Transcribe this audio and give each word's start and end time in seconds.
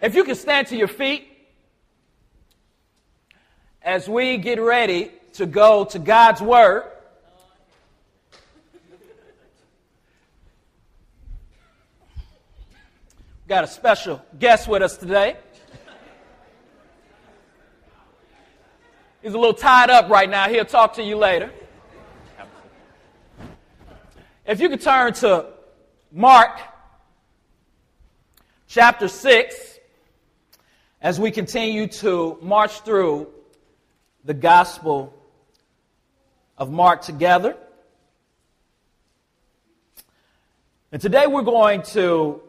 If 0.00 0.14
you 0.14 0.22
can 0.22 0.36
stand 0.36 0.68
to 0.68 0.76
your 0.76 0.86
feet 0.86 1.26
as 3.82 4.08
we 4.08 4.36
get 4.36 4.60
ready 4.60 5.10
to 5.32 5.46
go 5.46 5.84
to 5.86 5.98
God's 5.98 6.40
Word. 6.40 6.84
Got 13.48 13.64
a 13.64 13.66
special 13.66 14.22
guest 14.38 14.68
with 14.68 14.82
us 14.82 14.96
today. 14.96 15.36
He's 19.22 19.32
a 19.32 19.38
little 19.38 19.54
tied 19.54 19.90
up 19.90 20.08
right 20.10 20.28
now. 20.28 20.48
He'll 20.48 20.64
talk 20.64 20.94
to 20.94 21.02
you 21.02 21.16
later. 21.16 21.50
If 24.46 24.60
you 24.60 24.68
could 24.68 24.80
turn 24.80 25.12
to 25.14 25.46
Mark 26.12 26.60
chapter 28.68 29.08
6 29.08 29.77
as 31.00 31.20
we 31.20 31.30
continue 31.30 31.86
to 31.86 32.38
march 32.42 32.80
through 32.80 33.28
the 34.24 34.34
Gospel 34.34 35.14
of 36.56 36.70
Mark 36.70 37.02
together. 37.02 37.56
And 40.90 41.00
today 41.00 41.26
we're 41.26 41.42
going 41.42 41.82
to 41.94 42.42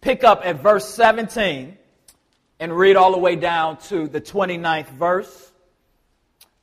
pick 0.00 0.24
up 0.24 0.42
at 0.44 0.62
verse 0.62 0.88
17 0.88 1.76
and 2.60 2.76
read 2.76 2.96
all 2.96 3.12
the 3.12 3.18
way 3.18 3.36
down 3.36 3.76
to 3.76 4.08
the 4.08 4.20
29th 4.20 4.88
verse. 4.90 5.52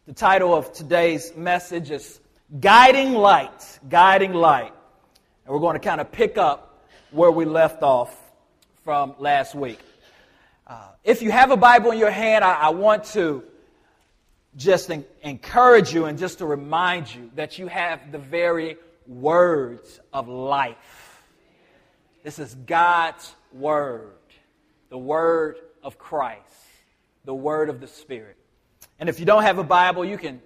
The 0.08 0.14
title 0.14 0.56
of 0.56 0.74
today's 0.74 1.36
message 1.36 1.92
is 1.92 2.20
Guiding 2.60 3.14
Light. 3.14 3.80
Guiding 3.88 4.34
Light. 4.34 4.74
And 5.46 5.54
we're 5.54 5.60
going 5.60 5.76
to 5.76 5.88
kind 5.88 6.02
of 6.02 6.12
pick 6.12 6.40
up 6.40 6.88
where 7.12 7.30
we 7.30 7.46
left 7.46 7.84
off 7.84 8.16
from 8.84 9.14
last 9.20 9.54
week. 9.54 9.80
Uh, 10.70 10.90
if 11.04 11.24
you 11.24 11.32
have 11.32 11.50
a 11.50 11.58
Bible 11.58 11.90
in 11.90 11.98
your 11.98 12.12
hand, 12.12 12.44
I, 12.44 12.54
I 12.54 12.70
want 12.70 13.06
to 13.06 13.44
just 14.56 14.92
en- 14.92 15.04
encourage 15.24 15.92
you 15.92 16.06
and 16.06 16.20
just 16.20 16.38
to 16.38 16.46
remind 16.46 17.14
you 17.14 17.32
that 17.34 17.58
you 17.58 17.66
have 17.66 18.12
the 18.12 18.20
very 18.20 18.78
words 19.08 20.00
of 20.14 20.28
life. 20.28 21.24
This 22.24 22.38
is 22.38 22.54
God's 22.54 23.34
Word, 23.52 24.12
the 24.90 24.98
Word 24.98 25.56
of 25.82 25.98
Christ, 25.98 26.44
the 27.26 27.34
Word 27.34 27.72
of 27.72 27.82
the 27.82 27.88
Spirit. 27.88 28.38
And 29.00 29.10
if 29.10 29.20
you 29.20 29.26
don't 29.26 29.42
have 29.42 29.58
a 29.58 29.64
Bible, 29.64 30.06
you 30.06 30.20
can 30.20 30.40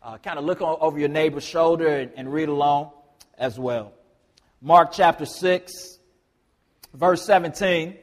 uh, 0.00 0.18
kind 0.18 0.38
of 0.38 0.44
look 0.44 0.62
over 0.62 0.96
your 1.00 1.08
neighbor's 1.08 1.42
shoulder 1.42 1.88
and, 1.88 2.12
and 2.14 2.32
read 2.32 2.48
along 2.48 2.92
as 3.36 3.58
well. 3.58 3.92
Mark 4.62 4.92
chapter 4.92 5.26
6, 5.26 5.98
verse 6.92 7.24
17, 7.24 7.96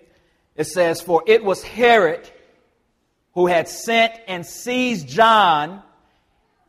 it 0.55 0.65
says, 0.65 1.01
For 1.01 1.23
it 1.25 1.43
was 1.43 1.63
Herod 1.63 2.29
who 3.33 3.47
had 3.47 3.67
sent 3.67 4.13
and 4.27 4.45
seized 4.45 5.07
John 5.07 5.81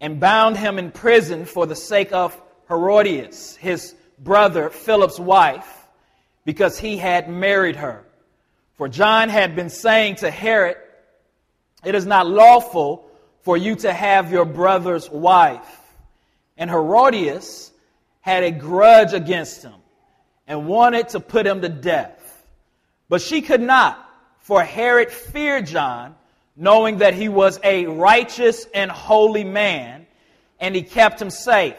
and 0.00 0.20
bound 0.20 0.56
him 0.56 0.78
in 0.78 0.91
prison 0.91 1.44
for 1.44 1.66
the 1.66 1.77
sake 1.77 2.12
of 2.12 2.41
Herodias, 2.69 3.56
his 3.56 3.94
brother 4.19 4.70
Philip's 4.70 5.19
wife, 5.19 5.86
because 6.44 6.78
he 6.78 6.97
had 6.97 7.28
married 7.28 7.77
her. 7.77 8.05
For 8.75 8.88
John 8.88 9.28
had 9.28 9.55
been 9.55 9.70
saying 9.70 10.16
to 10.16 10.30
Herod, 10.30 10.77
It 11.84 11.94
is 11.94 12.06
not 12.06 12.27
lawful 12.27 13.08
for 13.42 13.56
you 13.56 13.77
to 13.77 13.92
have 13.92 14.33
your 14.33 14.44
brother's 14.44 15.10
wife. 15.10 15.78
And 16.56 16.70
Herodias 16.70 17.70
had 18.20 18.44
a 18.44 18.50
grudge 18.50 19.12
against 19.12 19.62
him 19.62 19.75
and 20.47 20.66
wanted 20.66 21.10
to 21.10 21.20
put 21.20 21.47
him 21.47 21.60
to 21.60 21.69
death. 21.69 22.22
But 23.12 23.20
she 23.20 23.42
could 23.42 23.60
not, 23.60 24.08
for 24.38 24.64
Herod 24.64 25.10
feared 25.10 25.66
John 25.66 26.14
knowing 26.56 26.96
that 26.96 27.12
he 27.12 27.28
was 27.28 27.60
a 27.62 27.84
righteous 27.84 28.66
and 28.72 28.91
holy 28.91 29.44
man, 29.44 30.06
and 30.58 30.74
he 30.74 30.80
kept 30.80 31.20
him 31.20 31.28
safe. 31.28 31.77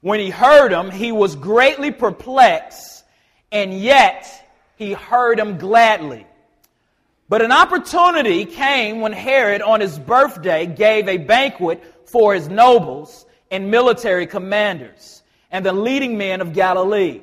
When 0.00 0.20
he 0.20 0.30
heard 0.30 0.70
him, 0.70 0.92
he 0.92 1.10
was 1.10 1.34
greatly 1.34 1.90
perplexed, 1.90 3.02
and 3.50 3.74
yet 3.74 4.48
he 4.76 4.92
heard 4.92 5.40
him 5.40 5.58
gladly. 5.58 6.24
But 7.28 7.42
an 7.42 7.50
opportunity 7.50 8.44
came 8.44 9.00
when 9.00 9.12
Herod, 9.12 9.60
on 9.60 9.80
his 9.80 9.98
birthday, 9.98 10.66
gave 10.66 11.08
a 11.08 11.16
banquet 11.16 11.82
for 12.06 12.32
his 12.32 12.48
nobles 12.48 13.26
and 13.50 13.72
military 13.72 14.28
commanders 14.28 15.24
and 15.50 15.66
the 15.66 15.72
leading 15.72 16.16
men 16.16 16.40
of 16.40 16.52
Galilee. 16.52 17.22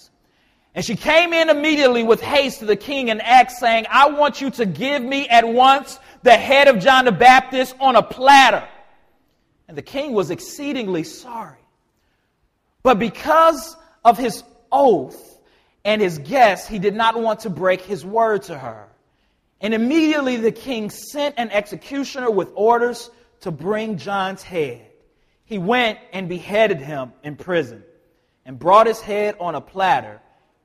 And 0.73 0.85
she 0.85 0.95
came 0.95 1.33
in 1.33 1.49
immediately 1.49 2.03
with 2.03 2.21
haste 2.21 2.59
to 2.59 2.65
the 2.65 2.77
king 2.77 3.09
and 3.09 3.21
asked, 3.21 3.59
saying, 3.59 3.87
I 3.89 4.09
want 4.09 4.39
you 4.39 4.49
to 4.51 4.65
give 4.65 5.03
me 5.03 5.27
at 5.27 5.45
once 5.47 5.99
the 6.23 6.37
head 6.37 6.67
of 6.67 6.79
John 6.79 7.05
the 7.05 7.11
Baptist 7.11 7.75
on 7.79 7.95
a 7.95 8.03
platter. 8.03 8.67
And 9.67 9.77
the 9.77 9.81
king 9.81 10.13
was 10.13 10.31
exceedingly 10.31 11.03
sorry. 11.03 11.57
But 12.83 12.99
because 12.99 13.75
of 14.05 14.17
his 14.17 14.43
oath 14.71 15.39
and 15.83 16.01
his 16.01 16.19
guest, 16.19 16.69
he 16.69 16.79
did 16.79 16.95
not 16.95 17.19
want 17.19 17.41
to 17.41 17.49
break 17.49 17.81
his 17.81 18.05
word 18.05 18.43
to 18.43 18.57
her. 18.57 18.87
And 19.59 19.73
immediately 19.73 20.37
the 20.37 20.51
king 20.51 20.89
sent 20.89 21.35
an 21.37 21.51
executioner 21.51 22.31
with 22.31 22.49
orders 22.55 23.09
to 23.41 23.51
bring 23.51 23.97
John's 23.97 24.41
head. 24.41 24.87
He 25.45 25.57
went 25.57 25.99
and 26.13 26.29
beheaded 26.29 26.79
him 26.79 27.11
in 27.23 27.35
prison 27.35 27.83
and 28.45 28.57
brought 28.57 28.87
his 28.87 29.01
head 29.01 29.35
on 29.39 29.53
a 29.53 29.61
platter 29.61 30.20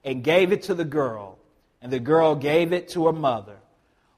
and 0.07 0.23
gave 0.23 0.53
it 0.53 0.63
to 0.63 0.75
the 0.75 0.85
girl. 0.85 1.37
And 1.83 1.93
the 1.93 1.99
girl 2.01 2.35
gave 2.35 2.73
it 2.73 2.89
to 2.91 3.07
her 3.07 3.13
mother. 3.13 3.57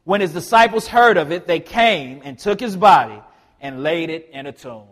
When 0.05 0.21
his 0.21 0.33
disciples 0.33 0.87
heard 0.87 1.17
of 1.17 1.33
it, 1.33 1.47
they 1.47 1.61
came 1.61 2.21
and 2.23 2.39
took 2.39 2.61
his 2.61 2.77
body 2.77 3.21
and 3.61 3.83
laid 3.83 4.11
it 4.11 4.31
in 4.33 4.47
a 4.47 4.53
tomb. 4.53 4.87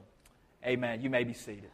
Amen. 0.65 1.01
You 1.01 1.11
may 1.11 1.23
be 1.23 1.33
seated. 1.33 1.71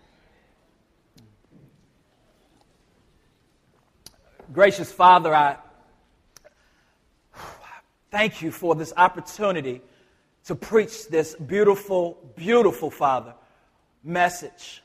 Gracious 4.52 4.92
Father, 4.92 5.34
I 5.34 5.56
thank 8.10 8.42
you 8.42 8.50
for 8.50 8.74
this 8.74 8.92
opportunity 8.96 9.80
to 10.44 10.54
preach 10.54 11.08
this 11.08 11.34
beautiful, 11.36 12.18
beautiful, 12.36 12.90
Father, 12.90 13.34
message 14.04 14.82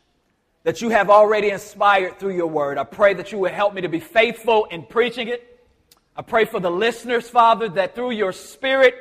that 0.68 0.82
you 0.82 0.90
have 0.90 1.10
already 1.10 1.50
inspired 1.50 2.20
through 2.20 2.36
your 2.36 2.48
word. 2.48 2.78
I 2.78 2.84
pray 2.84 3.14
that 3.14 3.32
you 3.32 3.40
will 3.40 3.52
help 3.52 3.74
me 3.74 3.80
to 3.82 3.90
be 3.90 4.02
faithful 4.02 4.66
in 4.66 4.84
preaching 4.84 5.30
it 5.30 5.58
I 6.18 6.24
pray 6.24 6.46
for 6.46 6.60
the 6.60 6.72
listeners, 6.72 7.30
Father, 7.30 7.70
that 7.70 7.94
through 7.94 8.10
your 8.10 8.32
Spirit, 8.32 8.96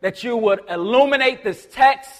that 0.00 0.24
you 0.24 0.38
would 0.38 0.60
illuminate 0.70 1.44
this 1.44 1.68
text, 1.70 2.10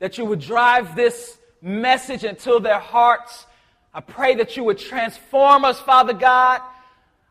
that 0.00 0.18
you 0.18 0.24
would 0.24 0.40
drive 0.40 0.96
this 0.96 1.38
message 1.62 2.24
into 2.24 2.58
their 2.58 2.80
hearts. 2.80 3.46
I 3.94 4.00
pray 4.00 4.34
that 4.34 4.56
you 4.56 4.64
would 4.64 4.78
transform 4.78 5.64
us, 5.64 5.78
Father 5.78 6.14
God. 6.14 6.62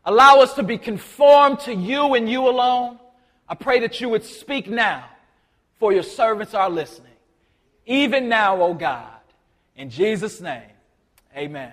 Allow 0.06 0.40
us 0.40 0.54
to 0.54 0.62
be 0.62 0.78
conformed 0.78 1.60
to 1.60 1.74
you 1.74 2.14
and 2.14 2.26
you 2.26 2.48
alone. 2.48 2.98
I 3.46 3.54
pray 3.54 3.80
that 3.80 4.00
you 4.00 4.08
would 4.08 4.24
speak 4.24 4.66
now, 4.66 5.04
for 5.78 5.92
your 5.92 6.02
servants 6.02 6.54
are 6.54 6.70
listening. 6.70 7.12
Even 7.84 8.30
now, 8.30 8.56
O 8.62 8.68
oh 8.68 8.74
God. 8.74 9.12
In 9.76 9.90
Jesus' 9.90 10.40
name, 10.40 10.62
amen. 11.36 11.72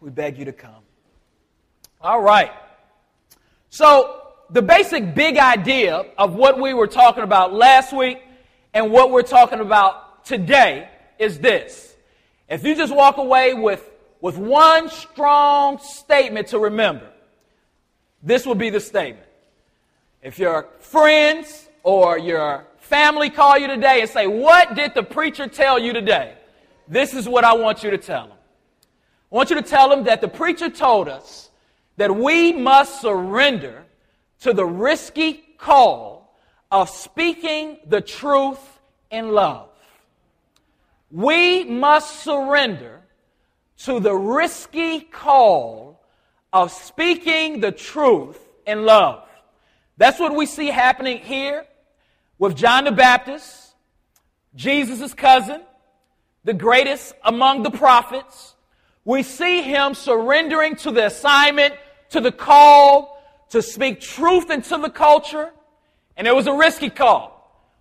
We 0.00 0.10
beg 0.10 0.38
you 0.38 0.44
to 0.44 0.52
come. 0.52 0.82
All 2.00 2.20
right. 2.20 2.52
So, 3.70 4.22
the 4.50 4.62
basic 4.62 5.14
big 5.14 5.38
idea 5.38 6.04
of 6.16 6.34
what 6.34 6.60
we 6.60 6.72
were 6.72 6.86
talking 6.86 7.24
about 7.24 7.52
last 7.52 7.92
week 7.92 8.18
and 8.72 8.92
what 8.92 9.10
we're 9.10 9.22
talking 9.22 9.60
about 9.60 10.24
today 10.24 10.88
is 11.18 11.38
this. 11.38 11.96
If 12.48 12.64
you 12.64 12.76
just 12.76 12.94
walk 12.94 13.16
away 13.16 13.54
with, 13.54 13.90
with 14.20 14.36
one 14.38 14.88
strong 14.88 15.78
statement 15.78 16.48
to 16.48 16.58
remember, 16.58 17.08
this 18.22 18.46
will 18.46 18.54
be 18.54 18.70
the 18.70 18.80
statement. 18.80 19.26
If 20.22 20.38
your 20.38 20.68
friends 20.78 21.68
or 21.82 22.18
your 22.18 22.66
family 22.78 23.30
call 23.30 23.58
you 23.58 23.66
today 23.66 24.00
and 24.00 24.10
say, 24.10 24.26
What 24.26 24.74
did 24.74 24.94
the 24.94 25.02
preacher 25.02 25.46
tell 25.46 25.78
you 25.78 25.92
today? 25.92 26.34
This 26.88 27.14
is 27.14 27.28
what 27.28 27.44
I 27.44 27.54
want 27.54 27.82
you 27.82 27.90
to 27.90 27.98
tell 27.98 28.28
them. 28.28 28.35
I 29.36 29.38
want 29.38 29.50
you 29.50 29.56
to 29.56 29.62
tell 29.62 29.90
them 29.90 30.04
that 30.04 30.22
the 30.22 30.28
preacher 30.28 30.70
told 30.70 31.10
us 31.10 31.50
that 31.98 32.16
we 32.16 32.54
must 32.54 33.02
surrender 33.02 33.84
to 34.40 34.54
the 34.54 34.64
risky 34.64 35.44
call 35.58 36.34
of 36.70 36.88
speaking 36.88 37.76
the 37.86 38.00
truth 38.00 38.80
in 39.10 39.32
love. 39.32 39.68
We 41.10 41.64
must 41.64 42.20
surrender 42.20 43.02
to 43.80 44.00
the 44.00 44.14
risky 44.14 45.00
call 45.00 46.00
of 46.50 46.72
speaking 46.72 47.60
the 47.60 47.72
truth 47.72 48.40
in 48.66 48.86
love. 48.86 49.28
That's 49.98 50.18
what 50.18 50.34
we 50.34 50.46
see 50.46 50.68
happening 50.68 51.18
here 51.18 51.66
with 52.38 52.56
John 52.56 52.84
the 52.84 52.92
Baptist, 52.92 53.74
Jesus' 54.54 55.12
cousin, 55.12 55.60
the 56.44 56.54
greatest 56.54 57.12
among 57.22 57.64
the 57.64 57.70
prophets. 57.70 58.54
We 59.06 59.22
see 59.22 59.62
him 59.62 59.94
surrendering 59.94 60.74
to 60.76 60.90
the 60.90 61.06
assignment, 61.06 61.74
to 62.10 62.20
the 62.20 62.32
call 62.32 63.22
to 63.50 63.62
speak 63.62 64.00
truth 64.00 64.50
into 64.50 64.76
the 64.78 64.90
culture. 64.90 65.52
And 66.16 66.26
it 66.26 66.34
was 66.34 66.48
a 66.48 66.52
risky 66.52 66.90
call. 66.90 67.32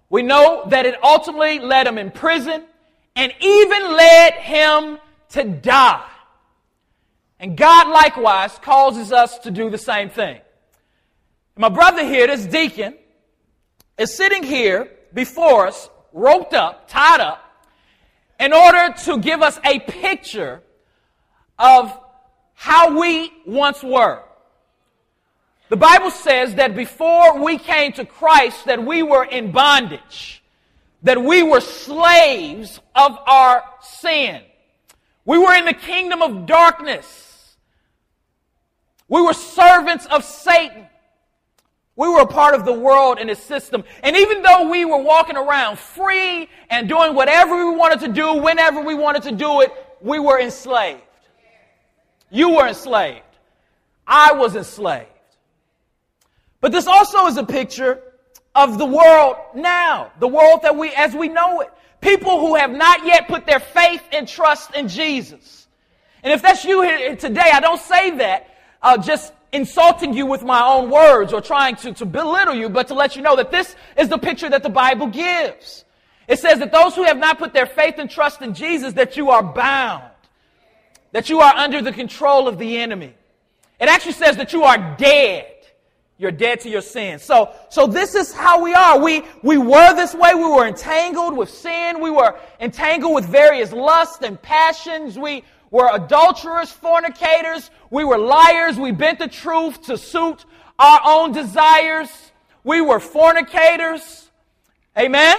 We 0.07 0.21
know 0.21 0.65
that 0.69 0.85
it 0.85 1.03
ultimately 1.03 1.59
led 1.59 1.87
him 1.87 1.97
in 1.97 2.11
prison 2.11 2.63
and 3.15 3.33
even 3.41 3.93
led 3.93 4.33
him 4.33 4.99
to 5.29 5.43
die. 5.43 6.07
And 7.39 7.57
God 7.57 7.87
likewise 7.87 8.57
causes 8.59 9.11
us 9.11 9.39
to 9.39 9.51
do 9.51 9.71
the 9.71 9.79
same 9.79 10.11
thing. 10.11 10.39
My 11.57 11.69
brother 11.69 12.05
here, 12.05 12.27
this 12.27 12.45
deacon, 12.45 12.95
is 13.97 14.15
sitting 14.15 14.43
here 14.43 14.91
before 15.11 15.67
us, 15.67 15.89
roped 16.13 16.53
up, 16.53 16.87
tied 16.87 17.19
up, 17.19 17.41
in 18.39 18.53
order 18.53 18.93
to 19.05 19.17
give 19.17 19.41
us 19.41 19.59
a 19.63 19.79
picture 19.79 20.61
of 21.57 21.97
how 22.53 22.99
we 22.99 23.31
once 23.45 23.83
were. 23.83 24.21
The 25.69 25.77
Bible 25.77 26.11
says 26.11 26.55
that 26.55 26.75
before 26.75 27.43
we 27.43 27.57
came 27.57 27.91
to 27.93 28.05
Christ, 28.05 28.65
that 28.65 28.85
we 28.85 29.03
were 29.03 29.25
in 29.25 29.51
bondage, 29.51 30.43
that 31.03 31.21
we 31.21 31.43
were 31.43 31.61
slaves 31.61 32.79
of 32.95 33.17
our 33.27 33.63
sin. 33.81 34.41
We 35.25 35.37
were 35.37 35.53
in 35.53 35.65
the 35.65 35.73
kingdom 35.73 36.21
of 36.21 36.45
darkness. 36.45 37.55
We 39.07 39.21
were 39.21 39.33
servants 39.33 40.05
of 40.07 40.23
Satan. 40.23 40.85
We 41.95 42.09
were 42.09 42.21
a 42.21 42.27
part 42.27 42.55
of 42.55 42.65
the 42.65 42.73
world 42.73 43.17
and 43.19 43.29
its 43.29 43.41
system. 43.41 43.83
And 44.03 44.15
even 44.15 44.41
though 44.41 44.69
we 44.69 44.83
were 44.85 45.01
walking 45.01 45.37
around 45.37 45.79
free 45.79 46.49
and 46.69 46.89
doing 46.89 47.15
whatever 47.15 47.69
we 47.69 47.75
wanted 47.75 48.01
to 48.01 48.09
do, 48.09 48.35
whenever 48.35 48.81
we 48.81 48.93
wanted 48.95 49.23
to 49.23 49.31
do 49.31 49.61
it, 49.61 49.71
we 50.01 50.19
were 50.19 50.39
enslaved. 50.39 51.01
You 52.29 52.51
were 52.51 52.67
enslaved. 52.67 53.21
I 54.07 54.33
was 54.33 54.55
enslaved. 54.55 55.09
But 56.61 56.71
this 56.71 56.87
also 56.87 57.27
is 57.27 57.37
a 57.37 57.43
picture 57.43 58.01
of 58.55 58.77
the 58.77 58.85
world 58.85 59.35
now, 59.53 60.11
the 60.19 60.27
world 60.27 60.61
that 60.63 60.75
we, 60.75 60.91
as 60.93 61.13
we 61.13 61.27
know 61.27 61.61
it. 61.61 61.71
People 62.01 62.39
who 62.39 62.55
have 62.55 62.71
not 62.71 63.05
yet 63.05 63.27
put 63.27 63.45
their 63.45 63.59
faith 63.59 64.03
and 64.11 64.27
trust 64.27 64.73
in 64.75 64.87
Jesus. 64.87 65.67
And 66.23 66.33
if 66.33 66.41
that's 66.41 66.63
you 66.63 66.81
here 66.81 67.15
today, 67.15 67.49
I 67.53 67.59
don't 67.59 67.81
say 67.81 68.11
that 68.17 68.49
uh, 68.81 68.97
just 68.97 69.33
insulting 69.51 70.13
you 70.13 70.25
with 70.25 70.43
my 70.43 70.61
own 70.63 70.89
words 70.89 71.33
or 71.33 71.41
trying 71.41 71.75
to, 71.77 71.93
to 71.93 72.05
belittle 72.05 72.55
you, 72.55 72.69
but 72.69 72.87
to 72.87 72.93
let 72.93 73.15
you 73.15 73.21
know 73.21 73.35
that 73.35 73.51
this 73.51 73.75
is 73.97 74.09
the 74.09 74.17
picture 74.17 74.49
that 74.49 74.63
the 74.63 74.69
Bible 74.69 75.07
gives. 75.07 75.85
It 76.27 76.39
says 76.39 76.59
that 76.59 76.71
those 76.71 76.95
who 76.95 77.03
have 77.03 77.17
not 77.17 77.37
put 77.37 77.53
their 77.53 77.65
faith 77.65 77.95
and 77.97 78.09
trust 78.09 78.41
in 78.41 78.53
Jesus, 78.53 78.93
that 78.93 79.15
you 79.17 79.29
are 79.29 79.43
bound, 79.43 80.03
that 81.15 81.29
you 81.29 81.39
are 81.39 81.55
under 81.55 81.81
the 81.81 81.93
control 81.93 82.45
of 82.45 82.57
the 82.57 82.75
enemy. 82.75 83.13
It 83.79 83.87
actually 83.87 84.11
says 84.11 84.35
that 84.35 84.51
you 84.51 84.63
are 84.63 84.97
dead. 84.97 85.47
You're 86.17 86.29
dead 86.29 86.59
to 86.59 86.69
your 86.69 86.81
sins. 86.81 87.23
So, 87.23 87.53
so 87.69 87.87
this 87.87 88.15
is 88.15 88.33
how 88.33 88.61
we 88.61 88.73
are. 88.73 88.99
We, 88.99 89.23
we 89.41 89.57
were 89.57 89.95
this 89.95 90.13
way. 90.13 90.35
We 90.35 90.43
were 90.43 90.67
entangled 90.67 91.37
with 91.37 91.49
sin. 91.49 92.01
We 92.01 92.09
were 92.09 92.37
entangled 92.59 93.15
with 93.15 93.27
various 93.27 93.71
lusts 93.71 94.25
and 94.25 94.41
passions. 94.41 95.17
We 95.17 95.45
were 95.71 95.89
adulterers, 95.93 96.69
fornicators. 96.69 97.71
We 97.89 98.03
were 98.03 98.17
liars. 98.17 98.77
We 98.77 98.91
bent 98.91 99.19
the 99.19 99.29
truth 99.29 99.83
to 99.83 99.97
suit 99.97 100.43
our 100.77 100.99
own 101.05 101.31
desires. 101.31 102.09
We 102.65 102.81
were 102.81 102.99
fornicators. 102.99 104.29
Amen. 104.97 105.37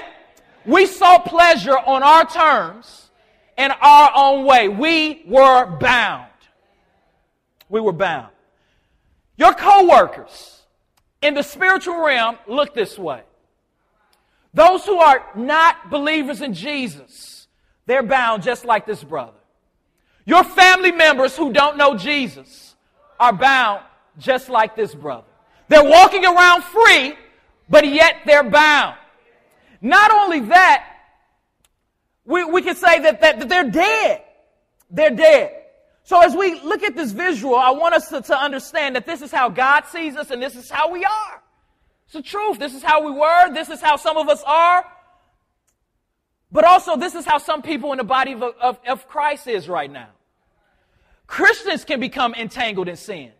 We 0.64 0.86
sought 0.86 1.26
pleasure 1.26 1.76
on 1.76 2.02
our 2.02 2.24
terms 2.24 3.05
in 3.56 3.70
our 3.70 4.10
own 4.14 4.44
way. 4.44 4.68
We 4.68 5.24
were 5.26 5.66
bound. 5.66 6.30
We 7.68 7.80
were 7.80 7.92
bound. 7.92 8.28
Your 9.36 9.52
coworkers 9.54 10.62
in 11.22 11.34
the 11.34 11.42
spiritual 11.42 12.00
realm 12.04 12.38
look 12.46 12.74
this 12.74 12.98
way. 12.98 13.22
Those 14.54 14.84
who 14.84 14.98
are 14.98 15.24
not 15.34 15.90
believers 15.90 16.40
in 16.40 16.54
Jesus, 16.54 17.48
they're 17.84 18.02
bound 18.02 18.42
just 18.42 18.64
like 18.64 18.86
this 18.86 19.04
brother. 19.04 19.36
Your 20.24 20.42
family 20.42 20.92
members 20.92 21.36
who 21.36 21.52
don't 21.52 21.76
know 21.76 21.96
Jesus 21.96 22.74
are 23.20 23.32
bound 23.32 23.82
just 24.18 24.48
like 24.48 24.74
this 24.74 24.94
brother. 24.94 25.26
They're 25.68 25.84
walking 25.84 26.24
around 26.24 26.64
free, 26.64 27.14
but 27.68 27.86
yet 27.86 28.16
they're 28.24 28.48
bound. 28.48 28.96
Not 29.80 30.10
only 30.10 30.40
that, 30.40 30.95
we, 32.26 32.44
we 32.44 32.62
can 32.62 32.76
say 32.76 32.98
that, 33.00 33.20
that, 33.20 33.38
that 33.38 33.48
they're 33.48 33.70
dead. 33.70 34.22
They're 34.90 35.10
dead. 35.10 35.52
So 36.02 36.20
as 36.20 36.36
we 36.36 36.60
look 36.60 36.82
at 36.82 36.94
this 36.94 37.12
visual, 37.12 37.56
I 37.56 37.70
want 37.70 37.94
us 37.94 38.08
to, 38.08 38.20
to 38.20 38.38
understand 38.38 38.94
that 38.96 39.06
this 39.06 39.22
is 39.22 39.32
how 39.32 39.48
God 39.48 39.84
sees 39.86 40.16
us 40.16 40.30
and 40.30 40.42
this 40.42 40.54
is 40.54 40.70
how 40.70 40.90
we 40.90 41.04
are. 41.04 41.42
It's 42.04 42.14
the 42.14 42.22
truth. 42.22 42.58
This 42.58 42.74
is 42.74 42.82
how 42.82 43.04
we 43.04 43.10
were. 43.10 43.52
This 43.52 43.68
is 43.68 43.80
how 43.80 43.96
some 43.96 44.16
of 44.16 44.28
us 44.28 44.42
are. 44.46 44.84
But 46.52 46.64
also, 46.64 46.96
this 46.96 47.14
is 47.14 47.24
how 47.24 47.38
some 47.38 47.62
people 47.62 47.90
in 47.92 47.98
the 47.98 48.04
body 48.04 48.32
of, 48.32 48.42
of, 48.42 48.78
of 48.86 49.08
Christ 49.08 49.48
is 49.48 49.68
right 49.68 49.90
now. 49.90 50.08
Christians 51.26 51.84
can 51.84 51.98
become 51.98 52.34
entangled 52.34 52.88
in 52.88 52.96
sin. 52.96 53.32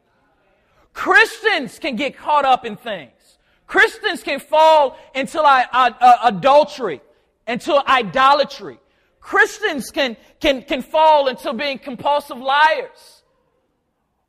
Christians 0.93 1.79
can 1.79 1.94
get 1.94 2.17
caught 2.17 2.44
up 2.44 2.65
in 2.65 2.77
things. 2.77 3.38
Christians 3.67 4.23
can 4.23 4.41
fall 4.41 4.99
into 5.15 5.41
uh, 5.41 5.65
uh, 5.73 6.19
adultery, 6.25 7.00
into 7.47 7.75
idolatry. 7.89 8.79
Christians 9.21 9.91
can, 9.91 10.17
can, 10.41 10.63
can 10.63 10.83
fall 10.83 11.29
into 11.29 11.53
being 11.53 11.79
compulsive 11.79 12.39
liars 12.39 13.23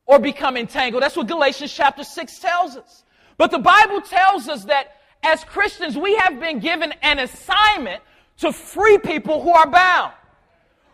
or 0.05 0.19
become 0.19 0.57
entangled. 0.57 1.03
That's 1.03 1.15
what 1.15 1.27
Galatians 1.27 1.71
chapter 1.71 2.03
6 2.03 2.39
tells 2.39 2.77
us. 2.77 3.03
But 3.37 3.51
the 3.51 3.59
Bible 3.59 4.01
tells 4.01 4.49
us 4.49 4.65
that 4.65 4.97
as 5.23 5.43
Christians, 5.43 5.97
we 5.97 6.15
have 6.15 6.39
been 6.39 6.59
given 6.59 6.93
an 7.01 7.19
assignment 7.19 8.01
to 8.37 8.51
free 8.51 8.97
people 8.97 9.41
who 9.41 9.51
are 9.51 9.69
bound. 9.69 10.13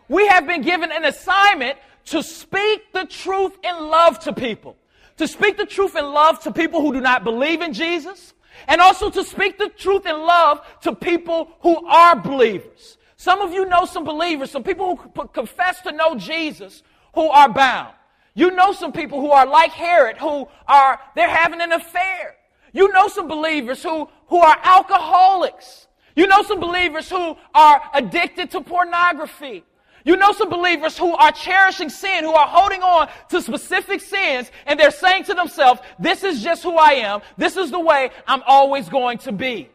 We 0.08 0.26
have 0.26 0.46
been 0.46 0.62
given 0.62 0.92
an 0.92 1.04
assignment 1.04 1.78
to 2.06 2.22
speak 2.22 2.92
the 2.92 3.06
truth 3.06 3.56
in 3.62 3.88
love 3.88 4.18
to 4.20 4.32
people. 4.32 4.76
To 5.18 5.28
speak 5.28 5.56
the 5.56 5.66
truth 5.66 5.96
in 5.96 6.04
love 6.04 6.40
to 6.40 6.52
people 6.52 6.80
who 6.80 6.92
do 6.92 7.00
not 7.00 7.24
believe 7.24 7.62
in 7.62 7.72
Jesus. 7.72 8.34
And 8.68 8.80
also 8.80 9.10
to 9.10 9.24
speak 9.24 9.58
the 9.58 9.68
truth 9.68 10.06
in 10.06 10.18
love 10.18 10.60
to 10.82 10.94
people 10.94 11.50
who 11.60 11.86
are 11.86 12.16
believers. 12.16 12.98
Some 13.16 13.40
of 13.40 13.52
you 13.52 13.64
know 13.66 13.84
some 13.84 14.04
believers, 14.04 14.50
some 14.50 14.62
people 14.62 14.96
who 14.96 15.28
confess 15.28 15.80
to 15.82 15.92
know 15.92 16.14
Jesus 16.16 16.82
who 17.14 17.28
are 17.28 17.48
bound. 17.48 17.94
You 18.34 18.50
know 18.50 18.72
some 18.72 18.92
people 18.92 19.20
who 19.20 19.30
are 19.30 19.46
like 19.46 19.72
Herod, 19.72 20.18
who 20.18 20.48
are, 20.66 21.00
they're 21.14 21.28
having 21.28 21.60
an 21.60 21.72
affair. 21.72 22.34
You 22.72 22.92
know 22.92 23.06
some 23.08 23.28
believers 23.28 23.82
who, 23.82 24.08
who 24.26 24.38
are 24.38 24.58
alcoholics. 24.62 25.86
You 26.16 26.26
know 26.26 26.42
some 26.42 26.60
believers 26.60 27.08
who 27.08 27.36
are 27.54 27.82
addicted 27.94 28.50
to 28.50 28.60
pornography. 28.60 29.64
You 30.04 30.16
know 30.16 30.32
some 30.32 30.50
believers 30.50 30.98
who 30.98 31.16
are 31.16 31.32
cherishing 31.32 31.88
sin, 31.88 32.24
who 32.24 32.32
are 32.34 32.46
holding 32.46 32.82
on 32.82 33.08
to 33.30 33.40
specific 33.40 34.02
sins, 34.02 34.50
and 34.66 34.78
they're 34.78 34.90
saying 34.90 35.24
to 35.24 35.34
themselves, 35.34 35.80
this 35.98 36.22
is 36.22 36.42
just 36.42 36.62
who 36.62 36.76
I 36.76 36.92
am. 36.92 37.22
This 37.38 37.56
is 37.56 37.70
the 37.70 37.80
way 37.80 38.10
I'm 38.26 38.42
always 38.46 38.90
going 38.90 39.16
to 39.18 39.32
be. 39.32 39.70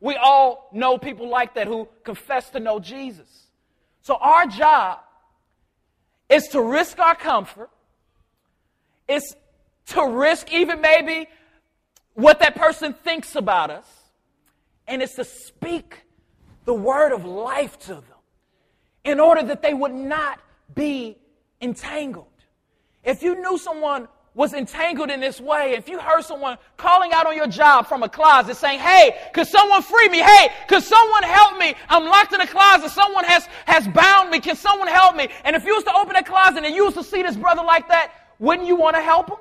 We 0.00 0.14
all 0.16 0.68
know 0.72 0.98
people 0.98 1.30
like 1.30 1.54
that 1.54 1.66
who 1.66 1.88
confess 2.04 2.50
to 2.50 2.60
know 2.60 2.78
Jesus. 2.78 3.46
So 4.02 4.16
our 4.16 4.46
job 4.46 4.98
is 6.28 6.48
to 6.48 6.60
risk 6.60 6.98
our 6.98 7.14
comfort. 7.14 7.70
It's 9.08 9.34
to 9.86 10.06
risk 10.06 10.52
even 10.52 10.82
maybe 10.82 11.28
what 12.12 12.40
that 12.40 12.56
person 12.56 12.92
thinks 12.92 13.36
about 13.36 13.70
us. 13.70 13.86
And 14.86 15.02
it's 15.02 15.14
to 15.14 15.24
speak 15.24 16.02
the 16.66 16.74
word 16.74 17.12
of 17.12 17.24
life 17.24 17.78
to 17.80 17.94
them 17.94 18.15
in 19.06 19.20
order 19.20 19.42
that 19.42 19.62
they 19.62 19.72
would 19.72 19.94
not 19.94 20.40
be 20.74 21.16
entangled. 21.60 22.26
If 23.04 23.22
you 23.22 23.40
knew 23.40 23.56
someone 23.56 24.08
was 24.34 24.52
entangled 24.52 25.10
in 25.10 25.20
this 25.20 25.40
way, 25.40 25.72
if 25.72 25.88
you 25.88 25.98
heard 25.98 26.22
someone 26.22 26.58
calling 26.76 27.12
out 27.12 27.26
on 27.26 27.34
your 27.34 27.46
job 27.46 27.86
from 27.86 28.02
a 28.02 28.08
closet 28.08 28.56
saying, 28.56 28.80
Hey, 28.80 29.16
could 29.32 29.46
someone 29.46 29.80
free 29.80 30.10
me? 30.10 30.18
Hey, 30.18 30.50
could 30.68 30.82
someone 30.82 31.22
help 31.22 31.56
me? 31.56 31.74
I'm 31.88 32.04
locked 32.04 32.34
in 32.34 32.42
a 32.42 32.46
closet. 32.46 32.90
Someone 32.90 33.24
has, 33.24 33.48
has 33.64 33.88
bound 33.88 34.30
me. 34.30 34.40
Can 34.40 34.56
someone 34.56 34.88
help 34.88 35.16
me? 35.16 35.28
And 35.44 35.56
if 35.56 35.64
you 35.64 35.74
was 35.74 35.84
to 35.84 35.94
open 35.94 36.12
that 36.12 36.26
closet 36.26 36.64
and 36.64 36.74
you 36.74 36.84
was 36.84 36.94
to 36.94 37.04
see 37.04 37.22
this 37.22 37.36
brother 37.36 37.62
like 37.62 37.88
that, 37.88 38.12
wouldn't 38.38 38.68
you 38.68 38.76
want 38.76 38.96
to 38.96 39.02
help 39.02 39.30
him? 39.30 39.38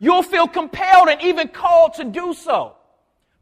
you'll 0.00 0.22
feel 0.22 0.48
compelled 0.48 1.08
and 1.08 1.22
even 1.22 1.46
called 1.46 1.94
to 1.94 2.04
do 2.04 2.34
so 2.34 2.74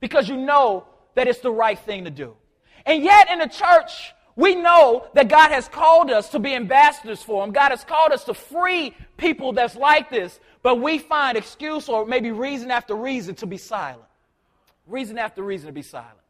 because 0.00 0.28
you 0.28 0.36
know 0.36 0.84
that 1.14 1.26
it's 1.26 1.38
the 1.38 1.50
right 1.50 1.78
thing 1.78 2.04
to 2.04 2.10
do. 2.10 2.34
And 2.84 3.02
yet 3.02 3.30
in 3.30 3.38
the 3.38 3.46
church, 3.46 4.12
we 4.38 4.54
know 4.54 5.04
that 5.14 5.28
God 5.28 5.50
has 5.50 5.66
called 5.66 6.12
us 6.12 6.28
to 6.28 6.38
be 6.38 6.54
ambassadors 6.54 7.20
for 7.20 7.42
Him. 7.42 7.50
God 7.50 7.70
has 7.70 7.82
called 7.82 8.12
us 8.12 8.22
to 8.24 8.34
free 8.34 8.94
people 9.16 9.52
that's 9.52 9.74
like 9.74 10.10
this, 10.10 10.38
but 10.62 10.80
we 10.80 10.98
find 10.98 11.36
excuse 11.36 11.88
or 11.88 12.06
maybe 12.06 12.30
reason 12.30 12.70
after 12.70 12.94
reason 12.94 13.34
to 13.34 13.46
be 13.46 13.56
silent. 13.56 14.04
Reason 14.86 15.18
after 15.18 15.42
reason 15.42 15.66
to 15.66 15.72
be 15.72 15.82
silent. 15.82 16.20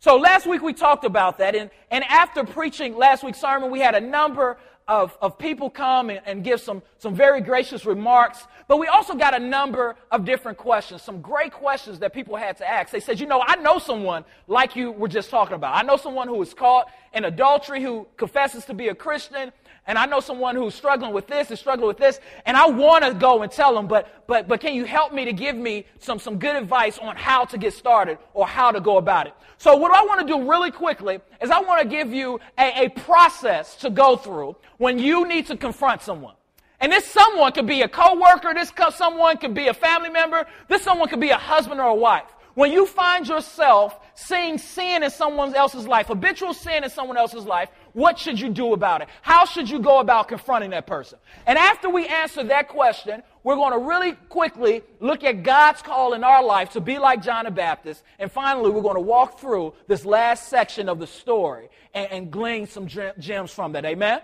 So 0.00 0.18
last 0.18 0.46
week 0.46 0.60
we 0.60 0.74
talked 0.74 1.06
about 1.06 1.38
that, 1.38 1.56
and, 1.56 1.70
and 1.90 2.04
after 2.04 2.44
preaching 2.44 2.94
last 2.94 3.24
week's 3.24 3.40
sermon, 3.40 3.70
we 3.70 3.80
had 3.80 3.94
a 3.94 4.02
number 4.02 4.58
of, 4.88 5.16
of 5.20 5.36
people 5.36 5.68
come 5.68 6.10
and, 6.10 6.20
and 6.26 6.44
give 6.44 6.60
some, 6.60 6.80
some 6.98 7.14
very 7.14 7.40
gracious 7.40 7.84
remarks, 7.84 8.46
but 8.68 8.78
we 8.78 8.86
also 8.86 9.14
got 9.14 9.34
a 9.34 9.38
number 9.38 9.96
of 10.12 10.24
different 10.24 10.58
questions, 10.58 11.02
some 11.02 11.20
great 11.20 11.52
questions 11.52 11.98
that 11.98 12.12
people 12.12 12.36
had 12.36 12.56
to 12.58 12.68
ask. 12.68 12.92
They 12.92 13.00
said, 13.00 13.18
you 13.18 13.26
know, 13.26 13.42
I 13.44 13.56
know 13.56 13.78
someone 13.78 14.24
like 14.46 14.76
you 14.76 14.92
were 14.92 15.08
just 15.08 15.30
talking 15.30 15.54
about. 15.54 15.74
I 15.74 15.82
know 15.82 15.96
someone 15.96 16.28
who 16.28 16.36
was 16.36 16.54
caught 16.54 16.88
in 17.12 17.24
adultery 17.24 17.82
who 17.82 18.06
confesses 18.16 18.64
to 18.66 18.74
be 18.74 18.88
a 18.88 18.94
Christian, 18.94 19.52
and 19.86 19.96
I 19.96 20.06
know 20.06 20.20
someone 20.20 20.56
who's 20.56 20.74
struggling 20.74 21.12
with 21.12 21.26
this 21.26 21.50
and 21.50 21.58
struggling 21.58 21.86
with 21.86 21.98
this, 21.98 22.20
and 22.44 22.56
I 22.56 22.66
want 22.68 23.04
to 23.04 23.14
go 23.14 23.42
and 23.42 23.52
tell 23.52 23.74
them, 23.74 23.86
but, 23.86 24.26
but, 24.26 24.48
but 24.48 24.60
can 24.60 24.74
you 24.74 24.84
help 24.84 25.12
me 25.12 25.24
to 25.24 25.32
give 25.32 25.56
me 25.56 25.86
some, 25.98 26.18
some 26.18 26.38
good 26.38 26.56
advice 26.56 26.98
on 26.98 27.14
how 27.16 27.44
to 27.46 27.58
get 27.58 27.72
started 27.72 28.18
or 28.34 28.46
how 28.46 28.72
to 28.72 28.80
go 28.80 28.96
about 28.96 29.28
it? 29.28 29.34
So 29.58 29.76
what 29.76 29.92
I 29.92 30.04
want 30.04 30.26
to 30.26 30.26
do 30.26 30.50
really 30.50 30.70
quickly 30.70 31.20
is 31.40 31.50
I 31.50 31.60
want 31.60 31.82
to 31.82 31.88
give 31.88 32.12
you 32.12 32.40
a, 32.58 32.86
a 32.86 32.88
process 32.88 33.76
to 33.76 33.90
go 33.90 34.16
through 34.16 34.56
when 34.78 34.98
you 34.98 35.26
need 35.26 35.46
to 35.46 35.56
confront 35.56 36.02
someone. 36.02 36.34
And 36.80 36.92
this 36.92 37.06
someone 37.06 37.52
could 37.52 37.66
be 37.66 37.82
a 37.82 37.88
coworker, 37.88 38.52
this 38.54 38.72
someone 38.94 39.38
could 39.38 39.54
be 39.54 39.68
a 39.68 39.74
family 39.74 40.10
member, 40.10 40.46
this 40.68 40.82
someone 40.82 41.08
could 41.08 41.20
be 41.20 41.30
a 41.30 41.38
husband 41.38 41.80
or 41.80 41.88
a 41.88 41.94
wife. 41.94 42.26
When 42.54 42.72
you 42.72 42.86
find 42.86 43.28
yourself 43.28 43.98
seeing 44.14 44.56
sin 44.56 45.02
in 45.02 45.10
someone 45.10 45.54
else's 45.54 45.86
life, 45.86 46.06
habitual 46.06 46.54
sin 46.54 46.84
in 46.84 46.90
someone 46.90 47.18
else's 47.18 47.44
life, 47.44 47.68
what 47.96 48.18
should 48.18 48.38
you 48.38 48.50
do 48.50 48.74
about 48.74 49.00
it? 49.00 49.08
How 49.22 49.46
should 49.46 49.70
you 49.70 49.78
go 49.78 50.00
about 50.00 50.28
confronting 50.28 50.68
that 50.70 50.86
person? 50.86 51.18
And 51.46 51.56
after 51.56 51.88
we 51.88 52.06
answer 52.06 52.44
that 52.44 52.68
question, 52.68 53.22
we're 53.42 53.56
going 53.56 53.72
to 53.72 53.78
really 53.78 54.12
quickly 54.28 54.82
look 55.00 55.24
at 55.24 55.42
God's 55.42 55.80
call 55.80 56.12
in 56.12 56.22
our 56.22 56.44
life 56.44 56.72
to 56.72 56.80
be 56.80 56.98
like 56.98 57.22
John 57.22 57.46
the 57.46 57.50
Baptist. 57.50 58.04
And 58.18 58.30
finally, 58.30 58.70
we're 58.70 58.82
going 58.82 58.96
to 58.96 59.00
walk 59.00 59.40
through 59.40 59.72
this 59.86 60.04
last 60.04 60.50
section 60.50 60.90
of 60.90 60.98
the 60.98 61.06
story 61.06 61.70
and, 61.94 62.12
and 62.12 62.30
glean 62.30 62.66
some 62.66 62.86
gems 62.86 63.50
from 63.50 63.72
that. 63.72 63.86
Amen? 63.86 64.20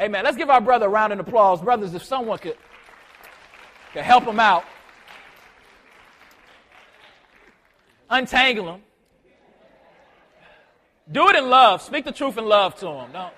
Amen. 0.00 0.24
Let's 0.24 0.36
give 0.36 0.50
our 0.50 0.60
brother 0.60 0.86
a 0.86 0.88
round 0.88 1.12
of 1.12 1.20
applause. 1.20 1.62
Brothers, 1.62 1.94
if 1.94 2.02
someone 2.02 2.38
could, 2.38 2.56
could 3.92 4.02
help 4.02 4.24
him 4.24 4.40
out. 4.40 4.64
untangle 8.10 8.66
them. 8.66 8.82
Do 11.10 11.28
it 11.28 11.36
in 11.36 11.50
love. 11.50 11.82
Speak 11.82 12.04
the 12.04 12.12
truth 12.12 12.38
in 12.38 12.44
love 12.44 12.74
to 12.76 12.86
them. 12.86 13.12
Don't. 13.12 13.32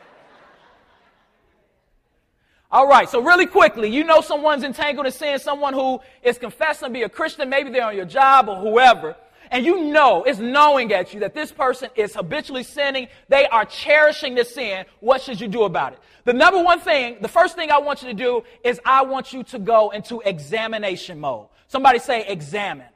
All 2.70 2.88
right, 2.88 3.08
so 3.08 3.22
really 3.22 3.46
quickly, 3.46 3.88
you 3.88 4.02
know 4.02 4.20
someone's 4.20 4.64
entangled 4.64 5.06
in 5.06 5.12
sin, 5.12 5.38
someone 5.38 5.74
who 5.74 6.00
is 6.24 6.38
confessing 6.38 6.88
to 6.88 6.92
be 6.92 7.02
a 7.02 7.08
Christian, 7.08 7.48
maybe 7.48 7.70
they're 7.70 7.86
on 7.86 7.94
your 7.94 8.04
job 8.04 8.48
or 8.48 8.56
whoever, 8.56 9.14
and 9.52 9.64
you 9.64 9.84
know, 9.84 10.24
it's 10.24 10.40
knowing 10.40 10.92
at 10.92 11.14
you 11.14 11.20
that 11.20 11.34
this 11.34 11.52
person 11.52 11.88
is 11.94 12.14
habitually 12.16 12.64
sinning, 12.64 13.06
they 13.28 13.46
are 13.46 13.64
cherishing 13.64 14.34
this 14.34 14.52
sin. 14.52 14.86
What 14.98 15.22
should 15.22 15.40
you 15.40 15.46
do 15.46 15.62
about 15.62 15.92
it? 15.92 16.00
The 16.24 16.32
number 16.32 16.60
one 16.60 16.80
thing, 16.80 17.18
the 17.20 17.28
first 17.28 17.54
thing 17.54 17.70
I 17.70 17.78
want 17.78 18.02
you 18.02 18.08
to 18.08 18.14
do 18.14 18.42
is 18.64 18.80
I 18.84 19.02
want 19.02 19.32
you 19.32 19.44
to 19.44 19.58
go 19.60 19.90
into 19.90 20.20
examination 20.22 21.20
mode. 21.20 21.46
Somebody 21.68 22.00
say 22.00 22.26
examine 22.26 22.88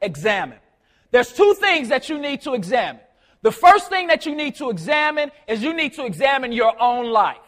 examine. 0.00 0.58
There's 1.10 1.32
two 1.32 1.54
things 1.54 1.88
that 1.88 2.08
you 2.08 2.18
need 2.18 2.42
to 2.42 2.54
examine. 2.54 3.00
The 3.46 3.52
first 3.52 3.88
thing 3.88 4.08
that 4.08 4.26
you 4.26 4.34
need 4.34 4.56
to 4.56 4.70
examine 4.70 5.30
is 5.46 5.62
you 5.62 5.72
need 5.72 5.94
to 5.94 6.04
examine 6.04 6.50
your 6.50 6.74
own 6.82 7.12
life. 7.12 7.38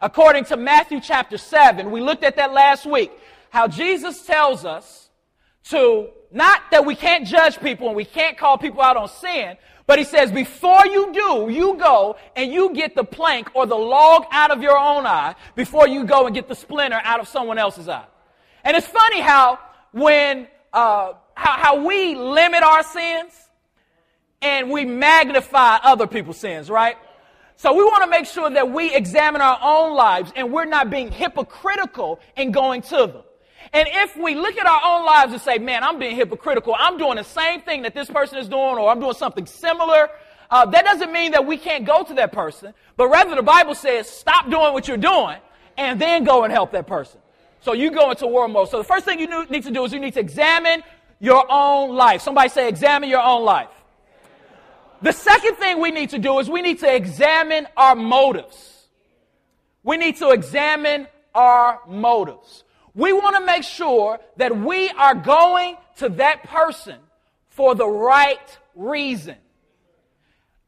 According 0.00 0.46
to 0.46 0.56
Matthew 0.56 1.00
chapter 1.00 1.38
7, 1.38 1.92
we 1.92 2.00
looked 2.00 2.24
at 2.24 2.34
that 2.34 2.52
last 2.52 2.86
week, 2.86 3.12
how 3.50 3.68
Jesus 3.68 4.26
tells 4.26 4.64
us 4.64 5.08
to 5.66 6.08
not 6.32 6.60
that 6.72 6.84
we 6.84 6.96
can't 6.96 7.24
judge 7.24 7.60
people 7.60 7.86
and 7.86 7.94
we 7.94 8.04
can't 8.04 8.36
call 8.36 8.58
people 8.58 8.82
out 8.82 8.96
on 8.96 9.08
sin, 9.08 9.56
but 9.86 10.00
he 10.00 10.04
says 10.04 10.32
before 10.32 10.84
you 10.86 11.12
do, 11.12 11.50
you 11.52 11.76
go 11.76 12.16
and 12.34 12.52
you 12.52 12.74
get 12.74 12.96
the 12.96 13.04
plank 13.04 13.54
or 13.54 13.64
the 13.64 13.76
log 13.76 14.24
out 14.32 14.50
of 14.50 14.60
your 14.60 14.76
own 14.76 15.06
eye 15.06 15.36
before 15.54 15.86
you 15.86 16.02
go 16.02 16.26
and 16.26 16.34
get 16.34 16.48
the 16.48 16.56
splinter 16.56 17.00
out 17.04 17.20
of 17.20 17.28
someone 17.28 17.58
else's 17.58 17.88
eye. 17.88 18.06
And 18.64 18.76
it's 18.76 18.88
funny 18.88 19.20
how 19.20 19.60
when 19.92 20.48
uh, 20.72 21.12
how, 21.34 21.52
how 21.52 21.86
we 21.86 22.16
limit 22.16 22.64
our 22.64 22.82
sins 22.82 23.45
and 24.42 24.70
we 24.70 24.84
magnify 24.84 25.76
other 25.76 26.06
people's 26.06 26.38
sins, 26.38 26.70
right? 26.70 26.96
So 27.56 27.72
we 27.72 27.84
want 27.84 28.04
to 28.04 28.10
make 28.10 28.26
sure 28.26 28.50
that 28.50 28.70
we 28.70 28.94
examine 28.94 29.40
our 29.40 29.58
own 29.62 29.96
lives 29.96 30.32
and 30.36 30.52
we're 30.52 30.66
not 30.66 30.90
being 30.90 31.10
hypocritical 31.10 32.20
in 32.36 32.52
going 32.52 32.82
to 32.82 32.96
them. 33.06 33.22
And 33.72 33.88
if 33.90 34.16
we 34.16 34.34
look 34.34 34.56
at 34.58 34.66
our 34.66 34.80
own 34.84 35.06
lives 35.06 35.32
and 35.32 35.40
say, 35.40 35.58
man, 35.58 35.82
I'm 35.82 35.98
being 35.98 36.16
hypocritical, 36.16 36.74
I'm 36.78 36.98
doing 36.98 37.16
the 37.16 37.24
same 37.24 37.62
thing 37.62 37.82
that 37.82 37.94
this 37.94 38.08
person 38.08 38.38
is 38.38 38.48
doing, 38.48 38.76
or 38.78 38.90
I'm 38.90 39.00
doing 39.00 39.14
something 39.14 39.46
similar, 39.46 40.08
uh, 40.50 40.66
that 40.66 40.84
doesn't 40.84 41.12
mean 41.12 41.32
that 41.32 41.46
we 41.46 41.56
can't 41.56 41.84
go 41.84 42.04
to 42.04 42.14
that 42.14 42.32
person, 42.32 42.74
but 42.96 43.08
rather 43.08 43.34
the 43.34 43.42
Bible 43.42 43.74
says, 43.74 44.08
stop 44.08 44.48
doing 44.48 44.72
what 44.72 44.86
you're 44.86 44.96
doing 44.96 45.38
and 45.76 46.00
then 46.00 46.24
go 46.24 46.44
and 46.44 46.52
help 46.52 46.72
that 46.72 46.86
person. 46.86 47.20
So 47.60 47.72
you 47.72 47.90
go 47.90 48.10
into 48.10 48.26
war 48.26 48.46
mode. 48.46 48.68
So 48.68 48.78
the 48.78 48.84
first 48.84 49.04
thing 49.04 49.18
you 49.18 49.46
need 49.46 49.64
to 49.64 49.70
do 49.70 49.84
is 49.84 49.92
you 49.92 49.98
need 49.98 50.14
to 50.14 50.20
examine 50.20 50.82
your 51.18 51.44
own 51.50 51.96
life. 51.96 52.22
Somebody 52.22 52.48
say, 52.50 52.68
examine 52.68 53.08
your 53.08 53.22
own 53.22 53.44
life. 53.44 53.68
The 55.02 55.12
second 55.12 55.56
thing 55.56 55.80
we 55.80 55.90
need 55.90 56.10
to 56.10 56.18
do 56.18 56.38
is 56.38 56.48
we 56.48 56.62
need 56.62 56.80
to 56.80 56.94
examine 56.94 57.66
our 57.76 57.94
motives. 57.94 58.88
We 59.82 59.96
need 59.96 60.16
to 60.16 60.30
examine 60.30 61.06
our 61.34 61.80
motives. 61.86 62.64
We 62.94 63.12
want 63.12 63.36
to 63.36 63.44
make 63.44 63.62
sure 63.62 64.18
that 64.38 64.56
we 64.56 64.88
are 64.90 65.14
going 65.14 65.76
to 65.96 66.08
that 66.10 66.44
person 66.44 66.98
for 67.48 67.74
the 67.74 67.86
right 67.86 68.58
reason 68.74 69.36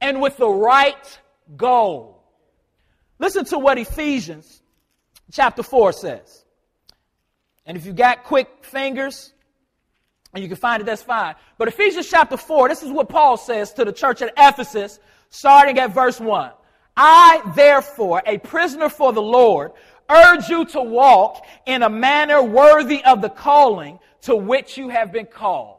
and 0.01 0.21
with 0.21 0.37
the 0.37 0.49
right 0.49 1.19
goal. 1.57 2.23
Listen 3.19 3.45
to 3.47 3.59
what 3.59 3.79
Ephesians 3.79 4.63
chapter 5.33 5.63
4 5.63 5.93
says. 5.93 6.45
And 7.67 7.77
if 7.77 7.85
you 7.85 7.93
got 7.93 8.25
quick 8.25 8.49
fingers, 8.63 9.33
and 10.35 10.43
you 10.43 10.49
can 10.49 10.57
find 10.57 10.83
it, 10.83 10.85
that's 10.85 11.03
fine. 11.03 11.35
But 11.57 11.69
Ephesians 11.69 12.09
chapter 12.09 12.37
4, 12.37 12.69
this 12.69 12.83
is 12.83 12.91
what 12.91 13.09
Paul 13.09 13.37
says 13.37 13.73
to 13.75 13.85
the 13.85 13.93
church 13.93 14.23
at 14.23 14.33
Ephesus, 14.37 14.99
starting 15.31 15.79
at 15.79 15.95
verse 15.95 16.21
1. 16.21 16.51
I, 16.97 17.43
therefore, 17.55 18.23
a 18.27 18.39
prisoner 18.39 18.89
for 18.89 19.13
the 19.13 19.23
Lord, 19.23 19.73
urge 20.11 20.49
you 20.49 20.65
to 20.67 20.81
walk 20.81 21.47
in 21.67 21.83
a 21.83 21.89
manner 21.89 22.43
worthy 22.43 23.05
of 23.05 23.23
the 23.23 23.31
calling 23.31 23.99
to 24.23 24.35
which 24.35 24.77
you 24.77 24.89
have 24.89 25.13
been 25.13 25.27
called. 25.27 25.77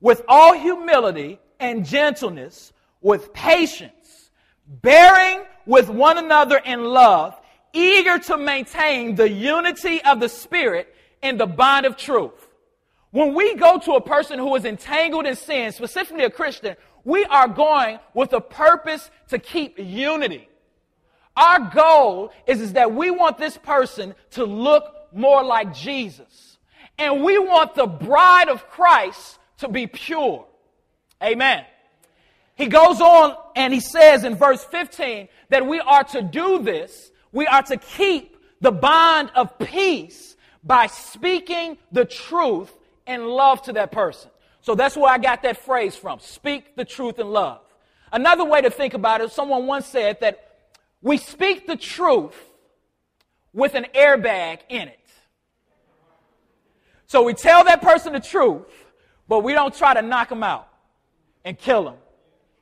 With 0.00 0.22
all 0.26 0.54
humility 0.54 1.38
and 1.60 1.86
gentleness, 1.86 2.72
with 3.00 3.32
patience, 3.32 4.30
bearing 4.66 5.44
with 5.66 5.88
one 5.88 6.18
another 6.18 6.58
in 6.58 6.84
love, 6.84 7.40
eager 7.72 8.18
to 8.18 8.36
maintain 8.36 9.14
the 9.14 9.28
unity 9.28 10.02
of 10.02 10.20
the 10.20 10.28
Spirit 10.28 10.94
in 11.22 11.36
the 11.38 11.46
bond 11.46 11.86
of 11.86 11.96
truth. 11.96 12.41
When 13.12 13.34
we 13.34 13.54
go 13.54 13.78
to 13.78 13.92
a 13.92 14.00
person 14.00 14.38
who 14.38 14.54
is 14.56 14.64
entangled 14.64 15.26
in 15.26 15.36
sin, 15.36 15.70
specifically 15.72 16.24
a 16.24 16.30
Christian, 16.30 16.76
we 17.04 17.24
are 17.26 17.46
going 17.46 17.98
with 18.14 18.32
a 18.32 18.40
purpose 18.40 19.10
to 19.28 19.38
keep 19.38 19.78
unity. 19.78 20.48
Our 21.36 21.70
goal 21.74 22.32
is, 22.46 22.60
is 22.60 22.72
that 22.72 22.92
we 22.94 23.10
want 23.10 23.36
this 23.36 23.56
person 23.58 24.14
to 24.32 24.44
look 24.44 24.84
more 25.12 25.44
like 25.44 25.74
Jesus. 25.74 26.56
And 26.98 27.22
we 27.22 27.38
want 27.38 27.74
the 27.74 27.86
bride 27.86 28.48
of 28.48 28.66
Christ 28.68 29.38
to 29.58 29.68
be 29.68 29.86
pure. 29.86 30.46
Amen. 31.22 31.64
He 32.54 32.66
goes 32.66 33.00
on 33.00 33.36
and 33.56 33.74
he 33.74 33.80
says 33.80 34.24
in 34.24 34.36
verse 34.36 34.64
15 34.64 35.28
that 35.50 35.66
we 35.66 35.80
are 35.80 36.04
to 36.04 36.22
do 36.22 36.62
this. 36.62 37.10
We 37.30 37.46
are 37.46 37.62
to 37.64 37.76
keep 37.76 38.36
the 38.62 38.72
bond 38.72 39.30
of 39.34 39.58
peace 39.58 40.36
by 40.64 40.86
speaking 40.86 41.76
the 41.90 42.04
truth 42.04 42.72
and 43.06 43.26
love 43.26 43.62
to 43.62 43.72
that 43.74 43.92
person. 43.92 44.30
So 44.60 44.74
that's 44.74 44.96
where 44.96 45.12
I 45.12 45.18
got 45.18 45.42
that 45.42 45.58
phrase 45.64 45.96
from. 45.96 46.20
Speak 46.20 46.76
the 46.76 46.84
truth 46.84 47.18
in 47.18 47.28
love. 47.28 47.60
Another 48.12 48.44
way 48.44 48.60
to 48.60 48.70
think 48.70 48.94
about 48.94 49.20
it, 49.20 49.32
someone 49.32 49.66
once 49.66 49.86
said 49.86 50.20
that 50.20 50.48
we 51.00 51.16
speak 51.16 51.66
the 51.66 51.76
truth 51.76 52.36
with 53.52 53.74
an 53.74 53.86
airbag 53.94 54.60
in 54.68 54.88
it. 54.88 54.98
So 57.06 57.22
we 57.22 57.34
tell 57.34 57.64
that 57.64 57.82
person 57.82 58.12
the 58.12 58.20
truth, 58.20 58.66
but 59.28 59.40
we 59.40 59.52
don't 59.52 59.74
try 59.74 59.94
to 59.94 60.02
knock 60.02 60.28
them 60.28 60.42
out 60.42 60.68
and 61.44 61.58
kill 61.58 61.84
them 61.84 61.96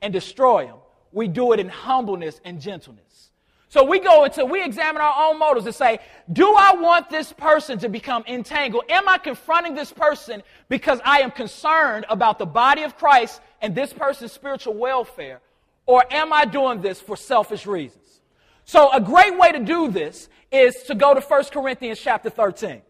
and 0.01 0.11
destroy 0.11 0.65
them. 0.65 0.77
We 1.11 1.27
do 1.27 1.53
it 1.53 1.59
in 1.59 1.69
humbleness 1.69 2.41
and 2.43 2.59
gentleness. 2.59 3.30
So 3.71 3.85
we 3.85 3.99
go 3.99 4.25
into, 4.25 4.43
we 4.43 4.61
examine 4.61 5.01
our 5.01 5.29
own 5.29 5.39
motives 5.39 5.65
and 5.65 5.73
say, 5.73 5.99
do 6.33 6.53
I 6.57 6.73
want 6.73 7.09
this 7.09 7.31
person 7.31 7.79
to 7.79 7.87
become 7.87 8.21
entangled? 8.27 8.83
Am 8.89 9.07
I 9.07 9.17
confronting 9.17 9.75
this 9.75 9.93
person 9.93 10.43
because 10.67 10.99
I 11.05 11.21
am 11.21 11.31
concerned 11.31 12.05
about 12.09 12.37
the 12.37 12.45
body 12.45 12.83
of 12.83 12.97
Christ 12.97 13.39
and 13.61 13.73
this 13.73 13.93
person's 13.93 14.33
spiritual 14.33 14.73
welfare? 14.73 15.39
Or 15.85 16.03
am 16.11 16.33
I 16.33 16.43
doing 16.43 16.81
this 16.81 16.99
for 16.99 17.15
selfish 17.15 17.65
reasons? 17.65 18.19
So 18.65 18.91
a 18.91 18.99
great 18.99 19.39
way 19.39 19.53
to 19.53 19.59
do 19.59 19.89
this 19.89 20.27
is 20.51 20.83
to 20.83 20.93
go 20.93 21.13
to 21.13 21.21
1 21.21 21.43
Corinthians 21.45 21.97
chapter 21.97 22.29
13. 22.29 22.81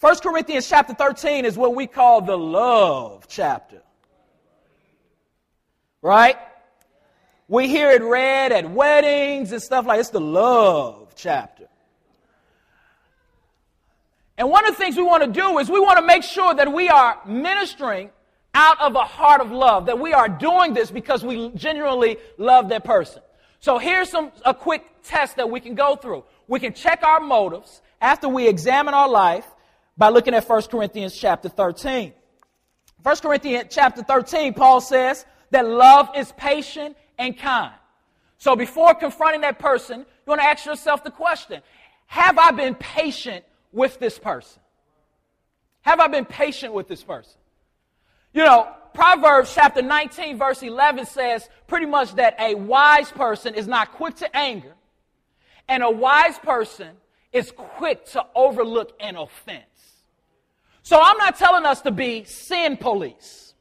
1 0.00 0.16
Corinthians 0.16 0.68
chapter 0.68 0.92
13 0.92 1.46
is 1.46 1.56
what 1.56 1.74
we 1.74 1.86
call 1.86 2.20
the 2.20 2.36
love 2.36 3.26
chapter. 3.28 3.80
Right? 6.02 6.36
We 7.48 7.66
hear 7.66 7.90
it 7.90 8.02
read 8.02 8.52
at 8.52 8.70
weddings 8.70 9.52
and 9.52 9.62
stuff 9.62 9.86
like 9.86 10.00
it's 10.00 10.10
the 10.10 10.20
love 10.20 11.14
chapter. 11.16 11.66
And 14.36 14.50
one 14.50 14.66
of 14.68 14.74
the 14.74 14.78
things 14.78 14.96
we 14.96 15.02
want 15.02 15.24
to 15.24 15.30
do 15.30 15.58
is 15.58 15.70
we 15.70 15.80
want 15.80 15.98
to 15.98 16.04
make 16.04 16.22
sure 16.22 16.54
that 16.54 16.72
we 16.72 16.88
are 16.90 17.18
ministering 17.26 18.10
out 18.54 18.80
of 18.80 18.94
a 18.94 19.04
heart 19.04 19.40
of 19.40 19.50
love, 19.50 19.86
that 19.86 19.98
we 19.98 20.12
are 20.12 20.28
doing 20.28 20.74
this 20.74 20.90
because 20.90 21.24
we 21.24 21.48
genuinely 21.50 22.18
love 22.36 22.68
that 22.68 22.84
person. 22.84 23.22
So 23.60 23.78
here's 23.78 24.10
some 24.10 24.30
a 24.44 24.54
quick 24.54 24.84
test 25.02 25.36
that 25.36 25.50
we 25.50 25.58
can 25.58 25.74
go 25.74 25.96
through. 25.96 26.24
We 26.46 26.60
can 26.60 26.74
check 26.74 27.02
our 27.02 27.18
motives 27.18 27.80
after 28.00 28.28
we 28.28 28.46
examine 28.46 28.94
our 28.94 29.08
life 29.08 29.46
by 29.96 30.10
looking 30.10 30.34
at 30.34 30.48
1 30.48 30.62
Corinthians 30.62 31.16
chapter 31.16 31.48
13. 31.48 32.12
1 33.02 33.16
Corinthians 33.16 33.68
chapter 33.70 34.02
13, 34.02 34.54
Paul 34.54 34.80
says 34.80 35.24
that 35.50 35.66
love 35.66 36.10
is 36.14 36.32
patient 36.32 36.96
and 37.18 37.36
kind. 37.36 37.72
So 38.38 38.54
before 38.54 38.94
confronting 38.94 39.40
that 39.42 39.58
person, 39.58 40.00
you 40.00 40.06
want 40.26 40.40
to 40.40 40.46
ask 40.46 40.64
yourself 40.64 41.02
the 41.04 41.10
question 41.10 41.60
Have 42.06 42.38
I 42.38 42.52
been 42.52 42.74
patient 42.74 43.44
with 43.72 43.98
this 43.98 44.18
person? 44.18 44.62
Have 45.82 46.00
I 46.00 46.06
been 46.06 46.24
patient 46.24 46.72
with 46.72 46.88
this 46.88 47.02
person? 47.02 47.38
You 48.32 48.44
know, 48.44 48.68
Proverbs 48.94 49.52
chapter 49.54 49.82
19, 49.82 50.38
verse 50.38 50.62
11 50.62 51.06
says 51.06 51.48
pretty 51.66 51.86
much 51.86 52.14
that 52.16 52.36
a 52.38 52.54
wise 52.54 53.10
person 53.10 53.54
is 53.54 53.66
not 53.66 53.92
quick 53.92 54.16
to 54.16 54.36
anger, 54.36 54.74
and 55.68 55.82
a 55.82 55.90
wise 55.90 56.38
person 56.38 56.90
is 57.32 57.50
quick 57.50 58.04
to 58.06 58.24
overlook 58.34 58.94
an 59.00 59.16
offense. 59.16 59.64
So 60.82 60.98
I'm 61.00 61.18
not 61.18 61.36
telling 61.36 61.66
us 61.66 61.82
to 61.82 61.90
be 61.90 62.24
sin 62.24 62.76
police. 62.76 63.54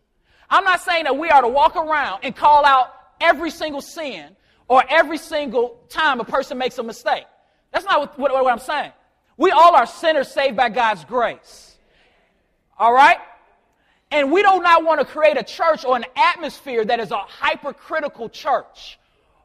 I'm 0.49 0.63
not 0.63 0.81
saying 0.81 1.03
that 1.03 1.17
we 1.17 1.29
are 1.29 1.41
to 1.41 1.47
walk 1.47 1.75
around 1.75 2.21
and 2.23 2.35
call 2.35 2.65
out 2.65 2.93
every 3.21 3.51
single 3.51 3.81
sin 3.81 4.35
or 4.67 4.83
every 4.89 5.17
single 5.17 5.79
time 5.89 6.19
a 6.19 6.23
person 6.23 6.57
makes 6.57 6.77
a 6.77 6.83
mistake. 6.83 7.25
That's 7.71 7.85
not 7.85 7.99
what, 7.99 8.19
what, 8.19 8.43
what 8.43 8.51
I'm 8.51 8.59
saying. 8.59 8.91
We 9.37 9.51
all 9.51 9.75
are 9.75 9.85
sinners 9.85 10.31
saved 10.31 10.57
by 10.57 10.69
God's 10.69 11.05
grace. 11.05 11.77
All 12.77 12.93
right? 12.93 13.17
And 14.11 14.31
we 14.31 14.41
do 14.41 14.61
not 14.61 14.83
want 14.83 14.99
to 14.99 15.05
create 15.05 15.37
a 15.37 15.43
church 15.43 15.83
or 15.83 15.95
an 15.95 16.05
atmosphere 16.15 16.85
that 16.85 16.99
is 16.99 17.11
a 17.11 17.17
hypercritical 17.17 18.29
church 18.29 18.97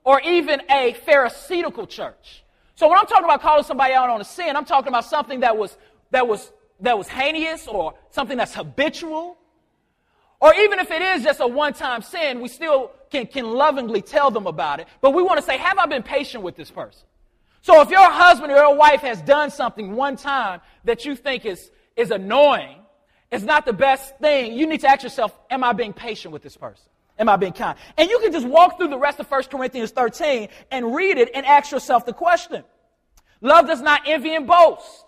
or 0.05 0.21
even 0.21 0.63
a 0.71 0.95
pharisaical 1.05 1.87
church. 1.87 2.45
So 2.75 2.89
when 2.89 2.99
I'm 2.99 3.07
talking 3.07 3.25
about 3.25 3.43
calling 3.43 3.65
somebody 3.65 3.95
out 3.95 4.09
on 4.09 4.21
a 4.21 4.25
sin, 4.25 4.57
I'm 4.57 4.65
talking 4.65 4.89
about 4.89 5.05
something 5.05 5.41
that 5.41 5.57
was, 5.57 5.77
that 6.11 6.27
was, 6.27 6.51
that 6.81 6.97
was 6.97 7.09
heinous 7.09 7.67
or 7.67 7.95
something 8.11 8.37
that's 8.37 8.55
habitual 8.55 9.37
or 10.43 10.53
even 10.57 10.81
if 10.81 10.91
it 10.91 11.01
is 11.01 11.23
just 11.23 11.39
a 11.39 11.47
one 11.47 11.73
time 11.73 12.03
sin, 12.03 12.41
we 12.41 12.49
still 12.49 12.91
can, 13.11 13.29
can 13.29 13.49
lovingly 13.49 14.03
tell 14.03 14.29
them 14.33 14.49
about 14.49 14.81
it. 14.81 14.89
But 15.01 15.15
we 15.15 15.23
want 15.23 15.39
to 15.39 15.47
say, 15.47 15.57
have 15.57 15.79
I 15.79 15.87
been 15.87 16.03
patient 16.03 16.43
with 16.43 16.57
this 16.57 16.69
person? 16.69 17.05
So 17.61 17.81
if 17.81 17.91
your 17.91 18.11
husband 18.11 18.51
or 18.51 18.57
your 18.57 18.75
wife 18.75 19.03
has 19.03 19.23
done 19.23 19.53
something 19.53 19.95
one 19.95 20.17
time 20.17 20.61
that 20.83 21.05
you 21.05 21.15
think 21.15 21.47
is, 21.47 21.71
is 21.97 22.11
annoying, 22.11 22.79
it's 23.31 23.45
not 23.45 23.65
the 23.65 23.73
best 23.73 24.19
thing, 24.19 24.55
you 24.55 24.67
need 24.67 24.81
to 24.81 24.89
ask 24.89 25.05
yourself, 25.05 25.33
am 25.49 25.63
I 25.63 25.75
being 25.75 25.93
patient 25.93 26.33
with 26.33 26.43
this 26.43 26.57
person? 26.57 26.87
Am 27.21 27.29
I 27.29 27.37
being 27.37 27.53
kind? 27.53 27.79
And 27.97 28.11
you 28.11 28.19
can 28.19 28.33
just 28.33 28.47
walk 28.47 28.79
through 28.79 28.89
the 28.89 28.99
rest 28.99 29.21
of 29.21 29.31
1 29.31 29.45
Corinthians 29.45 29.93
13 29.93 30.49
and 30.73 30.93
read 30.93 31.19
it 31.19 31.31
and 31.37 31.47
ask 31.47 31.71
yourself 31.71 32.05
the 32.05 32.13
question. 32.13 32.65
Love 33.41 33.69
does 33.69 33.81
not 33.81 34.03
envy 34.07 34.35
and 34.35 34.49
boast. 34.49 35.05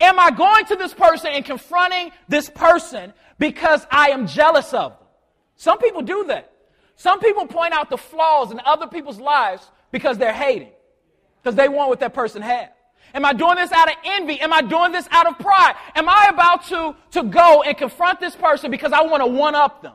Am 0.00 0.18
I 0.18 0.30
going 0.30 0.64
to 0.66 0.76
this 0.76 0.94
person 0.94 1.32
and 1.32 1.44
confronting 1.44 2.12
this 2.28 2.48
person 2.48 3.12
because 3.38 3.86
I 3.90 4.10
am 4.10 4.26
jealous 4.26 4.72
of 4.72 4.92
them. 4.92 5.08
Some 5.56 5.78
people 5.78 6.02
do 6.02 6.24
that. 6.24 6.52
Some 6.96 7.20
people 7.20 7.46
point 7.46 7.72
out 7.72 7.90
the 7.90 7.98
flaws 7.98 8.50
in 8.50 8.60
other 8.64 8.86
people's 8.86 9.18
lives 9.18 9.70
because 9.90 10.18
they're 10.18 10.32
hating, 10.32 10.72
because 11.42 11.56
they 11.56 11.68
want 11.68 11.88
what 11.88 12.00
that 12.00 12.14
person 12.14 12.42
has. 12.42 12.68
Am 13.14 13.24
I 13.24 13.32
doing 13.32 13.56
this 13.56 13.70
out 13.70 13.88
of 13.88 13.94
envy? 14.04 14.40
Am 14.40 14.52
I 14.52 14.60
doing 14.60 14.90
this 14.90 15.06
out 15.10 15.26
of 15.26 15.38
pride? 15.38 15.76
Am 15.94 16.08
I 16.08 16.30
about 16.32 16.64
to, 16.66 16.96
to 17.12 17.22
go 17.22 17.62
and 17.62 17.76
confront 17.76 18.18
this 18.18 18.34
person 18.34 18.70
because 18.70 18.92
I 18.92 19.02
want 19.02 19.22
to 19.22 19.26
one 19.26 19.54
up 19.54 19.82
them? 19.82 19.94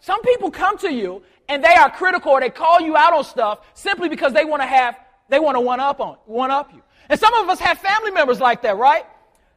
Some 0.00 0.20
people 0.22 0.50
come 0.50 0.76
to 0.78 0.92
you 0.92 1.22
and 1.48 1.64
they 1.64 1.74
are 1.74 1.90
critical 1.90 2.32
or 2.32 2.40
they 2.40 2.50
call 2.50 2.80
you 2.80 2.96
out 2.96 3.14
on 3.14 3.24
stuff 3.24 3.60
simply 3.72 4.10
because 4.10 4.34
they 4.34 4.44
want 4.44 4.62
to 4.62 4.66
have, 4.66 4.96
they 5.30 5.38
want 5.38 5.56
to 5.56 5.60
one 5.60 5.80
up 5.80 6.00
on, 6.00 6.16
one 6.26 6.50
up 6.50 6.72
you. 6.74 6.82
And 7.08 7.18
some 7.18 7.32
of 7.34 7.48
us 7.48 7.58
have 7.60 7.78
family 7.78 8.10
members 8.10 8.40
like 8.40 8.62
that, 8.62 8.76
right? 8.76 9.06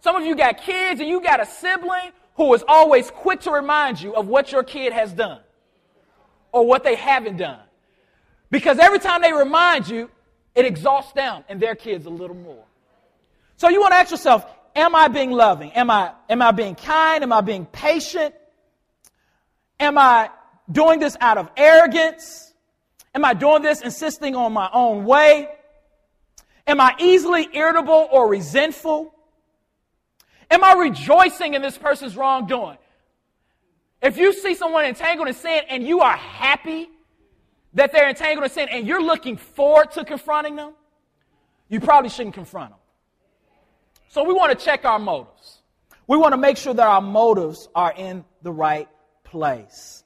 Some 0.02 0.16
of 0.16 0.26
you 0.26 0.36
got 0.36 0.58
kids 0.58 1.00
and 1.00 1.08
you 1.08 1.22
got 1.22 1.40
a 1.40 1.46
sibling 1.46 2.12
who 2.36 2.54
is 2.54 2.64
always 2.68 3.10
quick 3.12 3.42
to 3.42 3.52
remind 3.52 4.02
you 4.02 4.16
of 4.16 4.28
what 4.28 4.52
your 4.52 4.64
kid 4.64 4.94
has 4.94 5.14
done 5.14 5.40
or 6.52 6.66
what 6.66 6.84
they 6.84 6.96
haven't 6.96 7.38
done. 7.38 7.60
Because 8.50 8.80
every 8.80 9.00
time 9.00 9.22
they 9.22 9.32
remind 9.32 9.88
you, 9.88 10.10
it 10.56 10.66
exhausts 10.66 11.14
them 11.14 11.44
and 11.48 11.62
their 11.62 11.76
kids 11.76 12.06
a 12.06 12.10
little 12.10 12.36
more. 12.36 12.64
So 13.58 13.70
you 13.70 13.80
want 13.80 13.92
to 13.92 13.98
ask 13.98 14.12
yourself, 14.12 14.46
am 14.76 14.96
I 14.96 15.08
being 15.08 15.32
loving? 15.32 15.72
Am 15.74 15.90
I, 15.90 16.14
am 16.30 16.42
I 16.42 16.52
being 16.52 16.76
kind? 16.76 17.24
Am 17.24 17.32
I 17.32 17.42
being 17.42 17.66
patient? 17.68 18.34
Am 19.80 19.98
I 19.98 20.30
doing 20.72 21.00
this 21.00 21.16
out 21.22 21.38
of 21.38 21.50
arrogance? 21.56 22.54
Am 23.14 23.24
I 23.24 23.34
doing 23.34 23.62
this 23.62 23.82
insisting 23.82 24.36
on 24.36 24.52
my 24.52 24.70
own 24.74 25.06
way? 25.06 25.48
Am 26.66 26.82
I 26.82 26.96
easily 27.00 27.48
irritable 27.54 28.10
or 28.12 28.28
resentful? 28.28 29.14
Am 30.52 30.64
I 30.64 30.74
rejoicing 30.74 31.54
in 31.54 31.62
this 31.62 31.78
person's 31.78 32.18
wrongdoing? 32.18 32.78
If 34.02 34.18
you 34.18 34.34
see 34.34 34.54
someone 34.54 34.86
entangled 34.86 35.30
in 35.30 35.34
sin 35.34 35.62
and 35.70 35.88
you 35.88 36.02
are 36.02 36.18
happy 36.18 36.90
that 37.74 37.94
they're 37.94 38.10
entangled 38.10 38.44
in 38.44 38.50
sin 38.50 38.68
and 38.70 38.86
you're 38.86 39.02
looking 39.02 39.38
forward 39.38 39.92
to 39.92 40.04
confronting 40.04 40.58
them, 40.58 40.74
you 41.70 41.80
probably 41.80 42.10
shouldn't 42.10 42.36
confront 42.36 42.72
them. 42.72 42.80
So 44.10 44.26
we 44.26 44.34
want 44.34 44.58
to 44.58 44.66
check 44.66 44.84
our 44.84 45.00
motives. 45.00 45.60
We 46.06 46.18
want 46.18 46.34
to 46.34 46.38
make 46.38 46.58
sure 46.58 46.74
that 46.74 46.86
our 46.86 47.00
motives 47.00 47.70
are 47.74 47.94
in 47.96 48.26
the 48.42 48.52
right 48.52 48.90
place. 49.24 50.04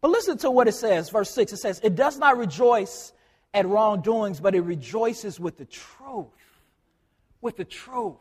But 0.00 0.10
listen 0.10 0.38
to 0.38 0.50
what 0.50 0.68
it 0.68 0.72
says, 0.72 1.10
verse 1.10 1.30
6. 1.32 1.52
It 1.52 1.56
says, 1.58 1.80
It 1.82 1.96
does 1.96 2.18
not 2.18 2.38
rejoice 2.38 3.12
at 3.52 3.66
wrongdoings, 3.66 4.40
but 4.40 4.54
it 4.54 4.62
rejoices 4.62 5.38
with 5.38 5.58
the 5.58 5.66
truth. 5.66 6.28
With 7.42 7.58
the 7.58 7.66
truth. 7.66 8.16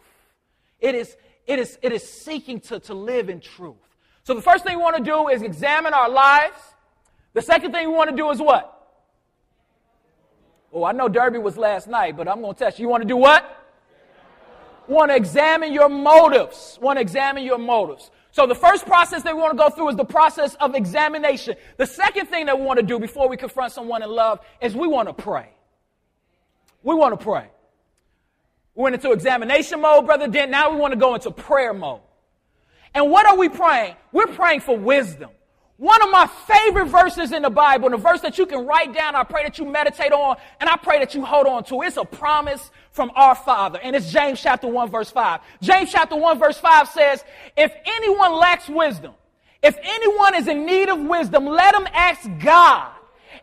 It 0.82 0.96
is, 0.96 1.16
it 1.50 1.58
is, 1.58 1.80
it 1.82 1.92
is 1.92 2.08
seeking 2.08 2.60
to, 2.62 2.80
to 2.82 2.94
live 2.94 3.28
in 3.28 3.40
truth. 3.40 3.76
So 4.24 4.36
the 4.36 4.42
first 4.42 4.64
thing 4.64 4.78
we 4.78 4.84
want 4.84 4.98
to 4.98 5.04
do 5.04 5.30
is 5.30 5.42
examine 5.42 5.96
our 5.96 6.08
lives. 6.08 6.60
The 7.34 7.42
second 7.42 7.72
thing 7.72 7.90
we 7.90 7.96
want 7.96 8.12
to 8.12 8.16
do 8.16 8.30
is 8.30 8.40
what? 8.40 8.76
Oh, 10.72 10.84
I 10.84 10.92
know 10.92 11.10
Derby 11.10 11.40
was 11.40 11.58
last 11.58 11.88
night, 11.88 12.16
but 12.16 12.28
I'm 12.28 12.42
going 12.42 12.54
to 12.54 12.60
test 12.60 12.78
you. 12.78 12.84
You 12.84 12.90
want 12.90 13.02
to 13.02 13.08
do 13.08 13.18
what? 13.18 13.66
Want 14.88 15.10
to 15.10 15.16
examine 15.16 15.74
your 15.74 15.90
motives. 15.90 16.78
Want 16.84 16.98
to 16.98 17.02
examine 17.02 17.44
your 17.44 17.58
motives. 17.58 18.12
So 18.30 18.46
the 18.46 18.54
first 18.54 18.86
process 18.86 19.24
that 19.24 19.36
we 19.36 19.42
want 19.42 19.54
to 19.54 19.58
go 19.58 19.72
through 19.72 19.90
is 19.90 19.96
the 19.96 20.06
process 20.06 20.54
of 20.56 20.76
examination. 20.76 21.56
The 21.78 21.88
second 21.88 22.28
thing 22.28 22.46
that 22.46 22.60
we 22.60 22.64
want 22.64 22.80
to 22.80 22.86
do 22.86 23.00
before 23.00 23.28
we 23.28 23.38
confront 23.38 23.72
someone 23.72 24.04
in 24.04 24.10
love 24.12 24.40
is 24.62 24.76
we 24.76 24.88
want 24.88 25.10
to 25.10 25.14
pray. 25.16 25.50
We 26.84 26.94
want 26.94 27.20
to 27.20 27.24
pray. 27.24 27.50
We 28.80 28.84
went 28.84 28.96
into 28.96 29.12
examination 29.12 29.82
mode, 29.82 30.06
Brother 30.06 30.30
Dent. 30.30 30.52
Now 30.52 30.70
we 30.70 30.78
want 30.78 30.94
to 30.94 30.98
go 30.98 31.14
into 31.14 31.32
prayer 31.32 31.74
mode. 31.74 32.00
And 32.94 33.12
what 33.12 33.26
are 33.26 33.36
we 33.36 33.50
praying? 33.50 33.96
We're 34.14 34.28
praying 34.28 34.62
for 34.62 34.78
wisdom. 34.78 35.32
One 35.76 36.02
of 36.02 36.10
my 36.12 36.28
favorite 36.48 36.86
verses 36.86 37.34
in 37.34 37.42
the 37.42 37.50
Bible, 37.50 37.88
and 37.88 37.96
a 37.96 37.98
verse 37.98 38.22
that 38.22 38.38
you 38.38 38.46
can 38.46 38.66
write 38.66 38.94
down, 38.94 39.16
I 39.16 39.26
pray 39.26 39.44
that 39.44 39.58
you 39.60 39.66
meditate 39.66 40.14
on, 40.14 40.38
and 40.62 40.70
I 40.70 40.78
pray 40.78 40.98
that 41.00 41.14
you 41.14 41.26
hold 41.26 41.46
on 41.46 41.66
to. 41.66 41.82
It's 41.82 41.98
a 41.98 42.06
promise 42.06 42.72
from 42.92 43.12
our 43.16 43.36
Father, 43.36 43.82
and 43.84 43.98
it's 43.98 44.14
James 44.14 44.40
chapter 44.40 44.68
1 44.68 44.90
verse 44.90 45.12
5. 45.12 45.42
James 45.62 45.92
chapter 45.92 46.16
1 46.16 46.40
verse 46.40 46.58
5 46.58 46.88
says, 46.88 47.26
if 47.58 47.74
anyone 47.86 48.32
lacks 48.36 48.70
wisdom, 48.70 49.14
if 49.62 49.78
anyone 49.84 50.36
is 50.36 50.48
in 50.48 50.66
need 50.66 50.88
of 50.88 51.02
wisdom, 51.02 51.46
let 51.46 51.76
him 51.76 51.86
ask 51.94 52.30
God 52.42 52.94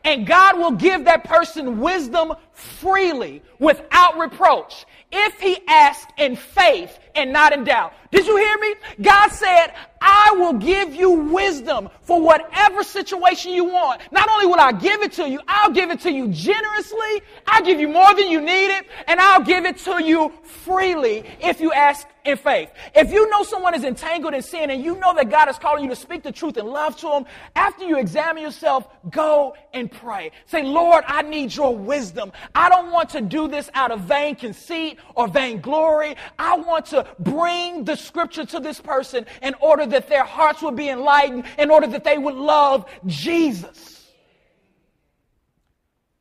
and 0.06 0.26
God 0.26 0.58
will 0.58 0.70
give 0.70 1.04
that 1.04 1.24
person 1.24 1.80
wisdom 1.80 2.32
freely 2.52 3.42
without 3.58 4.18
reproach. 4.18 4.86
If 5.16 5.40
he 5.40 5.58
asked 5.66 6.10
in 6.18 6.36
faith 6.36 6.98
and 7.14 7.32
not 7.32 7.52
in 7.52 7.64
doubt. 7.64 7.94
Did 8.10 8.26
you 8.26 8.36
hear 8.36 8.58
me? 8.58 8.74
God 9.00 9.30
said, 9.30 9.68
I 10.00 10.34
will 10.38 10.54
give 10.54 10.94
you 10.94 11.10
wisdom 11.10 11.88
for 12.02 12.20
whatever 12.20 12.82
situation 12.82 13.52
you 13.52 13.64
want. 13.64 14.00
Not 14.12 14.28
only 14.28 14.46
will 14.46 14.60
I 14.60 14.72
give 14.72 15.02
it 15.02 15.12
to 15.12 15.28
you, 15.28 15.40
I'll 15.48 15.72
give 15.72 15.90
it 15.90 16.00
to 16.00 16.12
you 16.12 16.28
generously. 16.28 17.22
I'll 17.46 17.64
give 17.64 17.80
you 17.80 17.88
more 17.88 18.14
than 18.14 18.28
you 18.28 18.40
need 18.40 18.76
it, 18.76 18.86
and 19.06 19.20
I'll 19.20 19.42
give 19.42 19.64
it 19.64 19.78
to 19.78 20.02
you 20.02 20.32
freely 20.42 21.24
if 21.40 21.60
you 21.60 21.72
ask 21.72 22.06
in 22.26 22.36
faith. 22.36 22.70
If 22.94 23.12
you 23.12 23.28
know 23.30 23.42
someone 23.44 23.74
is 23.74 23.84
entangled 23.84 24.34
in 24.34 24.42
sin 24.42 24.70
and 24.70 24.84
you 24.84 24.96
know 24.96 25.14
that 25.14 25.30
God 25.30 25.48
is 25.48 25.58
calling 25.58 25.84
you 25.84 25.90
to 25.90 25.96
speak 25.96 26.22
the 26.22 26.32
truth 26.32 26.56
and 26.56 26.68
love 26.68 26.96
to 26.98 27.08
them, 27.08 27.24
after 27.54 27.84
you 27.84 27.98
examine 27.98 28.42
yourself, 28.42 28.86
go 29.10 29.54
and 29.72 29.90
pray. 29.90 30.32
Say, 30.46 30.62
Lord, 30.64 31.04
I 31.06 31.22
need 31.22 31.54
your 31.54 31.76
wisdom. 31.76 32.32
I 32.54 32.68
don't 32.68 32.90
want 32.90 33.10
to 33.10 33.20
do 33.20 33.48
this 33.48 33.70
out 33.74 33.90
of 33.90 34.00
vain 34.00 34.34
conceit 34.34 34.98
or 35.14 35.28
vain 35.28 35.60
glory. 35.60 36.16
I 36.38 36.56
want 36.56 36.86
to 36.86 37.06
bring 37.20 37.84
the 37.84 37.96
scripture 37.96 38.44
to 38.46 38.60
this 38.60 38.80
person 38.80 39.26
in 39.42 39.54
order 39.60 39.85
that 39.86 40.08
their 40.08 40.24
hearts 40.24 40.62
would 40.62 40.76
be 40.76 40.88
enlightened, 40.88 41.44
in 41.58 41.70
order 41.70 41.86
that 41.86 42.04
they 42.04 42.18
would 42.18 42.34
love 42.34 42.90
Jesus. 43.06 44.10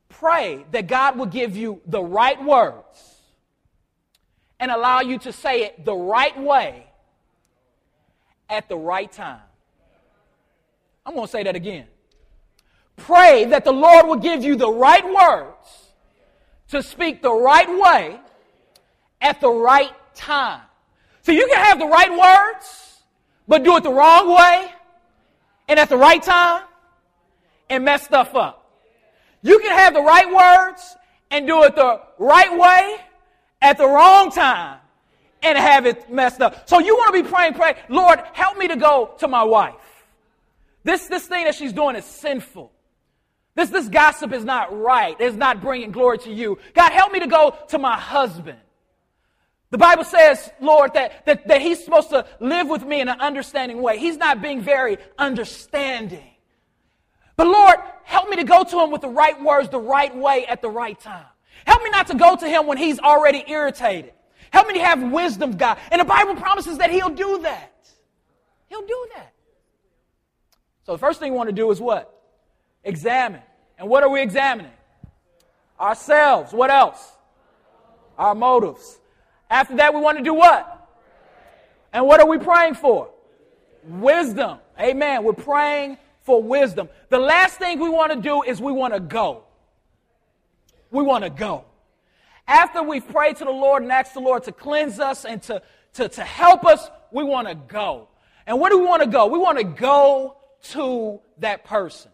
Pray 0.09 0.65
that 0.71 0.87
God 0.87 1.17
will 1.17 1.25
give 1.25 1.57
you 1.57 1.81
the 1.85 2.01
right 2.01 2.41
words 2.43 3.15
and 4.59 4.71
allow 4.71 5.01
you 5.01 5.19
to 5.19 5.31
say 5.31 5.63
it 5.63 5.83
the 5.83 5.93
right 5.93 6.39
way 6.39 6.87
at 8.49 8.69
the 8.69 8.77
right 8.77 9.11
time. 9.11 9.41
I'm 11.05 11.13
going 11.13 11.27
to 11.27 11.31
say 11.31 11.43
that 11.43 11.55
again. 11.55 11.87
Pray 12.97 13.45
that 13.45 13.65
the 13.65 13.73
Lord 13.73 14.07
will 14.07 14.15
give 14.15 14.43
you 14.43 14.55
the 14.55 14.71
right 14.71 15.03
words 15.05 15.89
to 16.69 16.81
speak 16.81 17.21
the 17.21 17.33
right 17.33 17.69
way 17.69 18.19
at 19.21 19.41
the 19.41 19.49
right 19.49 19.91
time. 20.15 20.61
So 21.23 21.31
you 21.31 21.45
can 21.47 21.57
have 21.57 21.77
the 21.77 21.87
right 21.87 22.11
words, 22.11 22.84
but 23.47 23.63
do 23.63 23.75
it 23.77 23.83
the 23.83 23.93
wrong 23.93 24.33
way 24.33 24.71
and 25.67 25.79
at 25.79 25.89
the 25.89 25.97
right 25.97 26.21
time 26.21 26.63
and 27.69 27.83
mess 27.83 28.03
stuff 28.03 28.35
up. 28.35 28.71
You 29.41 29.59
can 29.59 29.71
have 29.71 29.93
the 29.93 30.01
right 30.01 30.31
words 30.33 30.95
and 31.31 31.47
do 31.47 31.63
it 31.63 31.75
the 31.75 32.01
right 32.17 32.57
way 32.57 32.97
at 33.61 33.77
the 33.77 33.87
wrong 33.87 34.31
time 34.31 34.79
and 35.41 35.57
have 35.57 35.85
it 35.85 36.11
messed 36.11 36.41
up. 36.41 36.67
So 36.67 36.79
you 36.79 36.95
want 36.95 37.15
to 37.15 37.23
be 37.23 37.29
praying, 37.29 37.53
pray, 37.53 37.75
Lord, 37.89 38.19
help 38.33 38.57
me 38.57 38.67
to 38.67 38.75
go 38.75 39.13
to 39.19 39.27
my 39.27 39.43
wife. 39.43 39.75
This, 40.83 41.07
this 41.07 41.27
thing 41.27 41.45
that 41.45 41.55
she's 41.55 41.73
doing 41.73 41.95
is 41.95 42.05
sinful. 42.05 42.71
This, 43.55 43.69
this 43.69 43.87
gossip 43.87 44.33
is 44.33 44.43
not 44.43 44.77
right. 44.77 45.15
It's 45.19 45.35
not 45.35 45.61
bringing 45.61 45.91
glory 45.91 46.17
to 46.19 46.31
you. 46.31 46.59
God, 46.73 46.91
help 46.91 47.11
me 47.11 47.19
to 47.21 47.27
go 47.27 47.57
to 47.69 47.77
my 47.77 47.95
husband. 47.95 48.57
The 49.75 49.79
Bible 49.79 50.05
says, 50.05 50.49
Lord, 50.61 50.93
that, 50.93 51.25
that, 51.25 51.49
that 51.49 51.61
he's 51.61 51.83
supposed 51.83 52.09
to 52.11 52.25
live 52.39 52.69
with 52.69 52.85
me 52.85 53.01
in 53.01 53.09
an 53.09 53.19
understanding 53.19 53.81
way. 53.81 53.99
He's 53.99 54.15
not 54.15 54.41
being 54.41 54.61
very 54.61 54.97
understanding. 55.17 56.29
But 57.35 57.47
Lord, 57.47 57.75
help 58.05 58.29
me 58.29 58.37
to 58.37 58.45
go 58.45 58.63
to 58.63 58.79
him 58.79 58.89
with 58.89 59.01
the 59.01 59.09
right 59.09 59.43
words, 59.43 59.67
the 59.67 59.77
right 59.77 60.15
way, 60.15 60.45
at 60.45 60.61
the 60.61 60.69
right 60.69 60.97
time. 60.97 61.25
Help 61.67 61.83
me 61.83 61.89
not 61.89 62.07
to 62.07 62.15
go 62.15 62.37
to 62.37 62.47
him 62.47 62.67
when 62.67 62.77
he's 62.77 62.99
already 62.99 63.43
irritated. 63.49 64.13
Help 64.49 64.69
me 64.69 64.75
to 64.75 64.79
have 64.79 65.11
wisdom, 65.11 65.57
God. 65.57 65.77
And 65.91 65.99
the 65.99 66.05
Bible 66.05 66.37
promises 66.37 66.77
that 66.77 66.89
he'll 66.89 67.09
do 67.09 67.41
that. 67.41 67.89
He'll 68.67 68.87
do 68.87 69.07
that. 69.15 69.33
So 70.85 70.93
the 70.93 70.99
first 70.99 71.19
thing 71.19 71.33
we 71.33 71.37
want 71.37 71.49
to 71.49 71.53
do 71.53 71.69
is 71.71 71.81
what? 71.81 72.17
Examine. 72.85 73.41
And 73.77 73.89
what 73.89 74.03
are 74.03 74.09
we 74.09 74.21
examining? 74.21 74.71
Ourselves. 75.77 76.53
What 76.53 76.71
else? 76.71 77.11
Our 78.17 78.35
motives. 78.35 78.99
After 79.49 79.75
that, 79.77 79.93
we 79.93 79.99
want 79.99 80.17
to 80.17 80.23
do 80.23 80.33
what? 80.33 80.89
And 81.93 82.05
what 82.05 82.19
are 82.19 82.27
we 82.27 82.37
praying 82.37 82.75
for? 82.75 83.09
Wisdom. 83.83 84.59
Amen. 84.79 85.23
We're 85.23 85.33
praying 85.33 85.97
for 86.21 86.41
wisdom. 86.41 86.89
The 87.09 87.19
last 87.19 87.57
thing 87.57 87.79
we 87.79 87.89
want 87.89 88.11
to 88.11 88.19
do 88.19 88.41
is 88.41 88.59
we 88.59 88.71
want 88.71 88.93
to 88.93 88.99
go 88.99 89.45
we 90.95 91.03
want 91.03 91.23
to 91.23 91.29
go. 91.29 91.65
After 92.47 92.81
we've 92.81 93.07
prayed 93.07 93.37
to 93.37 93.45
the 93.45 93.51
Lord 93.51 93.83
and 93.83 93.91
asked 93.91 94.13
the 94.13 94.19
Lord 94.19 94.43
to 94.43 94.51
cleanse 94.51 94.99
us 94.99 95.25
and 95.25 95.41
to, 95.43 95.61
to, 95.93 96.09
to 96.09 96.23
help 96.23 96.65
us, 96.65 96.89
we 97.11 97.23
want 97.23 97.47
to 97.47 97.55
go. 97.55 98.07
And 98.47 98.59
where 98.59 98.69
do 98.69 98.79
we 98.79 98.85
want 98.85 99.03
to 99.03 99.09
go? 99.09 99.27
We 99.27 99.39
want 99.39 99.57
to 99.57 99.63
go 99.63 100.37
to 100.71 101.19
that 101.39 101.65
person. 101.65 102.11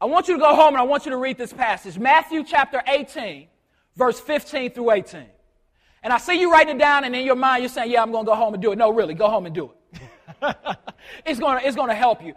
I 0.00 0.06
want 0.06 0.28
you 0.28 0.34
to 0.34 0.40
go 0.40 0.54
home 0.54 0.74
and 0.74 0.78
I 0.78 0.82
want 0.84 1.04
you 1.04 1.10
to 1.10 1.16
read 1.18 1.36
this 1.36 1.52
passage 1.52 1.98
Matthew 1.98 2.44
chapter 2.44 2.82
18, 2.86 3.48
verse 4.00 4.18
15 4.18 4.70
through 4.70 4.90
18. 4.90 5.26
And 6.02 6.12
I 6.12 6.18
see 6.18 6.40
you 6.40 6.50
writing 6.50 6.76
it 6.76 6.78
down, 6.78 7.04
and 7.04 7.14
in 7.14 7.26
your 7.26 7.36
mind, 7.36 7.62
you're 7.62 7.68
saying, 7.68 7.90
Yeah, 7.92 8.02
I'm 8.02 8.10
going 8.10 8.24
to 8.24 8.30
go 8.30 8.34
home 8.34 8.54
and 8.54 8.62
do 8.62 8.72
it. 8.72 8.78
No, 8.78 8.90
really, 8.90 9.14
go 9.14 9.28
home 9.28 9.44
and 9.44 9.54
do 9.54 9.70
it. 9.70 10.06
it's 11.26 11.38
going 11.38 11.60
to, 11.60 11.66
it's 11.66 11.76
going 11.76 11.90
to 11.90 11.94
help 11.94 12.24
you. 12.24 12.32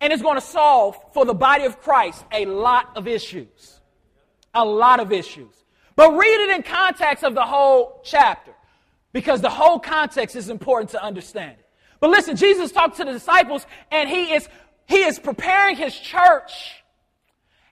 And 0.00 0.12
it's 0.12 0.22
going 0.22 0.36
to 0.36 0.46
solve 0.46 0.96
for 1.12 1.24
the 1.24 1.34
body 1.34 1.64
of 1.64 1.80
Christ 1.80 2.24
a 2.30 2.46
lot 2.46 2.96
of 2.96 3.08
issues. 3.08 3.80
A 4.54 4.64
lot 4.64 5.00
of 5.00 5.12
issues. 5.12 5.52
But 5.96 6.16
read 6.16 6.48
it 6.48 6.50
in 6.50 6.62
context 6.62 7.24
of 7.24 7.34
the 7.34 7.44
whole 7.44 8.00
chapter 8.04 8.52
because 9.12 9.40
the 9.40 9.50
whole 9.50 9.80
context 9.80 10.36
is 10.36 10.48
important 10.48 10.90
to 10.90 11.02
understand 11.02 11.56
it. 11.58 11.66
But 11.98 12.10
listen, 12.10 12.36
Jesus 12.36 12.70
talked 12.70 12.98
to 12.98 13.04
the 13.04 13.12
disciples 13.12 13.66
and 13.90 14.08
he 14.08 14.32
is, 14.32 14.48
he 14.86 14.98
is 14.98 15.18
preparing 15.18 15.74
his 15.74 15.98
church 15.98 16.52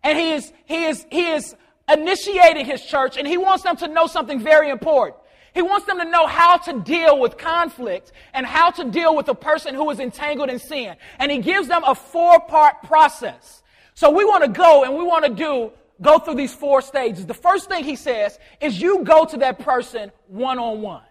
and 0.03 0.19
he 0.19 0.33
is, 0.33 0.53
he 0.65 0.85
is, 0.87 1.07
he 1.13 1.31
is 1.31 1.55
initiating 1.93 2.67
his 2.67 2.83
church 2.83 3.17
and 3.17 3.27
he 3.27 3.37
wants 3.37 3.63
them 3.63 3.77
to 3.77 3.89
know 3.89 4.07
something 4.07 4.41
very 4.41 4.71
important. 4.71 5.17
He 5.55 5.63
wants 5.63 5.87
them 5.87 5.99
to 5.99 6.05
know 6.05 6.27
how 6.27 6.59
to 6.59 6.81
deal 6.81 7.19
with 7.19 7.39
conflict 7.39 8.13
and 8.35 8.45
how 8.45 8.71
to 8.73 8.85
deal 8.85 9.17
with 9.17 9.29
a 9.29 9.35
person 9.35 9.75
who 9.75 9.89
is 9.91 10.01
entangled 10.01 10.51
in 10.51 10.59
sin. 10.59 10.97
And 11.19 11.33
he 11.33 11.39
gives 11.39 11.67
them 11.67 11.83
a 11.85 11.95
four 11.95 12.41
part 12.41 12.83
process. 12.83 13.63
So 13.95 14.11
we 14.11 14.25
want 14.27 14.45
to 14.45 14.51
go 14.51 14.85
and 14.85 14.95
we 14.95 15.03
want 15.03 15.25
to 15.25 15.33
do, 15.33 15.73
go 16.03 16.19
through 16.19 16.35
these 16.35 16.55
four 16.55 16.83
stages. 16.83 17.25
The 17.25 17.33
first 17.33 17.71
thing 17.71 17.85
he 17.85 17.97
says 17.97 18.39
is 18.61 18.79
you 18.79 19.03
go 19.03 19.25
to 19.25 19.39
that 19.39 19.59
person 19.59 20.13
one 20.27 20.59
on 20.59 20.83
one. 20.83 21.05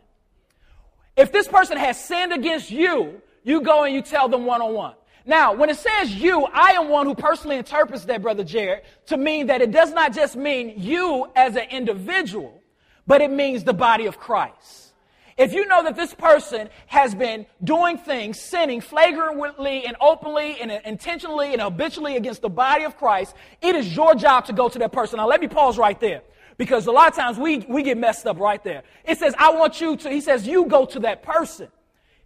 If 1.17 1.31
this 1.31 1.47
person 1.47 1.77
has 1.77 1.99
sinned 2.03 2.31
against 2.31 2.69
you, 2.69 3.21
you 3.43 3.61
go 3.61 3.85
and 3.85 3.95
you 3.95 4.03
tell 4.03 4.29
them 4.29 4.45
one 4.45 4.61
on 4.61 4.73
one. 4.73 4.93
Now, 5.25 5.53
when 5.53 5.69
it 5.69 5.77
says 5.77 6.13
you, 6.13 6.45
I 6.45 6.71
am 6.71 6.89
one 6.89 7.07
who 7.07 7.15
personally 7.15 7.57
interprets 7.57 8.05
that, 8.05 8.21
Brother 8.21 8.43
Jared, 8.43 8.83
to 9.07 9.17
mean 9.17 9.47
that 9.47 9.61
it 9.61 9.71
does 9.71 9.91
not 9.91 10.13
just 10.13 10.35
mean 10.35 10.75
you 10.77 11.27
as 11.35 11.55
an 11.55 11.65
individual, 11.71 12.61
but 13.07 13.21
it 13.21 13.31
means 13.31 13.63
the 13.63 13.73
body 13.73 14.05
of 14.05 14.19
Christ. 14.19 14.93
If 15.37 15.51
you 15.51 15.65
know 15.65 15.83
that 15.83 15.95
this 15.95 16.13
person 16.13 16.69
has 16.87 17.13
been 17.13 17.45
doing 17.63 17.97
things, 17.97 18.39
sinning 18.39 18.79
flagrantly 18.81 19.85
and 19.85 19.97
openly 19.99 20.61
and 20.61 20.71
intentionally 20.71 21.51
and 21.53 21.61
habitually 21.61 22.15
against 22.15 22.41
the 22.41 22.49
body 22.49 22.85
of 22.85 22.95
Christ, 22.95 23.35
it 23.61 23.75
is 23.75 23.95
your 23.95 24.15
job 24.15 24.45
to 24.45 24.53
go 24.53 24.69
to 24.69 24.79
that 24.79 24.93
person. 24.93 25.17
Now, 25.17 25.27
let 25.27 25.41
me 25.41 25.47
pause 25.47 25.77
right 25.77 25.99
there 25.99 26.21
because 26.57 26.87
a 26.87 26.91
lot 26.91 27.09
of 27.09 27.15
times 27.15 27.37
we, 27.37 27.57
we 27.67 27.83
get 27.83 27.97
messed 27.97 28.27
up 28.27 28.39
right 28.39 28.63
there. 28.63 28.83
It 29.03 29.17
says, 29.17 29.33
I 29.37 29.51
want 29.55 29.81
you 29.81 29.97
to, 29.97 30.09
he 30.09 30.21
says, 30.21 30.47
you 30.47 30.67
go 30.67 30.85
to 30.85 30.99
that 30.99 31.23
person. 31.23 31.67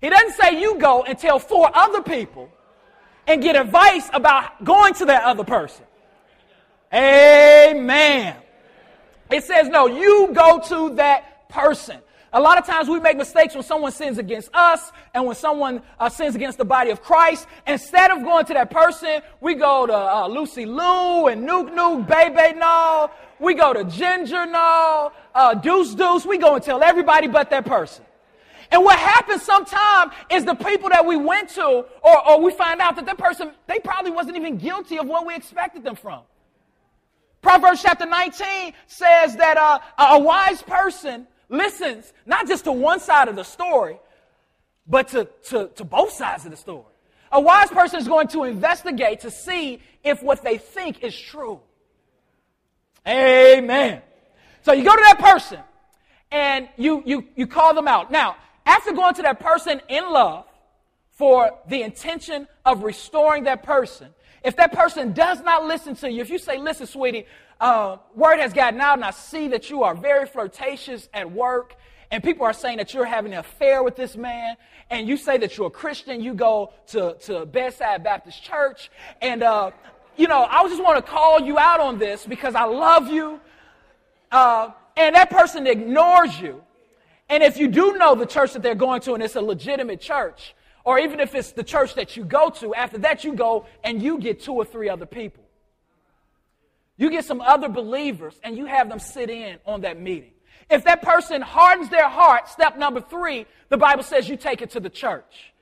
He 0.01 0.09
doesn't 0.09 0.33
say 0.33 0.59
you 0.59 0.77
go 0.77 1.03
and 1.03 1.17
tell 1.17 1.39
four 1.39 1.71
other 1.73 2.03
people 2.03 2.51
and 3.29 3.43
get 3.43 3.55
advice 3.55 4.09
about 4.11 4.63
going 4.63 4.93
to 4.95 5.05
that 5.05 5.23
other 5.23 5.43
person. 5.43 5.85
Amen. 6.91 8.35
It 9.31 9.43
says, 9.43 9.69
no, 9.69 9.85
you 9.85 10.31
go 10.33 10.59
to 10.67 10.95
that 10.95 11.47
person. 11.47 11.99
A 12.33 12.41
lot 12.41 12.57
of 12.57 12.65
times 12.65 12.89
we 12.89 12.99
make 12.99 13.17
mistakes 13.17 13.53
when 13.53 13.63
someone 13.63 13.91
sins 13.91 14.17
against 14.17 14.49
us 14.53 14.91
and 15.13 15.25
when 15.25 15.35
someone 15.35 15.81
uh, 15.99 16.09
sins 16.09 16.35
against 16.35 16.57
the 16.57 16.65
body 16.65 16.89
of 16.89 17.01
Christ. 17.03 17.47
Instead 17.67 18.09
of 18.11 18.23
going 18.23 18.45
to 18.45 18.53
that 18.55 18.71
person, 18.71 19.21
we 19.41 19.53
go 19.53 19.85
to 19.85 19.93
uh, 19.93 20.27
Lucy 20.27 20.65
Lou 20.65 21.27
and 21.27 21.47
Nuke 21.47 21.71
Nuke, 21.71 22.07
Bebe 22.07 22.57
No. 22.57 23.11
We 23.39 23.53
go 23.53 23.73
to 23.73 23.83
Ginger 23.83 24.45
No, 24.47 25.11
uh, 25.33 25.53
Deuce 25.53 25.95
Deuce. 25.95 26.25
We 26.25 26.37
go 26.37 26.55
and 26.55 26.63
tell 26.63 26.83
everybody 26.83 27.27
but 27.27 27.49
that 27.51 27.65
person. 27.65 28.05
And 28.71 28.83
what 28.83 28.99
happens 28.99 29.41
sometimes 29.41 30.13
is 30.29 30.45
the 30.45 30.53
people 30.53 30.89
that 30.89 31.05
we 31.05 31.17
went 31.17 31.49
to, 31.51 31.85
or, 32.03 32.29
or 32.29 32.41
we 32.41 32.51
find 32.51 32.79
out 32.81 32.95
that 32.97 33.05
that 33.07 33.17
person, 33.17 33.51
they 33.67 33.79
probably 33.79 34.11
wasn't 34.11 34.37
even 34.37 34.57
guilty 34.57 34.97
of 34.97 35.07
what 35.07 35.25
we 35.25 35.35
expected 35.35 35.83
them 35.83 35.95
from. 35.95 36.21
Proverbs 37.41 37.81
chapter 37.81 38.05
19 38.05 38.73
says 38.85 39.35
that 39.37 39.57
uh, 39.57 39.79
a 39.97 40.19
wise 40.19 40.61
person 40.61 41.25
listens 41.47 42.13
not 42.25 42.47
just 42.47 42.65
to 42.65 42.71
one 42.71 42.99
side 42.99 43.27
of 43.27 43.35
the 43.35 43.43
story, 43.43 43.97
but 44.85 45.07
to, 45.09 45.27
to, 45.45 45.69
to 45.75 45.83
both 45.83 46.11
sides 46.11 46.45
of 46.45 46.51
the 46.51 46.57
story. 46.57 46.83
A 47.31 47.39
wise 47.39 47.69
person 47.69 47.99
is 47.99 48.07
going 48.07 48.27
to 48.29 48.43
investigate 48.43 49.21
to 49.21 49.31
see 49.31 49.81
if 50.03 50.21
what 50.21 50.43
they 50.43 50.57
think 50.57 51.03
is 51.03 51.17
true. 51.17 51.59
Amen. 53.07 54.01
So 54.61 54.73
you 54.73 54.83
go 54.83 54.95
to 54.95 55.01
that 55.03 55.19
person 55.19 55.59
and 56.31 56.69
you, 56.75 57.01
you, 57.05 57.25
you 57.35 57.47
call 57.47 57.73
them 57.73 57.87
out. 57.87 58.11
Now, 58.11 58.35
after 58.69 58.91
going 58.93 59.15
to 59.15 59.23
that 59.23 59.39
person 59.39 59.81
in 59.89 60.07
love 60.11 60.45
for 61.11 61.57
the 61.67 61.81
intention 61.81 62.47
of 62.65 62.83
restoring 62.83 63.45
that 63.45 63.63
person, 63.63 64.09
if 64.43 64.55
that 64.57 64.71
person 64.71 65.11
does 65.11 65.41
not 65.41 65.65
listen 65.65 65.95
to 65.95 66.11
you, 66.11 66.21
if 66.21 66.29
you 66.29 66.37
say, 66.37 66.59
listen, 66.59 66.85
sweetie, 66.85 67.25
uh, 67.59 67.97
word 68.15 68.39
has 68.39 68.53
gotten 68.53 68.79
out, 68.79 68.93
and 68.93 69.03
I 69.03 69.09
see 69.11 69.47
that 69.49 69.71
you 69.71 69.83
are 69.83 69.95
very 69.95 70.27
flirtatious 70.27 71.09
at 71.15 71.29
work, 71.31 71.75
and 72.11 72.23
people 72.23 72.45
are 72.45 72.53
saying 72.53 72.77
that 72.77 72.93
you're 72.93 73.05
having 73.05 73.33
an 73.33 73.39
affair 73.39 73.81
with 73.81 73.95
this 73.95 74.15
man, 74.15 74.55
and 74.91 75.07
you 75.07 75.17
say 75.17 75.37
that 75.39 75.57
you're 75.57 75.67
a 75.67 75.71
Christian, 75.71 76.21
you 76.21 76.35
go 76.35 76.71
to, 76.87 77.17
to 77.21 77.47
Bedside 77.47 78.03
Baptist 78.03 78.43
Church, 78.43 78.91
and, 79.19 79.41
uh, 79.41 79.71
you 80.15 80.27
know, 80.27 80.45
I 80.47 80.61
just 80.69 80.81
want 80.81 81.03
to 81.03 81.11
call 81.11 81.41
you 81.41 81.57
out 81.57 81.79
on 81.79 81.97
this 81.97 82.23
because 82.25 82.53
I 82.53 82.65
love 82.65 83.09
you, 83.09 83.39
uh, 84.31 84.69
and 84.95 85.15
that 85.15 85.31
person 85.31 85.65
ignores 85.65 86.39
you. 86.39 86.63
And 87.29 87.43
if 87.43 87.57
you 87.57 87.67
do 87.67 87.93
know 87.93 88.15
the 88.15 88.25
church 88.25 88.53
that 88.53 88.63
they're 88.63 88.75
going 88.75 89.01
to 89.01 89.13
and 89.13 89.23
it's 89.23 89.35
a 89.35 89.41
legitimate 89.41 90.01
church, 90.01 90.55
or 90.83 90.97
even 90.97 91.19
if 91.19 91.35
it's 91.35 91.51
the 91.51 91.63
church 91.63 91.93
that 91.95 92.17
you 92.17 92.25
go 92.25 92.49
to, 92.49 92.73
after 92.73 92.97
that 92.99 93.23
you 93.23 93.33
go 93.33 93.65
and 93.83 94.01
you 94.01 94.17
get 94.17 94.41
two 94.41 94.53
or 94.53 94.65
three 94.65 94.89
other 94.89 95.05
people. 95.05 95.43
You 96.97 97.09
get 97.09 97.25
some 97.25 97.39
other 97.39 97.69
believers 97.69 98.39
and 98.43 98.57
you 98.57 98.65
have 98.65 98.89
them 98.89 98.99
sit 98.99 99.29
in 99.29 99.59
on 99.65 99.81
that 99.81 100.01
meeting. 100.01 100.31
If 100.69 100.83
that 100.83 101.01
person 101.01 101.41
hardens 101.41 101.89
their 101.89 102.09
heart, 102.09 102.49
step 102.49 102.77
number 102.77 103.01
three, 103.01 103.45
the 103.69 103.77
Bible 103.77 104.03
says 104.03 104.27
you 104.27 104.35
take 104.35 104.61
it 104.61 104.71
to 104.71 104.79
the 104.79 104.89
church. 104.89 105.53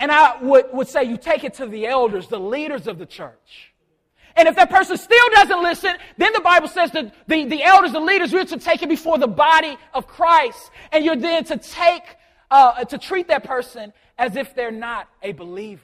And 0.00 0.10
I 0.10 0.40
would, 0.40 0.66
would 0.72 0.88
say 0.88 1.04
you 1.04 1.16
take 1.16 1.44
it 1.44 1.54
to 1.54 1.66
the 1.66 1.86
elders, 1.86 2.28
the 2.28 2.38
leaders 2.38 2.86
of 2.86 2.98
the 2.98 3.06
church. 3.06 3.72
And 4.36 4.48
if 4.48 4.56
that 4.56 4.70
person 4.70 4.96
still 4.96 5.28
doesn't 5.30 5.62
listen, 5.62 5.96
then 6.16 6.32
the 6.32 6.40
Bible 6.40 6.68
says 6.68 6.90
that 6.92 7.12
the, 7.26 7.44
the 7.44 7.62
elders, 7.62 7.92
the 7.92 8.00
leaders, 8.00 8.32
you're 8.32 8.44
to 8.44 8.58
take 8.58 8.82
it 8.82 8.88
before 8.88 9.18
the 9.18 9.26
body 9.26 9.76
of 9.94 10.06
Christ. 10.06 10.70
And 10.92 11.04
you're 11.04 11.16
then 11.16 11.44
to 11.44 11.56
take, 11.56 12.02
uh, 12.50 12.84
to 12.84 12.98
treat 12.98 13.28
that 13.28 13.44
person 13.44 13.92
as 14.16 14.36
if 14.36 14.54
they're 14.54 14.70
not 14.70 15.08
a 15.22 15.32
believer. 15.32 15.82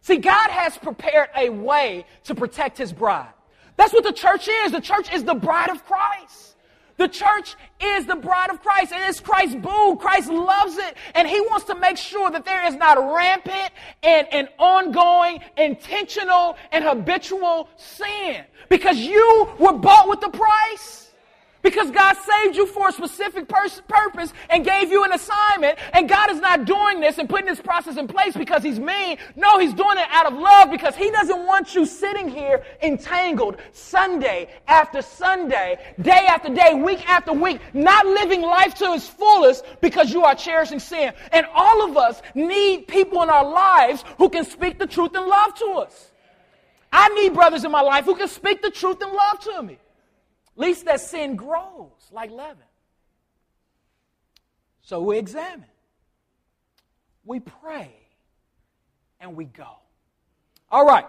See, 0.00 0.16
God 0.16 0.50
has 0.50 0.76
prepared 0.78 1.28
a 1.36 1.48
way 1.48 2.06
to 2.24 2.34
protect 2.34 2.78
his 2.78 2.92
bride. 2.92 3.32
That's 3.76 3.92
what 3.92 4.04
the 4.04 4.12
church 4.12 4.48
is. 4.48 4.72
The 4.72 4.80
church 4.80 5.12
is 5.12 5.24
the 5.24 5.34
bride 5.34 5.70
of 5.70 5.84
Christ. 5.86 6.56
The 7.02 7.08
church 7.08 7.56
is 7.80 8.06
the 8.06 8.14
bride 8.14 8.50
of 8.50 8.62
Christ. 8.62 8.92
And 8.92 9.02
It 9.02 9.08
is 9.08 9.18
Christ's 9.18 9.56
boo. 9.56 9.96
Christ 9.96 10.30
loves 10.30 10.76
it. 10.76 10.96
And 11.16 11.26
he 11.26 11.40
wants 11.40 11.64
to 11.64 11.74
make 11.74 11.96
sure 11.96 12.30
that 12.30 12.44
there 12.44 12.64
is 12.64 12.76
not 12.76 12.96
rampant 12.96 13.72
and, 14.04 14.28
and 14.30 14.48
ongoing, 14.56 15.40
intentional, 15.56 16.56
and 16.70 16.84
habitual 16.84 17.68
sin. 17.74 18.44
Because 18.68 18.98
you 18.98 19.48
were 19.58 19.72
bought 19.72 20.08
with 20.08 20.20
the 20.20 20.28
price. 20.28 21.01
Because 21.62 21.92
God 21.92 22.16
saved 22.16 22.56
you 22.56 22.66
for 22.66 22.88
a 22.88 22.92
specific 22.92 23.48
pers- 23.48 23.82
purpose 23.86 24.32
and 24.50 24.64
gave 24.64 24.90
you 24.90 25.04
an 25.04 25.12
assignment. 25.12 25.78
And 25.92 26.08
God 26.08 26.30
is 26.32 26.40
not 26.40 26.64
doing 26.64 27.00
this 27.00 27.18
and 27.18 27.28
putting 27.28 27.46
this 27.46 27.60
process 27.60 27.96
in 27.96 28.08
place 28.08 28.36
because 28.36 28.64
He's 28.64 28.80
mean. 28.80 29.18
No, 29.36 29.58
He's 29.58 29.72
doing 29.72 29.96
it 29.96 30.06
out 30.10 30.26
of 30.26 30.38
love 30.38 30.70
because 30.70 30.96
He 30.96 31.10
doesn't 31.10 31.46
want 31.46 31.74
you 31.74 31.86
sitting 31.86 32.28
here 32.28 32.64
entangled 32.82 33.58
Sunday 33.72 34.50
after 34.66 35.02
Sunday, 35.02 35.78
day 36.00 36.26
after 36.28 36.52
day, 36.52 36.74
week 36.74 37.08
after 37.08 37.32
week, 37.32 37.60
not 37.72 38.06
living 38.06 38.42
life 38.42 38.74
to 38.74 38.92
its 38.94 39.08
fullest 39.08 39.64
because 39.80 40.12
you 40.12 40.24
are 40.24 40.34
cherishing 40.34 40.80
sin. 40.80 41.12
And 41.30 41.46
all 41.54 41.88
of 41.88 41.96
us 41.96 42.22
need 42.34 42.88
people 42.88 43.22
in 43.22 43.30
our 43.30 43.48
lives 43.48 44.04
who 44.18 44.28
can 44.28 44.44
speak 44.44 44.80
the 44.80 44.86
truth 44.86 45.14
and 45.14 45.26
love 45.26 45.54
to 45.54 45.66
us. 45.84 46.10
I 46.92 47.08
need 47.10 47.34
brothers 47.34 47.64
in 47.64 47.70
my 47.70 47.80
life 47.80 48.04
who 48.04 48.16
can 48.16 48.28
speak 48.28 48.62
the 48.62 48.70
truth 48.70 49.00
and 49.00 49.12
love 49.12 49.38
to 49.40 49.62
me 49.62 49.78
least 50.56 50.84
that 50.86 51.00
sin 51.00 51.36
grows 51.36 51.90
like 52.10 52.30
leaven. 52.30 52.64
So 54.82 55.00
we 55.00 55.18
examine, 55.18 55.64
we 57.24 57.40
pray, 57.40 57.94
and 59.20 59.36
we 59.36 59.44
go. 59.44 59.68
All 60.70 60.84
right. 60.84 61.06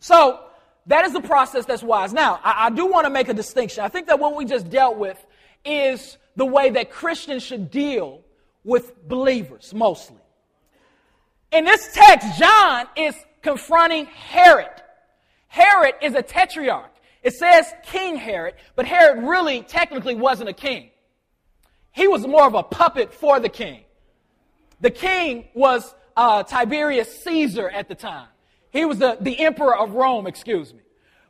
So 0.00 0.40
that 0.86 1.04
is 1.04 1.12
the 1.12 1.20
process 1.20 1.66
that's 1.66 1.82
wise. 1.82 2.12
Now, 2.12 2.40
I, 2.42 2.66
I 2.66 2.70
do 2.70 2.86
want 2.86 3.04
to 3.04 3.10
make 3.10 3.28
a 3.28 3.34
distinction. 3.34 3.84
I 3.84 3.88
think 3.88 4.06
that 4.06 4.18
what 4.18 4.34
we 4.34 4.44
just 4.44 4.70
dealt 4.70 4.96
with 4.96 5.24
is 5.64 6.16
the 6.36 6.46
way 6.46 6.70
that 6.70 6.90
Christians 6.90 7.42
should 7.42 7.70
deal 7.70 8.22
with 8.64 9.06
believers 9.06 9.74
mostly. 9.74 10.16
In 11.52 11.64
this 11.64 11.92
text, 11.92 12.38
John 12.38 12.86
is 12.96 13.14
confronting 13.42 14.06
Herod. 14.06 14.68
Herod 15.48 15.94
is 16.00 16.14
a 16.14 16.22
tetrarch. 16.22 16.89
It 17.22 17.34
says 17.34 17.72
King 17.84 18.16
Herod, 18.16 18.54
but 18.76 18.86
Herod 18.86 19.24
really 19.24 19.62
technically 19.62 20.14
wasn't 20.14 20.48
a 20.48 20.54
king. 20.54 20.90
He 21.92 22.08
was 22.08 22.26
more 22.26 22.46
of 22.46 22.54
a 22.54 22.62
puppet 22.62 23.12
for 23.12 23.40
the 23.40 23.48
king. 23.48 23.82
The 24.80 24.90
king 24.90 25.48
was 25.54 25.94
uh, 26.16 26.42
Tiberius 26.44 27.22
Caesar 27.24 27.68
at 27.68 27.88
the 27.88 27.94
time. 27.94 28.28
He 28.70 28.84
was 28.84 28.98
the, 28.98 29.18
the 29.20 29.38
emperor 29.40 29.76
of 29.76 29.92
Rome, 29.92 30.26
excuse 30.26 30.72
me. 30.72 30.80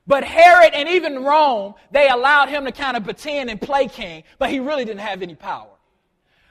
But 0.07 0.25
Herod 0.25 0.73
and 0.75 0.89
even 0.89 1.25
Rome, 1.25 1.75
they 1.91 2.09
allowed 2.09 2.49
him 2.49 2.65
to 2.65 2.73
kind 2.73 2.97
of 2.97 3.05
pretend 3.05 3.51
and 3.51 3.61
play 3.61 3.89
king, 3.89 4.25
but 4.39 4.51
he 4.51 4.61
really 4.61 4.85
didn't 4.85 5.01
have 5.01 5.23
any 5.23 5.35
power. 5.35 5.71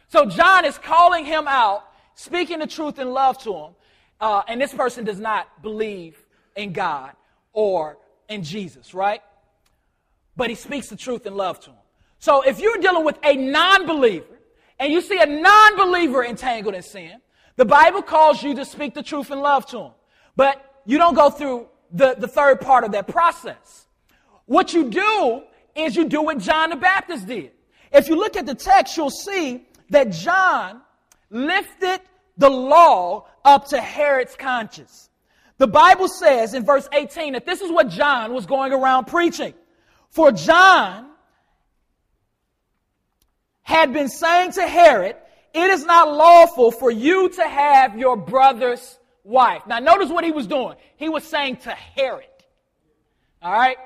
So 0.07 0.25
John 0.25 0.65
is 0.65 0.77
calling 0.77 1.25
him 1.25 1.47
out, 1.47 1.83
speaking 2.15 2.59
the 2.59 2.67
truth 2.67 2.99
in 2.99 3.11
love 3.11 3.37
to 3.39 3.53
him, 3.53 3.71
uh, 4.19 4.41
and 4.47 4.59
this 4.59 4.73
person 4.73 5.05
does 5.05 5.19
not 5.19 5.61
believe 5.61 6.17
in 6.55 6.73
God 6.73 7.11
or 7.53 7.97
in 8.27 8.43
Jesus, 8.43 8.93
right? 8.93 9.21
But 10.35 10.49
he 10.49 10.55
speaks 10.55 10.87
the 10.87 10.95
truth 10.95 11.25
in 11.25 11.35
love 11.35 11.59
to 11.61 11.71
him. 11.71 11.77
So 12.19 12.41
if 12.41 12.59
you're 12.59 12.77
dealing 12.77 13.05
with 13.05 13.17
a 13.23 13.35
non 13.35 13.85
believer 13.85 14.39
and 14.79 14.91
you 14.91 15.01
see 15.01 15.19
a 15.19 15.25
non 15.25 15.77
believer 15.77 16.23
entangled 16.23 16.75
in 16.75 16.81
sin, 16.81 17.21
the 17.55 17.65
Bible 17.65 18.01
calls 18.01 18.41
you 18.41 18.55
to 18.55 18.65
speak 18.65 18.93
the 18.93 19.03
truth 19.03 19.31
in 19.31 19.39
love 19.39 19.65
to 19.67 19.79
him. 19.79 19.91
But 20.35 20.81
you 20.85 20.97
don't 20.97 21.13
go 21.13 21.29
through 21.29 21.67
the, 21.91 22.15
the 22.17 22.27
third 22.27 22.61
part 22.61 22.83
of 22.83 22.91
that 22.93 23.07
process. 23.07 23.87
What 24.45 24.73
you 24.73 24.89
do 24.89 25.43
is 25.75 25.95
you 25.95 26.07
do 26.07 26.21
what 26.21 26.39
John 26.39 26.69
the 26.69 26.75
Baptist 26.75 27.27
did. 27.27 27.51
If 27.91 28.07
you 28.07 28.15
look 28.15 28.37
at 28.37 28.45
the 28.45 28.55
text, 28.55 28.95
you'll 28.97 29.09
see 29.09 29.65
that 29.89 30.11
John 30.11 30.81
lifted 31.29 32.01
the 32.37 32.49
law 32.49 33.27
up 33.43 33.67
to 33.69 33.79
Herod's 33.79 34.35
conscience. 34.35 35.09
The 35.57 35.67
Bible 35.67 36.07
says 36.07 36.53
in 36.53 36.63
verse 36.63 36.87
18 36.93 37.33
that 37.33 37.45
this 37.45 37.61
is 37.61 37.71
what 37.71 37.89
John 37.89 38.33
was 38.33 38.45
going 38.45 38.71
around 38.71 39.05
preaching. 39.05 39.53
For 40.09 40.31
John 40.31 41.07
had 43.61 43.93
been 43.93 44.09
saying 44.09 44.53
to 44.53 44.67
Herod, 44.67 45.15
It 45.53 45.69
is 45.69 45.85
not 45.85 46.11
lawful 46.11 46.71
for 46.71 46.89
you 46.89 47.29
to 47.29 47.47
have 47.47 47.97
your 47.97 48.17
brother's 48.17 48.97
wife. 49.23 49.65
Now, 49.67 49.79
notice 49.79 50.09
what 50.09 50.23
he 50.23 50.31
was 50.31 50.47
doing. 50.47 50.75
He 50.97 51.09
was 51.09 51.23
saying 51.23 51.57
to 51.57 51.71
Herod. 51.71 52.25
All 53.41 53.53
right? 53.53 53.77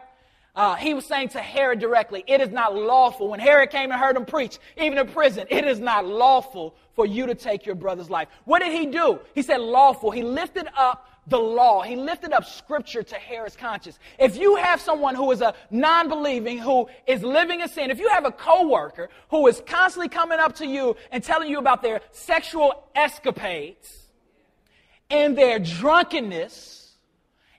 Uh, 0.55 0.75
he 0.75 0.93
was 0.93 1.03
saying 1.05 1.29
to 1.29 1.39
Herod 1.39 1.79
directly, 1.79 2.23
It 2.27 2.39
is 2.39 2.49
not 2.49 2.75
lawful. 2.75 3.27
When 3.29 3.39
Herod 3.39 3.71
came 3.71 3.91
and 3.91 3.99
heard 3.99 4.15
him 4.15 4.25
preach, 4.25 4.59
even 4.77 4.97
in 4.97 5.07
prison, 5.07 5.47
it 5.49 5.65
is 5.65 5.79
not 5.79 6.05
lawful 6.05 6.75
for 6.95 7.05
you 7.05 7.25
to 7.25 7.35
take 7.35 7.65
your 7.65 7.75
brother's 7.75 8.09
life. 8.09 8.27
What 8.45 8.61
did 8.61 8.71
he 8.71 8.85
do? 8.85 9.19
He 9.33 9.41
said 9.41 9.59
lawful. 9.61 10.11
He 10.11 10.21
lifted 10.21 10.67
up 10.77 11.09
the 11.27 11.39
law. 11.39 11.81
He 11.81 11.95
lifted 11.95 12.33
up 12.33 12.45
scripture 12.45 13.03
to 13.03 13.15
Herod's 13.15 13.55
conscience. 13.55 13.97
If 14.19 14.37
you 14.37 14.55
have 14.55 14.81
someone 14.81 15.15
who 15.15 15.31
is 15.31 15.41
a 15.41 15.53
non-believing, 15.71 16.57
who 16.57 16.87
is 17.07 17.23
living 17.23 17.61
in 17.61 17.69
sin, 17.69 17.91
if 17.91 17.99
you 17.99 18.09
have 18.09 18.25
a 18.25 18.31
coworker 18.31 19.09
who 19.29 19.47
is 19.47 19.61
constantly 19.65 20.09
coming 20.09 20.39
up 20.39 20.55
to 20.55 20.67
you 20.67 20.95
and 21.11 21.23
telling 21.23 21.49
you 21.49 21.59
about 21.59 21.81
their 21.81 22.01
sexual 22.11 22.89
escapades 22.93 24.09
and 25.09 25.37
their 25.37 25.59
drunkenness 25.59 26.91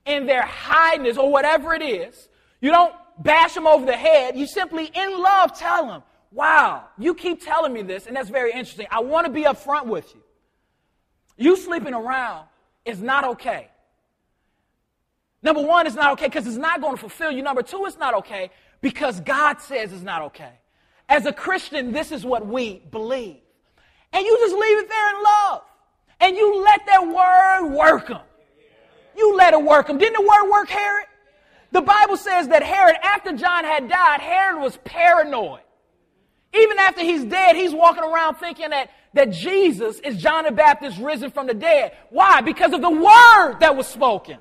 and 0.05 0.29
their 0.29 0.43
highness 0.43 1.17
or 1.17 1.31
whatever 1.31 1.73
it 1.75 1.83
is, 1.83 2.29
you 2.61 2.71
don't 2.71 2.95
bash 3.19 3.55
them 3.55 3.67
over 3.67 3.87
the 3.87 3.97
head. 3.97 4.37
You 4.37 4.47
simply, 4.47 4.91
in 4.93 5.23
love, 5.23 5.59
tell 5.59 5.87
them, 5.87 6.03
wow, 6.33 6.85
you 6.99 7.15
keep 7.15 7.43
telling 7.43 7.73
me 7.73 7.83
this, 7.83 8.07
and 8.07 8.17
that's 8.17 8.29
very 8.29 8.53
interesting. 8.53 8.87
I 8.91 9.01
want 9.01 9.27
to 9.27 9.33
be 9.33 9.45
upfront 9.45 9.87
with 9.87 10.15
you. 10.15 10.21
You 11.37 11.57
sleeping 11.57 11.95
around 11.95 12.47
is 12.85 13.01
not 13.01 13.25
okay. 13.25 13.69
Number 15.43 15.63
one, 15.63 15.87
it's 15.87 15.97
not 15.97 16.13
okay 16.13 16.27
because 16.27 16.47
it's 16.47 16.57
not 16.57 16.81
going 16.81 16.95
to 16.95 17.01
fulfill 17.01 17.31
you. 17.31 17.43
Number 17.43 17.63
two, 17.63 17.85
it's 17.87 17.99
not 17.99 18.15
okay 18.15 18.51
because 18.81 19.21
God 19.21 19.61
says 19.61 19.93
it's 19.93 20.03
not 20.03 20.23
okay. 20.23 20.53
As 21.09 21.27
a 21.27 21.33
Christian, 21.33 21.93
this 21.93 22.13
is 22.13 22.25
what 22.25 22.47
we 22.47 22.83
believe. 22.91 23.37
And 24.13 24.25
you 24.25 24.39
just 24.39 24.55
leave 24.55 24.79
it 24.79 24.89
there 24.89 25.17
in 25.17 25.23
love. 25.23 25.63
And 26.21 26.37
you 26.37 26.63
let 26.65 26.87
that 26.87 27.07
word 27.07 27.77
work 27.77 28.09
them. 28.09 28.23
You 29.17 29.37
let 29.37 29.53
it 29.53 29.63
work 29.63 29.87
them. 29.87 29.99
Didn't 29.99 30.23
the 30.23 30.27
word 30.27 30.51
work 30.51 30.69
Herod? 30.69 31.07
The 31.73 31.83
Bible 31.83 32.17
says 32.17 32.49
that 32.49 32.63
Herod, 32.63 32.97
after 33.03 33.33
John 33.33 33.65
had 33.65 33.89
died, 33.89 34.21
Herod 34.21 34.63
was 34.63 34.79
paranoid. 34.85 35.61
Even 36.55 36.79
after 36.79 37.03
he's 37.03 37.25
dead, 37.25 37.57
he's 37.57 37.75
walking 37.75 38.05
around 38.05 38.37
thinking 38.37 38.71
that 38.71 38.91
that 39.15 39.31
Jesus 39.31 39.99
is 40.01 40.17
John 40.17 40.45
the 40.45 40.53
Baptist 40.53 40.99
risen 40.99 41.31
from 41.31 41.47
the 41.47 41.55
dead. 41.55 41.97
Why? 42.11 42.41
Because 42.41 42.73
of 42.73 42.83
the 42.83 42.91
word 42.91 43.57
that 43.61 43.75
was 43.75 43.87
spoken. 43.87 44.39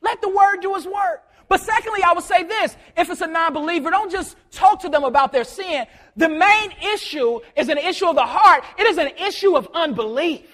Let 0.00 0.20
the 0.20 0.28
word 0.28 0.60
do 0.62 0.74
its 0.76 0.86
work. 0.86 1.22
But 1.48 1.60
secondly, 1.60 2.02
I 2.02 2.12
would 2.12 2.24
say 2.24 2.42
this 2.42 2.76
if 2.96 3.10
it's 3.10 3.20
a 3.20 3.26
non 3.26 3.52
believer, 3.52 3.90
don't 3.90 4.10
just 4.10 4.36
talk 4.50 4.80
to 4.80 4.88
them 4.88 5.04
about 5.04 5.32
their 5.32 5.44
sin. 5.44 5.86
The 6.16 6.28
main 6.28 6.72
issue 6.94 7.40
is 7.56 7.68
an 7.68 7.78
issue 7.78 8.06
of 8.06 8.16
the 8.16 8.26
heart, 8.26 8.64
it 8.78 8.86
is 8.86 8.98
an 8.98 9.08
issue 9.18 9.56
of 9.56 9.68
unbelief. 9.74 10.48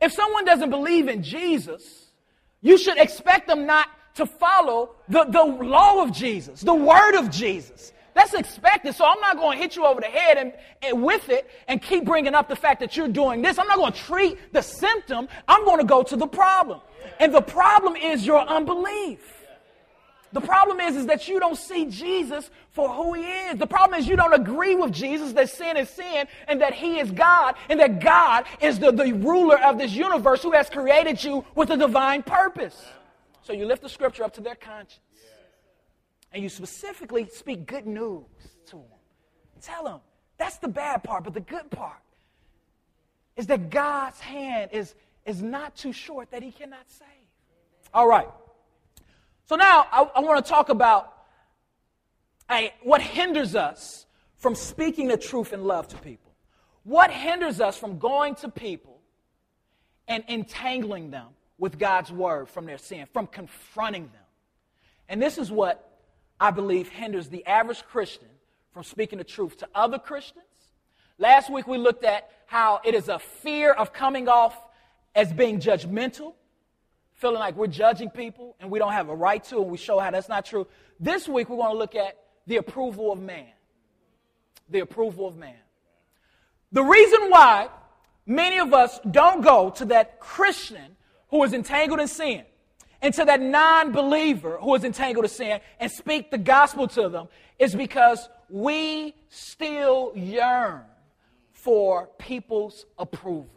If 0.00 0.12
someone 0.12 0.44
doesn't 0.44 0.70
believe 0.70 1.08
in 1.08 1.22
Jesus, 1.22 2.06
you 2.60 2.76
should 2.76 2.98
expect 2.98 3.46
them 3.46 3.66
not 3.66 3.88
to 4.14 4.26
follow 4.26 4.94
the, 5.08 5.24
the 5.24 5.42
law 5.42 6.02
of 6.02 6.12
Jesus, 6.12 6.60
the 6.60 6.74
word 6.74 7.14
of 7.16 7.30
Jesus. 7.30 7.92
That's 8.16 8.32
expected. 8.32 8.94
So 8.94 9.04
I'm 9.04 9.20
not 9.20 9.36
going 9.36 9.58
to 9.58 9.62
hit 9.62 9.76
you 9.76 9.84
over 9.84 10.00
the 10.00 10.06
head 10.06 10.38
and, 10.38 10.54
and 10.80 11.02
with 11.02 11.28
it 11.28 11.50
and 11.68 11.82
keep 11.82 12.06
bringing 12.06 12.34
up 12.34 12.48
the 12.48 12.56
fact 12.56 12.80
that 12.80 12.96
you're 12.96 13.08
doing 13.08 13.42
this. 13.42 13.58
I'm 13.58 13.66
not 13.66 13.76
going 13.76 13.92
to 13.92 13.98
treat 13.98 14.54
the 14.54 14.62
symptom. 14.62 15.28
I'm 15.46 15.66
going 15.66 15.80
to 15.80 15.84
go 15.84 16.02
to 16.02 16.16
the 16.16 16.26
problem. 16.26 16.80
And 17.20 17.34
the 17.34 17.42
problem 17.42 17.94
is 17.94 18.24
your 18.24 18.40
unbelief. 18.40 19.20
The 20.32 20.40
problem 20.40 20.80
is, 20.80 20.96
is 20.96 21.06
that 21.06 21.28
you 21.28 21.38
don't 21.38 21.58
see 21.58 21.84
Jesus 21.84 22.48
for 22.70 22.88
who 22.88 23.12
he 23.12 23.22
is. 23.22 23.58
The 23.58 23.66
problem 23.66 24.00
is 24.00 24.08
you 24.08 24.16
don't 24.16 24.32
agree 24.32 24.74
with 24.74 24.92
Jesus 24.92 25.32
that 25.34 25.50
sin 25.50 25.76
is 25.76 25.90
sin 25.90 26.26
and 26.48 26.62
that 26.62 26.72
he 26.72 26.98
is 26.98 27.10
God 27.10 27.56
and 27.68 27.78
that 27.80 28.00
God 28.00 28.46
is 28.62 28.78
the, 28.78 28.92
the 28.92 29.12
ruler 29.12 29.62
of 29.62 29.76
this 29.76 29.92
universe 29.92 30.42
who 30.42 30.52
has 30.52 30.70
created 30.70 31.22
you 31.22 31.44
with 31.54 31.68
a 31.68 31.76
divine 31.76 32.22
purpose. 32.22 32.82
So 33.42 33.52
you 33.52 33.66
lift 33.66 33.82
the 33.82 33.90
scripture 33.90 34.24
up 34.24 34.32
to 34.34 34.40
their 34.40 34.54
conscience. 34.54 35.00
And 36.32 36.42
you 36.42 36.48
specifically 36.48 37.28
speak 37.32 37.66
good 37.66 37.86
news 37.86 38.24
to 38.66 38.76
them. 38.76 38.84
Tell 39.62 39.84
them 39.84 40.00
that's 40.38 40.58
the 40.58 40.68
bad 40.68 41.02
part, 41.02 41.24
but 41.24 41.34
the 41.34 41.40
good 41.40 41.70
part 41.70 42.02
is 43.36 43.46
that 43.46 43.70
God's 43.70 44.20
hand 44.20 44.70
is, 44.72 44.94
is 45.24 45.42
not 45.42 45.76
too 45.76 45.92
short 45.92 46.30
that 46.30 46.42
he 46.42 46.50
cannot 46.50 46.88
save. 46.88 47.06
All 47.92 48.06
right. 48.06 48.28
So 49.46 49.56
now 49.56 49.86
I, 49.90 50.02
I 50.16 50.20
want 50.20 50.44
to 50.44 50.48
talk 50.48 50.68
about 50.68 51.12
a, 52.50 52.72
what 52.82 53.00
hinders 53.00 53.54
us 53.54 54.06
from 54.36 54.54
speaking 54.54 55.08
the 55.08 55.16
truth 55.16 55.52
in 55.52 55.64
love 55.64 55.88
to 55.88 55.96
people. 55.96 56.32
What 56.84 57.10
hinders 57.10 57.60
us 57.60 57.76
from 57.76 57.98
going 57.98 58.36
to 58.36 58.48
people 58.48 59.00
and 60.06 60.22
entangling 60.28 61.10
them 61.10 61.28
with 61.58 61.78
God's 61.78 62.12
word 62.12 62.48
from 62.48 62.66
their 62.66 62.78
sin, 62.78 63.06
from 63.12 63.26
confronting 63.26 64.04
them? 64.04 64.22
And 65.08 65.20
this 65.20 65.38
is 65.38 65.50
what 65.50 65.95
I 66.40 66.50
believe 66.50 66.88
hinders 66.88 67.28
the 67.28 67.46
average 67.46 67.82
Christian 67.84 68.28
from 68.72 68.84
speaking 68.84 69.18
the 69.18 69.24
truth 69.24 69.56
to 69.58 69.68
other 69.74 69.98
Christians. 69.98 70.44
Last 71.18 71.50
week 71.50 71.66
we 71.66 71.78
looked 71.78 72.04
at 72.04 72.30
how 72.46 72.80
it 72.84 72.94
is 72.94 73.08
a 73.08 73.18
fear 73.18 73.72
of 73.72 73.92
coming 73.92 74.28
off 74.28 74.56
as 75.14 75.32
being 75.32 75.60
judgmental 75.60 76.34
feeling 77.16 77.38
like 77.38 77.56
we're 77.56 77.66
judging 77.66 78.10
people 78.10 78.54
and 78.60 78.70
we 78.70 78.78
don't 78.78 78.92
have 78.92 79.08
a 79.08 79.14
right 79.14 79.42
to, 79.44 79.60
and 79.60 79.70
we 79.70 79.78
show 79.78 79.98
how 79.98 80.10
that's 80.10 80.28
not 80.28 80.44
true. 80.44 80.66
This 81.00 81.28
week, 81.28 81.48
we're 81.48 81.56
going 81.56 81.72
to 81.72 81.78
look 81.78 81.94
at 81.94 82.16
the 82.46 82.56
approval 82.56 83.12
of 83.12 83.18
man. 83.18 83.46
The 84.68 84.80
approval 84.80 85.26
of 85.26 85.36
man. 85.36 85.56
The 86.72 86.82
reason 86.82 87.30
why 87.30 87.68
many 88.26 88.58
of 88.58 88.74
us 88.74 89.00
don't 89.10 89.42
go 89.42 89.70
to 89.70 89.86
that 89.86 90.20
Christian 90.20 90.96
who 91.28 91.42
is 91.42 91.52
entangled 91.52 92.00
in 92.00 92.08
sin 92.08 92.44
and 93.02 93.12
to 93.14 93.24
that 93.24 93.40
non 93.40 93.92
believer 93.92 94.58
who 94.60 94.74
is 94.74 94.84
entangled 94.84 95.24
in 95.24 95.30
sin 95.30 95.60
and 95.80 95.90
speak 95.90 96.30
the 96.30 96.38
gospel 96.38 96.88
to 96.88 97.08
them 97.08 97.28
is 97.58 97.74
because 97.74 98.28
we 98.48 99.14
still 99.28 100.12
yearn 100.14 100.82
for 101.52 102.08
people's 102.18 102.86
approval. 102.98 103.48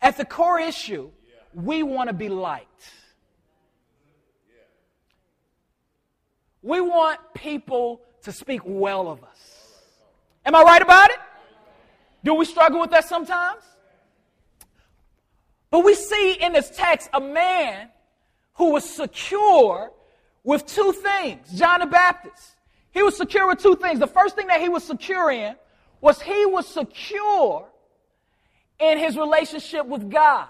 At 0.00 0.16
the 0.16 0.24
core 0.24 0.60
issue 0.60 1.10
we 1.54 1.82
want 1.82 2.08
to 2.08 2.14
be 2.14 2.28
liked. 2.28 2.92
We 6.62 6.80
want 6.80 7.20
people 7.34 8.02
to 8.22 8.32
speak 8.32 8.60
well 8.64 9.08
of 9.08 9.22
us. 9.22 9.82
Am 10.44 10.54
I 10.54 10.62
right 10.62 10.82
about 10.82 11.10
it? 11.10 11.18
Do 12.24 12.34
we 12.34 12.44
struggle 12.44 12.80
with 12.80 12.90
that 12.90 13.08
sometimes? 13.08 13.62
But 15.70 15.84
we 15.84 15.94
see 15.94 16.34
in 16.34 16.52
this 16.52 16.70
text 16.70 17.10
a 17.12 17.20
man 17.20 17.88
who 18.54 18.72
was 18.72 18.88
secure 18.88 19.92
with 20.44 20.66
two 20.66 20.92
things 20.92 21.50
John 21.58 21.80
the 21.80 21.86
Baptist. 21.86 22.56
He 22.90 23.02
was 23.02 23.16
secure 23.16 23.46
with 23.46 23.62
two 23.62 23.76
things. 23.76 23.98
The 23.98 24.06
first 24.06 24.34
thing 24.34 24.46
that 24.48 24.60
he 24.60 24.68
was 24.68 24.82
secure 24.82 25.30
in 25.30 25.54
was 26.00 26.20
he 26.22 26.46
was 26.46 26.66
secure 26.66 27.66
in 28.78 28.98
his 28.98 29.16
relationship 29.16 29.86
with 29.86 30.10
God. 30.10 30.48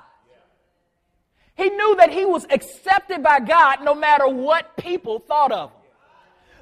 He 1.57 1.69
knew 1.71 1.97
that 1.97 2.11
he 2.13 2.25
was 2.25 2.47
accepted 2.51 3.23
by 3.23 3.41
God 3.41 3.79
no 3.83 3.95
matter 3.95 4.29
what 4.29 4.77
people 4.77 5.19
thought 5.19 5.51
of 5.51 5.71
him. 5.71 5.79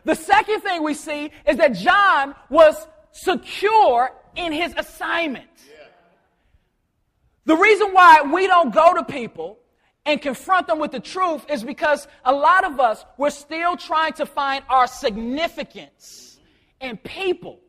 The 0.04 0.14
second 0.14 0.62
thing 0.62 0.82
we 0.82 0.94
see 0.94 1.30
is 1.46 1.58
that 1.58 1.74
John 1.74 2.34
was 2.48 2.86
secure 3.12 4.10
in 4.36 4.52
his 4.52 4.72
assignment. 4.76 5.48
The 7.46 7.56
reason 7.56 7.92
why 7.92 8.22
we 8.22 8.46
don't 8.46 8.74
go 8.74 8.94
to 8.94 9.04
people 9.04 9.58
and 10.04 10.20
confront 10.20 10.66
them 10.66 10.78
with 10.78 10.92
the 10.92 11.00
truth 11.00 11.46
is 11.48 11.64
because 11.64 12.06
a 12.24 12.32
lot 12.32 12.64
of 12.64 12.78
us, 12.78 13.04
we're 13.16 13.30
still 13.30 13.76
trying 13.76 14.12
to 14.14 14.26
find 14.26 14.64
our 14.68 14.86
significance 14.86 16.38
in 16.80 16.96
people. 16.98 17.60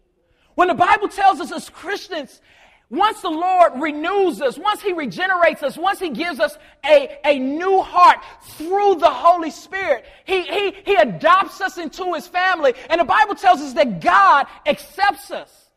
When 0.56 0.68
the 0.68 0.74
Bible 0.74 1.08
tells 1.08 1.40
us 1.40 1.52
as 1.52 1.70
Christians 1.70 2.42
once 2.90 3.22
the 3.22 3.30
Lord 3.30 3.74
renews 3.82 4.42
us, 4.42 4.58
once 4.58 4.82
He 4.82 4.94
regenerates 4.94 5.62
us, 5.62 5.78
once 5.78 6.00
He 6.00 6.10
gives 6.10 6.40
us 6.40 6.58
a, 6.86 7.20
a 7.26 7.38
new 7.38 7.82
heart 7.82 8.20
through 8.52 8.96
the 8.96 9.10
Holy 9.10 9.52
Spirit, 9.52 10.06
he, 10.26 10.44
he, 10.44 10.74
he 10.86 10.96
adopts 10.96 11.60
us 11.60 11.78
into 11.78 12.14
His 12.14 12.28
family. 12.28 12.74
And 12.90 13.02
the 13.02 13.06
Bible 13.06 13.36
tells 13.36 13.60
us 13.60 13.74
that 13.74 14.00
God 14.00 14.48
accepts 14.66 15.32
us. 15.32 15.70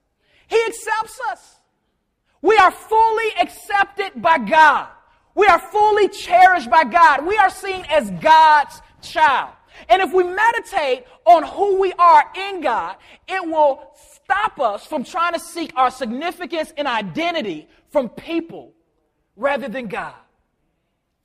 He 0.46 0.62
accepts 0.68 1.20
us. 1.30 1.59
We 2.42 2.56
are 2.56 2.70
fully 2.70 3.30
accepted 3.40 4.20
by 4.22 4.38
God. 4.38 4.88
We 5.34 5.46
are 5.46 5.58
fully 5.58 6.08
cherished 6.08 6.70
by 6.70 6.84
God. 6.84 7.26
We 7.26 7.36
are 7.36 7.50
seen 7.50 7.84
as 7.90 8.10
God's 8.10 8.80
child. 9.02 9.50
And 9.88 10.02
if 10.02 10.12
we 10.12 10.24
meditate 10.24 11.04
on 11.24 11.42
who 11.42 11.80
we 11.80 11.92
are 11.94 12.24
in 12.34 12.60
God, 12.60 12.96
it 13.28 13.46
will 13.46 13.92
stop 13.94 14.58
us 14.60 14.86
from 14.86 15.04
trying 15.04 15.34
to 15.34 15.40
seek 15.40 15.72
our 15.76 15.90
significance 15.90 16.72
and 16.76 16.86
identity 16.86 17.68
from 17.90 18.08
people 18.08 18.72
rather 19.36 19.68
than 19.68 19.86
God. 19.86 20.14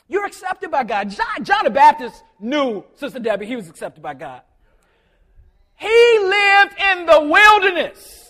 You're 0.07 0.25
accepted 0.25 0.69
by 0.69 0.83
God. 0.83 1.09
John, 1.09 1.43
John 1.43 1.63
the 1.63 1.71
Baptist 1.71 2.23
knew, 2.39 2.83
Sister 2.95 3.19
Debbie, 3.19 3.45
he 3.45 3.55
was 3.55 3.69
accepted 3.69 4.01
by 4.01 4.13
God. 4.13 4.41
He 5.75 6.19
lived 6.19 6.75
in 6.79 7.05
the 7.05 7.21
wilderness. 7.21 8.24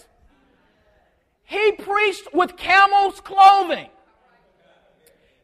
He 1.45 1.71
preached 1.73 2.33
with 2.33 2.57
camel's 2.57 3.21
clothing. 3.21 3.89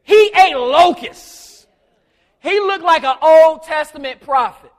He 0.03 0.31
ate 0.35 0.55
locusts. 0.55 1.67
He 2.39 2.59
looked 2.59 2.83
like 2.83 3.03
an 3.03 3.15
Old 3.21 3.63
Testament 3.63 4.19
prophet. 4.21 4.71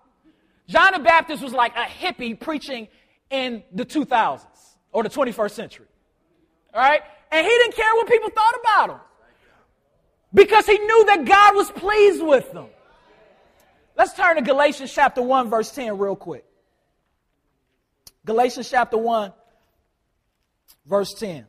John 0.69 0.93
the 0.95 0.99
Baptist 0.99 1.43
was 1.43 1.53
like 1.53 1.75
a 1.77 1.85
hippie 1.85 2.39
preaching 2.39 2.89
in 3.31 3.63
the 3.73 3.85
2000s 3.85 4.45
or 4.91 5.03
the 5.03 5.09
21st 5.09 5.51
century. 5.53 5.87
All 6.75 6.81
right? 6.81 7.03
And 7.31 7.47
he 7.47 7.51
didn't 7.51 7.75
care 7.75 7.95
what 7.95 8.09
people 8.09 8.31
thought 8.31 8.55
about 8.61 8.91
him 8.91 9.01
because 10.35 10.67
he 10.67 10.79
knew 10.79 11.05
that 11.07 11.25
God 11.25 11.55
was 11.55 11.71
pleased 11.71 12.23
with 12.23 12.53
them. 12.53 12.67
Let's 13.97 14.15
turn 14.15 14.37
to 14.37 14.43
Galatians 14.43 14.93
chapter 14.93 15.23
1, 15.23 15.51
verse 15.51 15.71
10, 15.71 15.99
real 15.99 16.17
quick. 16.17 16.45
Galatians 18.25 18.71
chapter 18.71 18.97
1, 18.97 19.33
verse 20.87 21.15
10. 21.15 21.47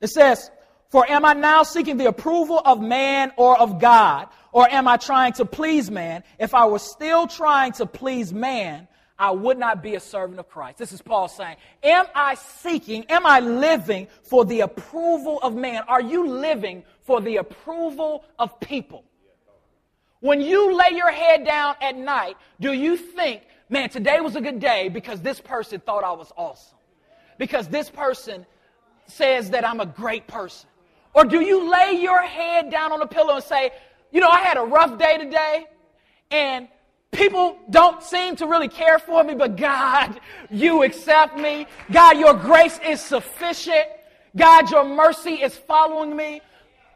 It 0.00 0.08
says, 0.08 0.50
For 0.90 1.08
am 1.10 1.24
I 1.24 1.32
now 1.34 1.62
seeking 1.62 1.96
the 1.96 2.06
approval 2.06 2.60
of 2.64 2.80
man 2.80 3.32
or 3.36 3.58
of 3.58 3.80
God? 3.80 4.28
Or 4.52 4.68
am 4.68 4.88
I 4.88 4.96
trying 4.96 5.34
to 5.34 5.44
please 5.44 5.90
man? 5.90 6.24
If 6.38 6.54
I 6.54 6.66
were 6.66 6.78
still 6.78 7.26
trying 7.26 7.72
to 7.72 7.86
please 7.86 8.32
man, 8.32 8.88
I 9.18 9.32
would 9.32 9.58
not 9.58 9.82
be 9.82 9.96
a 9.96 10.00
servant 10.00 10.38
of 10.38 10.48
Christ. 10.48 10.78
This 10.78 10.92
is 10.92 11.02
Paul 11.02 11.28
saying, 11.28 11.56
Am 11.82 12.06
I 12.14 12.34
seeking, 12.34 13.04
am 13.06 13.26
I 13.26 13.40
living 13.40 14.06
for 14.22 14.44
the 14.44 14.60
approval 14.60 15.40
of 15.40 15.56
man? 15.56 15.82
Are 15.88 16.00
you 16.00 16.28
living 16.28 16.84
for 17.02 17.20
the 17.20 17.38
approval 17.38 18.24
of 18.38 18.58
people? 18.60 19.04
When 20.20 20.40
you 20.40 20.76
lay 20.76 20.96
your 20.96 21.10
head 21.10 21.44
down 21.44 21.76
at 21.80 21.96
night, 21.96 22.36
do 22.60 22.72
you 22.72 22.96
think, 22.96 23.42
man, 23.68 23.88
today 23.88 24.20
was 24.20 24.36
a 24.36 24.40
good 24.40 24.60
day 24.60 24.88
because 24.88 25.20
this 25.20 25.40
person 25.40 25.80
thought 25.80 26.04
I 26.04 26.12
was 26.12 26.32
awesome? 26.36 26.78
Because 27.38 27.68
this 27.68 27.90
person 27.90 28.46
says 29.06 29.50
that 29.50 29.66
I'm 29.66 29.80
a 29.80 29.86
great 29.86 30.26
person? 30.26 30.68
Or 31.14 31.24
do 31.24 31.40
you 31.40 31.70
lay 31.70 32.00
your 32.00 32.22
head 32.22 32.70
down 32.70 32.92
on 32.92 33.00
the 33.00 33.06
pillow 33.06 33.36
and 33.36 33.44
say, 33.44 33.72
you 34.12 34.20
know, 34.20 34.28
I 34.28 34.40
had 34.40 34.56
a 34.56 34.62
rough 34.62 34.98
day 34.98 35.18
today, 35.18 35.66
and 36.30 36.68
people 37.10 37.58
don't 37.70 38.02
seem 38.02 38.36
to 38.36 38.46
really 38.46 38.68
care 38.68 38.98
for 38.98 39.22
me, 39.24 39.34
but 39.34 39.56
God, 39.56 40.20
you 40.50 40.82
accept 40.82 41.36
me. 41.36 41.66
God, 41.90 42.18
your 42.18 42.34
grace 42.34 42.78
is 42.86 43.00
sufficient. 43.00 43.86
God, 44.36 44.70
your 44.70 44.84
mercy 44.84 45.34
is 45.34 45.56
following 45.56 46.14
me. 46.16 46.40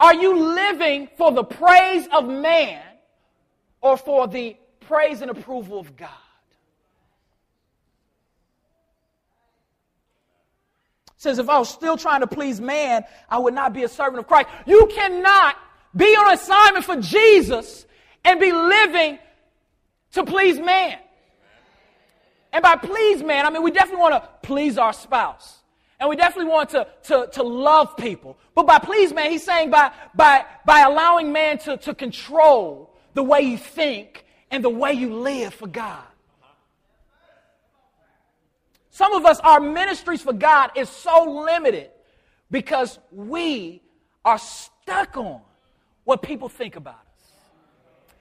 Are 0.01 0.15
you 0.15 0.37
living 0.37 1.09
for 1.17 1.33
the 1.33 1.45
praise 1.45 2.07
of 2.13 2.27
man 2.29 2.83
or 3.81 3.97
for 3.97 4.27
the 4.27 4.57
praise 4.81 5.23
and 5.23 5.31
approval 5.31 5.79
of 5.79 5.97
God? 5.97 6.11
Says 11.23 11.39
if 11.39 11.49
I 11.49 11.57
was 11.57 11.69
still 11.69 11.97
trying 11.97 12.21
to 12.21 12.27
please 12.27 12.61
man, 12.61 13.05
I 13.29 13.39
would 13.39 13.55
not 13.55 13.73
be 13.73 13.85
a 13.85 13.89
servant 13.89 14.19
of 14.19 14.27
Christ. 14.27 14.49
You 14.67 14.89
cannot 14.93 15.57
be 15.95 16.17
on 16.17 16.35
assignment 16.35 16.85
for 16.85 16.97
Jesus 16.97 17.87
and 18.25 18.41
be 18.41 18.51
living 18.51 19.21
to 20.13 20.25
please 20.25 20.59
man. 20.59 20.99
And 22.53 22.61
by 22.61 22.75
please 22.75 23.23
man, 23.23 23.47
I 23.47 23.51
mean 23.51 23.63
we 23.63 23.71
definitely 23.71 24.01
want 24.01 24.15
to 24.15 24.29
please 24.43 24.79
our 24.79 24.93
spouse. 24.93 25.61
And 26.01 26.11
we 26.11 26.17
definitely 26.17 26.51
want 26.51 26.71
to, 26.71 26.89
to, 27.05 27.29
to 27.35 27.45
love 27.45 27.97
people. 27.97 28.37
But 28.57 28.67
by 28.67 28.81
please 28.81 29.15
man, 29.15 29.31
he's 29.31 29.45
saying 29.45 29.71
by, 29.71 29.93
by, 30.17 30.45
by 30.67 30.81
allowing 30.81 31.31
man 31.33 31.59
to, 31.59 31.77
to 31.77 31.95
control 31.95 32.93
the 33.15 33.23
way 33.23 33.43
you 33.43 33.59
think 33.59 34.25
and 34.51 34.65
the 34.65 34.71
way 34.71 34.93
you 34.93 35.15
live 35.15 35.55
for 35.55 35.69
God. 35.69 36.03
Some 39.03 39.15
of 39.15 39.27
us, 39.27 39.41
our 39.41 39.59
ministries 39.59 40.23
for 40.23 40.33
God 40.33 40.71
is 40.77 40.89
so 40.89 41.25
limited 41.45 41.91
because 42.53 43.01
we 43.11 43.83
are 44.25 44.39
stuck 44.39 45.17
on 45.17 45.41
what 46.05 46.23
people 46.23 46.49
think 46.49 46.77
about 46.77 46.95
us. 46.95 47.33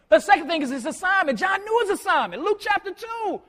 The 0.10 0.20
second 0.20 0.48
thing 0.48 0.64
is 0.64 0.72
his 0.72 0.88
assignment. 0.88 1.38
John 1.38 1.64
knew 1.64 1.80
his 1.82 2.00
assignment. 2.00 2.42
Luke 2.42 2.58
chapter 2.60 2.92
2. 2.92 3.42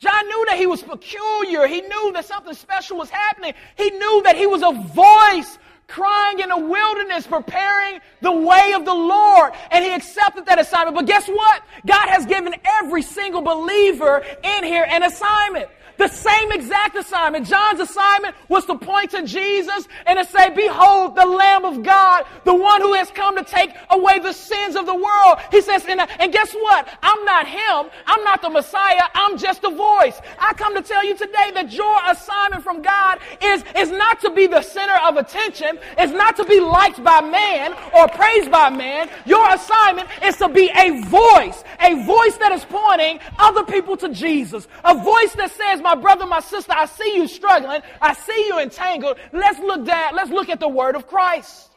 John 0.00 0.26
knew 0.26 0.44
that 0.48 0.58
he 0.58 0.66
was 0.66 0.82
peculiar. 0.82 1.68
He 1.68 1.82
knew 1.82 2.12
that 2.14 2.24
something 2.24 2.52
special 2.52 2.98
was 2.98 3.10
happening. 3.10 3.54
He 3.76 3.90
knew 3.90 4.22
that 4.24 4.34
he 4.34 4.48
was 4.48 4.62
a 4.62 4.72
voice 4.72 5.60
crying 5.86 6.40
in 6.40 6.48
the 6.48 6.58
wilderness, 6.58 7.28
preparing 7.28 8.00
the 8.22 8.32
way 8.32 8.72
of 8.74 8.84
the 8.84 8.94
Lord. 8.94 9.52
And 9.70 9.84
he 9.84 9.92
accepted 9.92 10.46
that 10.46 10.58
assignment. 10.58 10.96
But 10.96 11.06
guess 11.06 11.28
what? 11.28 11.62
God 11.86 12.08
has 12.08 12.26
given 12.26 12.56
every 12.64 13.02
single 13.02 13.42
believer 13.42 14.24
in 14.42 14.64
here 14.64 14.84
an 14.88 15.04
assignment. 15.04 15.68
The 15.98 16.08
same 16.08 16.52
exact 16.52 16.96
assignment. 16.96 17.46
John's 17.46 17.80
assignment 17.80 18.34
was 18.48 18.64
to 18.66 18.76
point 18.76 19.10
to 19.10 19.22
Jesus 19.24 19.86
and 20.06 20.18
to 20.18 20.24
say, 20.24 20.50
Behold, 20.50 21.14
the 21.14 21.26
Lamb 21.26 21.64
of 21.64 21.82
God, 21.82 22.24
the 22.44 22.54
one 22.54 22.80
who 22.80 22.94
has 22.94 23.10
come 23.10 23.36
to 23.36 23.44
take 23.44 23.70
away 23.90 24.18
the 24.18 24.32
sins 24.32 24.76
of 24.76 24.86
the 24.86 24.94
world. 24.94 25.38
He 25.50 25.60
says, 25.60 25.84
and, 25.86 26.00
and 26.00 26.32
guess 26.32 26.52
what? 26.54 26.88
I'm 27.02 27.24
not 27.24 27.46
him. 27.46 27.90
I'm 28.06 28.24
not 28.24 28.42
the 28.42 28.50
Messiah. 28.50 29.02
I'm 29.14 29.38
just 29.38 29.64
a 29.64 29.70
voice. 29.70 30.20
I 30.38 30.54
come 30.54 30.74
to 30.74 30.82
tell 30.82 31.04
you 31.04 31.16
today 31.16 31.50
that 31.54 31.72
your 31.72 31.96
assignment 32.08 32.62
from 32.62 32.82
God 32.82 33.18
is, 33.42 33.64
is 33.76 33.90
not 33.90 34.20
to 34.20 34.30
be 34.30 34.46
the 34.46 34.62
center 34.62 34.94
of 35.04 35.16
attention. 35.16 35.78
It's 35.98 36.12
not 36.12 36.36
to 36.36 36.44
be 36.44 36.60
liked 36.60 37.02
by 37.02 37.20
man 37.20 37.74
or 37.94 38.08
praised 38.08 38.50
by 38.50 38.70
man. 38.70 39.08
Your 39.26 39.52
assignment 39.54 40.08
is 40.24 40.36
to 40.38 40.48
be 40.48 40.70
a 40.74 41.02
voice, 41.02 41.64
a 41.80 42.04
voice 42.04 42.36
that 42.38 42.52
is 42.52 42.64
pointing 42.64 43.20
other 43.38 43.64
people 43.64 43.96
to 43.98 44.08
Jesus, 44.08 44.66
a 44.84 44.94
voice 44.94 45.32
that 45.34 45.50
says, 45.50 45.81
my 45.82 45.94
brother, 45.94 46.26
my 46.26 46.40
sister, 46.40 46.72
I 46.74 46.86
see 46.86 47.16
you 47.16 47.26
struggling. 47.26 47.82
I 48.00 48.14
see 48.14 48.46
you 48.46 48.58
entangled. 48.60 49.18
Let's 49.32 49.58
look 49.58 49.84
down. 49.84 50.14
Let's 50.14 50.30
look 50.30 50.48
at 50.48 50.60
the 50.60 50.68
word 50.68 50.96
of 50.96 51.06
Christ. 51.06 51.70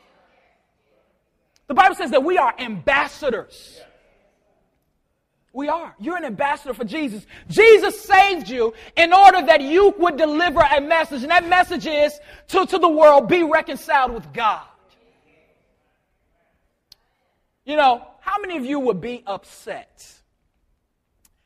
The 1.68 1.74
Bible 1.74 1.96
says 1.96 2.12
that 2.12 2.24
we 2.24 2.38
are 2.38 2.54
ambassadors. 2.60 3.82
We 5.52 5.70
are. 5.70 5.96
You're 6.00 6.18
an 6.18 6.26
ambassador 6.26 6.74
for 6.74 6.84
Jesus. 6.84 7.26
Jesus 7.48 8.00
saved 8.02 8.50
you 8.50 8.74
in 8.96 9.14
order 9.14 9.42
that 9.42 9.62
you 9.62 9.96
would 9.98 10.18
deliver 10.18 10.60
a 10.60 10.82
message. 10.82 11.24
And 11.24 11.32
that 11.32 11.48
message 11.48 11.88
is 11.88 12.20
to, 12.50 12.66
to 12.66 12.78
the 12.78 12.90
world, 12.90 13.28
be 13.28 13.42
reconciled 13.44 14.14
with 14.14 14.32
God. 14.34 14.66
You 17.64 17.78
know, 17.78 18.06
how 18.20 18.40
many 18.40 18.58
of 18.58 18.66
you 18.66 18.80
would 18.80 19.02
be 19.02 19.24
upset 19.26 20.06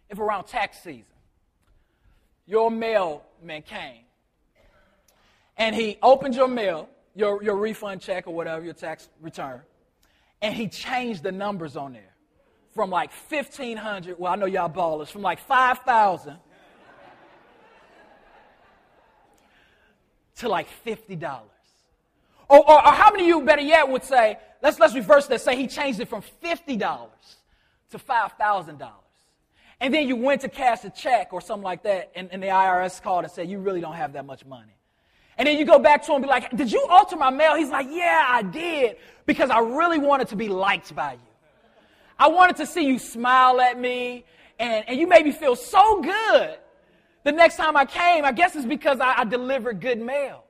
if 0.09 0.19
around 0.19 0.45
tax 0.45 0.79
season 0.79 1.05
your 2.49 2.71
mailman 2.71 3.61
came 3.61 4.05
and 5.55 5.75
he 5.75 5.99
opened 6.01 6.33
your 6.33 6.47
mail, 6.47 6.89
your, 7.15 7.43
your 7.43 7.55
refund 7.55 8.01
check 8.01 8.25
or 8.25 8.33
whatever, 8.33 8.65
your 8.65 8.73
tax 8.73 9.07
return, 9.21 9.61
and 10.41 10.55
he 10.55 10.67
changed 10.67 11.21
the 11.21 11.31
numbers 11.31 11.77
on 11.77 11.93
there 11.93 12.15
from 12.73 12.89
like 12.89 13.11
1500 13.29 14.17
well, 14.17 14.33
I 14.33 14.35
know 14.35 14.47
y'all 14.47 14.69
ballers, 14.69 15.09
from 15.09 15.21
like 15.21 15.39
5,000 15.39 16.37
to 20.37 20.49
like 20.49 20.67
$50. 20.85 21.41
Or, 22.47 22.57
or, 22.57 22.87
or, 22.87 22.91
how 22.91 23.11
many 23.11 23.23
of 23.25 23.27
you, 23.27 23.45
better 23.45 23.61
yet, 23.61 23.87
would 23.87 24.03
say, 24.03 24.39
let's, 24.63 24.79
let's 24.79 24.95
reverse 24.95 25.27
that, 25.27 25.41
say 25.41 25.55
he 25.55 25.67
changed 25.67 25.99
it 25.99 26.07
from 26.07 26.23
$50 26.43 27.09
to 27.91 27.99
$5,000. 27.99 28.89
And 29.81 29.93
then 29.93 30.07
you 30.07 30.15
went 30.15 30.41
to 30.41 30.49
cash 30.49 30.83
a 30.83 30.89
check 30.89 31.31
or 31.31 31.39
something 31.41 31.63
like 31.63 31.83
that, 31.83 32.11
and, 32.15 32.29
and 32.31 32.43
the 32.43 32.47
IRS 32.47 33.01
called 33.01 33.23
and 33.23 33.31
said, 33.31 33.49
You 33.49 33.59
really 33.59 33.81
don't 33.81 33.95
have 33.95 34.13
that 34.13 34.25
much 34.25 34.45
money. 34.45 34.75
And 35.37 35.47
then 35.47 35.57
you 35.57 35.63
go 35.65 35.79
back 35.79 36.03
to 36.05 36.11
him 36.11 36.15
and 36.17 36.23
be 36.25 36.29
like, 36.29 36.55
Did 36.55 36.71
you 36.71 36.85
alter 36.89 37.15
my 37.15 37.29
mail? 37.29 37.55
He's 37.55 37.69
like, 37.69 37.87
Yeah, 37.89 38.25
I 38.27 38.41
did, 38.41 38.97
because 39.25 39.49
I 39.49 39.59
really 39.59 39.97
wanted 39.97 40.27
to 40.29 40.35
be 40.35 40.49
liked 40.49 40.93
by 40.93 41.13
you. 41.13 41.19
I 42.17 42.27
wanted 42.27 42.57
to 42.57 42.65
see 42.65 42.85
you 42.85 42.99
smile 42.99 43.61
at 43.61 43.79
me, 43.79 44.25
and, 44.59 44.83
and 44.89 44.99
you 44.99 45.07
made 45.07 45.23
me 45.23 45.31
feel 45.31 45.55
so 45.55 46.01
good. 46.01 46.57
The 47.23 47.31
next 47.31 47.55
time 47.55 47.77
I 47.77 47.85
came, 47.85 48.25
I 48.25 48.33
guess 48.33 48.55
it's 48.55 48.65
because 48.65 48.99
I, 48.99 49.19
I 49.19 49.23
delivered 49.23 49.79
good 49.79 49.99
mail. 49.99 50.43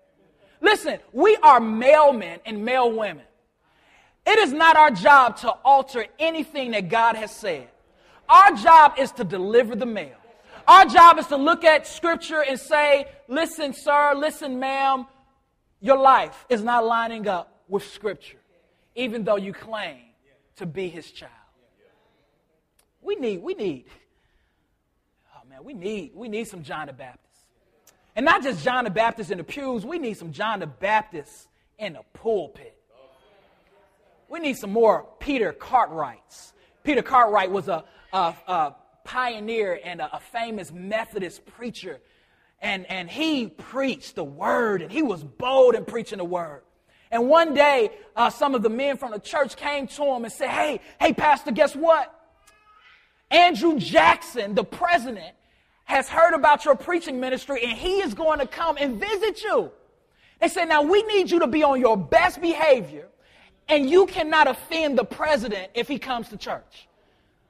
Listen, 0.61 0.99
we 1.13 1.35
are 1.37 1.59
mailmen 1.59 2.39
and 2.45 2.65
mail 2.65 2.91
women. 2.91 3.25
It 4.25 4.39
is 4.39 4.51
not 4.51 4.75
our 4.75 4.91
job 4.91 5.37
to 5.37 5.49
alter 5.63 6.05
anything 6.17 6.71
that 6.71 6.89
God 6.89 7.15
has 7.15 7.35
said. 7.35 7.69
Our 8.29 8.51
job 8.53 8.93
is 8.97 9.11
to 9.13 9.23
deliver 9.23 9.75
the 9.75 9.85
mail. 9.85 10.15
Our 10.67 10.85
job 10.85 11.17
is 11.17 11.25
to 11.27 11.35
look 11.35 11.63
at 11.63 11.87
scripture 11.87 12.43
and 12.47 12.59
say, 12.59 13.07
listen, 13.27 13.73
sir, 13.73 14.13
listen, 14.15 14.59
ma'am, 14.59 15.07
your 15.81 15.97
life 15.97 16.45
is 16.47 16.61
not 16.61 16.85
lining 16.85 17.27
up 17.27 17.63
with 17.67 17.83
scripture, 17.87 18.37
even 18.93 19.23
though 19.23 19.37
you 19.37 19.51
claim 19.51 20.01
to 20.57 20.65
be 20.65 20.89
his 20.89 21.09
child. 21.11 21.31
We 23.01 23.15
need, 23.15 23.41
we 23.41 23.55
need, 23.55 23.85
oh 25.35 25.47
man, 25.49 25.63
we 25.63 25.73
need, 25.73 26.11
we 26.13 26.27
need 26.27 26.47
some 26.47 26.61
John 26.61 26.87
the 26.87 26.93
Baptist. 26.93 27.25
And 28.15 28.25
not 28.25 28.43
just 28.43 28.63
John 28.63 28.83
the 28.83 28.89
Baptist 28.91 29.31
in 29.31 29.37
the 29.37 29.43
pews, 29.43 29.85
we 29.85 29.97
need 29.97 30.17
some 30.17 30.31
John 30.31 30.59
the 30.59 30.67
Baptist 30.67 31.47
in 31.79 31.93
the 31.93 32.01
pulpit. 32.13 32.75
We 34.27 34.39
need 34.39 34.57
some 34.57 34.71
more 34.71 35.07
Peter 35.19 35.53
Cartwrights. 35.53 36.53
Peter 36.83 37.01
Cartwright 37.01 37.49
was 37.49 37.67
a, 37.67 37.85
a, 38.13 38.33
a 38.47 38.75
pioneer 39.03 39.79
and 39.83 40.01
a, 40.01 40.15
a 40.15 40.19
famous 40.19 40.71
Methodist 40.71 41.45
preacher. 41.45 41.99
And, 42.61 42.85
and 42.87 43.09
he 43.09 43.47
preached 43.47 44.15
the 44.15 44.23
word, 44.23 44.81
and 44.81 44.91
he 44.91 45.01
was 45.01 45.23
bold 45.23 45.75
in 45.75 45.85
preaching 45.85 46.17
the 46.17 46.25
word. 46.25 46.61
And 47.11 47.27
one 47.27 47.53
day, 47.53 47.91
uh, 48.15 48.29
some 48.29 48.53
of 48.53 48.61
the 48.61 48.69
men 48.69 48.97
from 48.97 49.11
the 49.11 49.19
church 49.19 49.55
came 49.55 49.87
to 49.87 50.03
him 50.03 50.25
and 50.25 50.33
said, 50.33 50.49
Hey, 50.49 50.81
hey, 50.99 51.13
Pastor, 51.13 51.51
guess 51.51 51.75
what? 51.75 52.13
Andrew 53.31 53.79
Jackson, 53.79 54.55
the 54.55 54.63
president, 54.63 55.35
has 55.85 56.07
heard 56.07 56.35
about 56.35 56.65
your 56.65 56.75
preaching 56.75 57.19
ministry, 57.19 57.63
and 57.63 57.77
he 57.77 58.01
is 58.01 58.13
going 58.13 58.39
to 58.39 58.47
come 58.47 58.77
and 58.79 58.99
visit 58.99 59.41
you. 59.41 59.71
They 60.39 60.49
said, 60.49 60.65
Now 60.65 60.83
we 60.83 61.01
need 61.03 61.31
you 61.31 61.39
to 61.39 61.47
be 61.47 61.63
on 61.63 61.79
your 61.79 61.97
best 61.97 62.41
behavior, 62.41 63.07
and 63.67 63.89
you 63.89 64.05
cannot 64.05 64.47
offend 64.47 64.97
the 64.97 65.05
president 65.05 65.71
if 65.73 65.87
he 65.87 65.97
comes 65.97 66.29
to 66.29 66.37
church. 66.37 66.88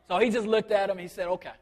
So 0.10 0.18
he 0.18 0.32
just 0.32 0.47
looked 0.47 0.72
at 0.72 0.89
him. 0.89 0.97
He 0.97 1.07
said, 1.07 1.28
okay. 1.28 1.53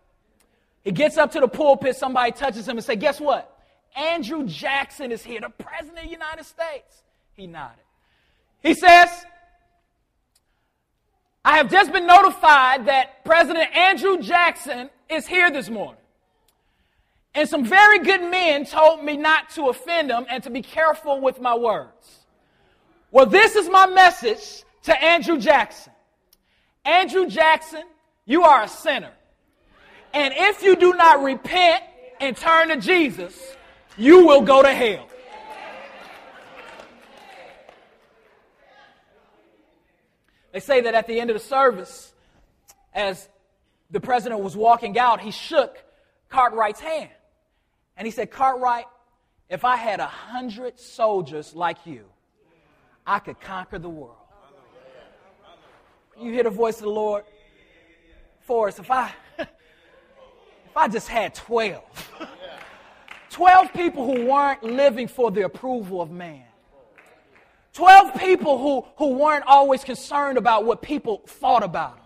He 0.83 0.91
gets 0.91 1.17
up 1.17 1.33
to 1.33 1.41
the 1.41 1.49
pulpit. 1.49 1.97
Somebody 1.97 2.31
touches 2.31 2.67
him 2.67 2.77
and 2.77 2.85
say, 2.85 2.95
guess 2.95 3.19
what? 3.19 3.53
Andrew 3.95 4.45
Jackson 4.47 5.11
is 5.11 5.21
here, 5.21 5.41
the 5.41 5.49
president 5.49 5.97
of 5.97 6.05
the 6.05 6.09
United 6.09 6.45
States. 6.45 7.03
He 7.33 7.45
nodded. 7.45 7.83
He 8.63 8.73
says, 8.73 9.09
I 11.43 11.57
have 11.57 11.69
just 11.69 11.91
been 11.91 12.07
notified 12.07 12.85
that 12.85 13.25
President 13.25 13.75
Andrew 13.75 14.21
Jackson 14.21 14.89
is 15.09 15.27
here 15.27 15.51
this 15.51 15.69
morning. 15.69 16.01
And 17.35 17.49
some 17.49 17.65
very 17.65 17.99
good 17.99 18.21
men 18.21 18.65
told 18.65 19.03
me 19.03 19.17
not 19.17 19.49
to 19.51 19.67
offend 19.67 20.09
him 20.09 20.25
and 20.29 20.41
to 20.43 20.49
be 20.49 20.61
careful 20.61 21.19
with 21.19 21.41
my 21.41 21.55
words. 21.55 22.25
Well, 23.11 23.25
this 23.25 23.55
is 23.55 23.69
my 23.69 23.87
message 23.87 24.63
to 24.83 25.03
Andrew 25.03 25.37
Jackson. 25.37 25.93
Andrew 26.85 27.27
Jackson, 27.27 27.83
you 28.27 28.43
are 28.43 28.61
a 28.61 28.67
sinner. 28.67 29.11
And 30.13 30.33
if 30.37 30.61
you 30.61 30.75
do 30.75 30.93
not 30.93 31.23
repent 31.23 31.83
and 32.19 32.37
turn 32.37 32.67
to 32.67 32.77
Jesus, 32.77 33.55
you 33.97 34.27
will 34.27 34.41
go 34.41 34.61
to 34.61 34.71
hell. 34.71 35.07
They 40.51 40.59
say 40.59 40.81
that 40.81 40.93
at 40.93 41.07
the 41.07 41.19
end 41.19 41.29
of 41.29 41.35
the 41.35 41.43
service, 41.43 42.13
as 42.93 43.29
the 43.91 43.99
president 43.99 44.41
was 44.41 44.57
walking 44.57 44.97
out, 44.99 45.21
he 45.21 45.31
shook 45.31 45.77
Cartwright's 46.29 46.79
hand. 46.79 47.09
And 47.95 48.05
he 48.05 48.11
said, 48.11 48.31
Cartwright, 48.31 48.85
if 49.49 49.63
I 49.63 49.77
had 49.77 49.99
a 49.99 50.07
hundred 50.07 50.79
soldiers 50.79 51.55
like 51.55 51.85
you, 51.85 52.05
I 53.05 53.19
could 53.19 53.39
conquer 53.39 53.79
the 53.79 53.89
world. 53.89 54.17
You 56.19 56.31
hear 56.31 56.43
the 56.43 56.49
voice 56.49 56.77
of 56.77 56.83
the 56.83 56.89
Lord? 56.89 57.23
For 58.47 58.69
us 58.69 58.79
if 58.79 58.89
I 58.89 59.13
if 59.37 60.75
I 60.75 60.87
just 60.87 61.09
had 61.09 61.35
12. 61.35 61.83
12 63.29 63.73
people 63.73 64.05
who 64.05 64.25
weren't 64.25 64.63
living 64.63 65.07
for 65.07 65.29
the 65.29 65.43
approval 65.43 66.01
of 66.01 66.09
man. 66.09 66.45
12 67.73 68.15
people 68.15 68.57
who, 68.57 68.87
who 68.95 69.13
weren't 69.15 69.43
always 69.45 69.83
concerned 69.83 70.37
about 70.37 70.65
what 70.65 70.81
people 70.81 71.21
thought 71.27 71.61
about 71.61 71.97
them. 71.97 72.05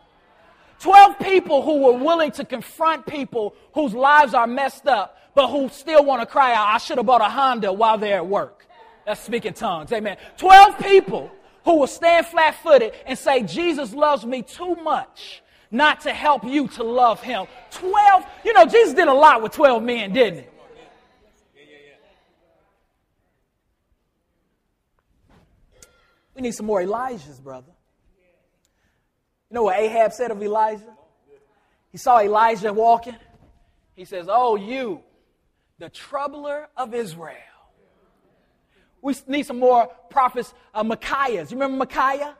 12 0.79 1.19
people 1.19 1.61
who 1.61 1.85
were 1.85 1.97
willing 2.03 2.31
to 2.31 2.43
confront 2.43 3.05
people 3.05 3.55
whose 3.73 3.93
lives 3.93 4.33
are 4.33 4.47
messed 4.47 4.87
up, 4.87 5.17
but 5.35 5.47
who 5.47 5.69
still 5.69 6.03
want 6.03 6.21
to 6.21 6.25
cry 6.25 6.53
out, 6.53 6.67
I 6.67 6.79
should 6.79 6.97
have 6.97 7.05
bought 7.05 7.21
a 7.21 7.25
Honda 7.25 7.71
while 7.71 7.97
they're 7.97 8.17
at 8.17 8.27
work. 8.27 8.65
That's 9.05 9.21
speaking 9.21 9.53
tongues. 9.53 9.93
Amen. 9.93 10.17
12 10.37 10.79
people 10.79 11.31
who 11.63 11.77
will 11.77 11.87
stand 11.87 12.25
flat 12.25 12.55
footed 12.55 12.93
and 13.05 13.17
say, 13.17 13.43
Jesus 13.43 13.93
loves 13.93 14.25
me 14.25 14.41
too 14.41 14.75
much 14.75 15.43
not 15.71 16.01
to 16.01 16.13
help 16.13 16.43
you 16.43 16.67
to 16.67 16.83
love 16.83 17.21
him. 17.21 17.47
12, 17.71 18.25
you 18.45 18.53
know, 18.53 18.65
Jesus 18.65 18.93
did 18.93 19.07
a 19.07 19.13
lot 19.13 19.41
with 19.41 19.53
12 19.53 19.81
men, 19.81 20.13
didn't 20.13 20.41
he? 20.41 20.45
We 26.35 26.41
need 26.41 26.51
some 26.53 26.65
more 26.65 26.81
Elijahs, 26.81 27.41
brother. 27.41 27.71
You 29.49 29.55
know 29.55 29.63
what 29.63 29.77
Ahab 29.77 30.13
said 30.13 30.31
of 30.31 30.41
Elijah? 30.41 30.95
He 31.91 31.97
saw 31.97 32.21
Elijah 32.21 32.71
walking. 32.71 33.15
He 33.95 34.05
says, 34.05 34.27
Oh, 34.29 34.55
you, 34.55 35.01
the 35.77 35.89
troubler 35.89 36.69
of 36.77 36.93
Israel. 36.93 37.35
We 39.01 39.13
need 39.27 39.45
some 39.45 39.59
more 39.59 39.87
prophets, 40.09 40.53
uh, 40.73 40.83
Micaiahs. 40.83 41.51
You 41.51 41.57
remember 41.57 41.77
Micaiah? 41.77 42.37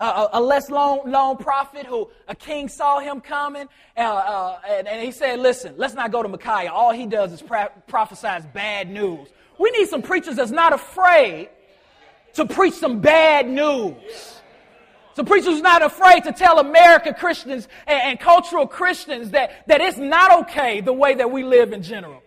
A, 0.00 0.28
a, 0.32 0.40
less 0.40 0.68
known, 0.68 1.08
known 1.08 1.36
prophet 1.36 1.86
who 1.86 2.10
a 2.26 2.34
king 2.34 2.68
saw 2.68 2.98
him 2.98 3.20
coming, 3.20 3.68
uh, 3.96 4.00
uh, 4.00 4.58
and, 4.68 4.88
and, 4.88 5.00
he 5.00 5.12
said, 5.12 5.38
Listen, 5.38 5.74
let's 5.76 5.94
not 5.94 6.10
go 6.10 6.20
to 6.20 6.28
Micaiah. 6.28 6.72
All 6.72 6.90
he 6.90 7.06
does 7.06 7.32
is 7.32 7.40
pra- 7.40 7.70
prophesize 7.88 8.52
bad 8.52 8.90
news. 8.90 9.28
We 9.58 9.70
need 9.70 9.88
some 9.88 10.02
preachers 10.02 10.34
that's 10.34 10.50
not 10.50 10.72
afraid 10.72 11.48
to 12.34 12.44
preach 12.44 12.74
some 12.74 13.00
bad 13.00 13.48
news. 13.48 14.40
Some 15.14 15.26
preachers 15.26 15.60
not 15.60 15.82
afraid 15.82 16.24
to 16.24 16.32
tell 16.32 16.58
American 16.58 17.14
Christians 17.14 17.68
and, 17.86 18.02
and 18.02 18.20
cultural 18.20 18.66
Christians 18.66 19.30
that, 19.30 19.66
that 19.68 19.80
it's 19.80 19.96
not 19.96 20.40
okay 20.42 20.80
the 20.80 20.92
way 20.92 21.14
that 21.14 21.30
we 21.30 21.44
live 21.44 21.72
in 21.72 21.82
general. 21.82 22.20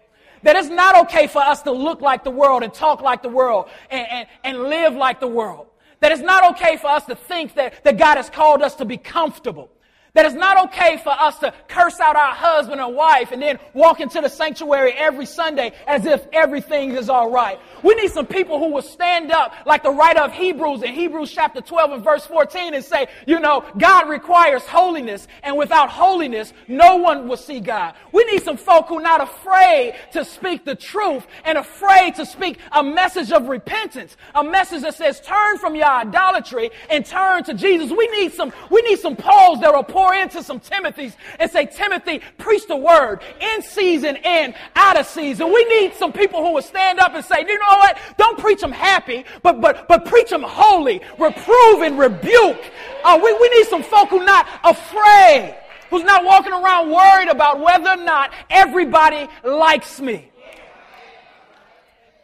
That 0.44 0.56
it's 0.56 0.70
not 0.70 1.06
okay 1.06 1.28
for 1.28 1.42
us 1.42 1.64
to 1.64 1.72
look 1.72 2.00
like 2.00 2.24
the 2.24 2.32
world 2.32 2.64
and 2.64 2.74
talk 2.74 3.02
like 3.02 3.24
the 3.24 3.30
world 3.30 3.70
and, 3.90 4.08
and, 4.10 4.28
and 4.44 4.64
live 4.64 4.96
like 4.96 5.20
the 5.20 5.28
world. 5.28 5.68
That 6.00 6.12
it's 6.12 6.22
not 6.22 6.52
okay 6.52 6.78
for 6.78 6.88
us 6.88 7.06
to 7.06 7.16
think 7.16 7.56
that, 7.56 7.84
that 7.84 7.98
God 7.98 8.18
has 8.18 8.30
called 8.30 8.62
us 8.62 8.76
to 8.76 8.86
be 8.86 8.98
comfortable. 8.98 9.70
That 10.18 10.26
it's 10.26 10.34
not 10.34 10.70
okay 10.70 10.98
for 10.98 11.12
us 11.12 11.38
to 11.42 11.54
curse 11.68 12.00
out 12.00 12.16
our 12.16 12.34
husband 12.34 12.82
or 12.82 12.92
wife 12.92 13.32
and 13.32 13.40
then 13.40 13.60
walk 13.76 14.00
into 14.00 14.20
the 14.20 14.30
sanctuary 14.30 14.94
every 14.94 15.28
Sunday 15.28 15.74
as 15.86 16.08
if 16.08 16.26
everything 16.34 16.94
is 16.94 17.08
all 17.08 17.30
right. 17.30 17.60
We 17.84 17.94
need 17.94 18.10
some 18.10 18.26
people 18.26 18.58
who 18.58 18.74
will 18.74 18.82
stand 18.82 19.32
up 19.32 19.54
like 19.68 19.84
the 19.84 19.92
writer 19.92 20.22
of 20.22 20.34
Hebrews 20.34 20.82
in 20.82 20.96
Hebrews 20.96 21.32
chapter 21.32 21.62
12 21.62 21.92
and 21.92 22.04
verse 22.04 22.26
14 22.26 22.74
and 22.74 22.84
say, 22.84 23.06
you 23.28 23.40
know, 23.40 23.64
God 23.78 24.10
requires 24.10 24.64
holiness 24.64 25.28
and 25.44 25.56
without 25.56 25.92
holiness, 25.92 26.52
no 26.68 26.96
one 26.96 27.28
will 27.28 27.38
see 27.38 27.60
God. 27.60 27.94
We 28.12 28.24
need 28.24 28.42
some 28.42 28.58
folk 28.58 28.88
who 28.88 28.98
are 28.98 29.04
not 29.04 29.22
afraid 29.22 29.94
to 30.14 30.26
speak 30.26 30.66
the 30.66 30.74
truth 30.74 31.28
and 31.46 31.60
afraid 31.60 32.16
to 32.16 32.26
speak 32.26 32.58
a 32.72 32.84
message 32.84 33.32
of 33.32 33.50
repentance, 33.50 34.18
a 34.34 34.44
message 34.44 34.82
that 34.82 34.96
says 34.96 35.22
turn 35.22 35.60
from 35.60 35.76
your 35.76 35.86
idolatry 35.86 36.72
and 36.90 37.06
turn 37.06 37.44
to 37.44 37.54
Jesus. 37.54 37.92
We 37.92 38.08
need 38.08 38.34
some, 38.34 38.52
we 38.72 38.82
need 38.82 38.98
some 38.98 39.16
Pauls 39.16 39.60
that 39.60 39.76
are 39.76 39.84
pour 40.08 40.16
into 40.16 40.42
some 40.42 40.60
Timothys 40.60 41.16
and 41.40 41.52
say, 41.52 41.66
Timothy, 41.66 42.22
preach 42.38 42.66
the 42.68 42.78
word 42.78 43.20
in 43.40 43.62
season 43.62 44.16
and 44.18 44.54
out 44.76 44.98
of 44.98 45.06
season. 45.06 45.52
We 45.54 45.66
need 45.66 45.94
some 45.96 46.14
people 46.14 46.44
who 46.46 46.54
will 46.54 46.62
stand 46.62 47.00
up 47.00 47.14
and 47.14 47.24
say, 47.24 47.42
you 47.42 47.60
know 47.60 47.78
what? 47.78 47.98
Don't 48.18 48.40
preach 48.40 48.62
them 48.62 48.72
happy, 48.72 49.26
but, 49.44 49.60
but, 49.60 49.88
but 49.88 50.06
preach 50.06 50.30
them 50.30 50.44
holy, 50.44 51.02
reprove 51.20 51.82
and 51.82 52.00
rebuke. 52.00 52.72
Uh, 53.04 53.20
we, 53.22 53.34
we 53.34 53.50
need 53.50 53.68
some 53.68 53.84
folk 53.84 54.10
who 54.10 54.24
not 54.24 54.48
afraid, 54.64 55.58
who's 55.90 56.04
not 56.04 56.24
walking 56.24 56.54
around 56.54 56.90
worried 56.90 57.30
about 57.30 57.60
whether 57.60 57.90
or 57.90 58.04
not 58.04 58.32
everybody 58.50 59.28
likes 59.44 60.00
me. 60.00 60.32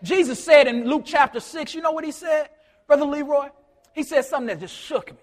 Jesus 0.03 0.43
said 0.43 0.67
in 0.67 0.85
Luke 0.85 1.03
chapter 1.05 1.39
6, 1.39 1.73
you 1.73 1.81
know 1.81 1.91
what 1.91 2.05
he 2.05 2.11
said, 2.11 2.49
Brother 2.87 3.05
Leroy? 3.05 3.49
He 3.93 4.03
said 4.03 4.23
something 4.23 4.47
that 4.47 4.59
just 4.59 4.75
shook 4.75 5.11
me 5.11 5.22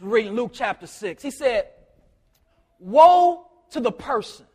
reading 0.00 0.34
Luke 0.34 0.52
chapter 0.54 0.86
6. 0.86 1.22
He 1.22 1.30
said, 1.30 1.68
Woe 2.78 3.46
to 3.70 3.80
the 3.80 3.92
person 3.92 4.46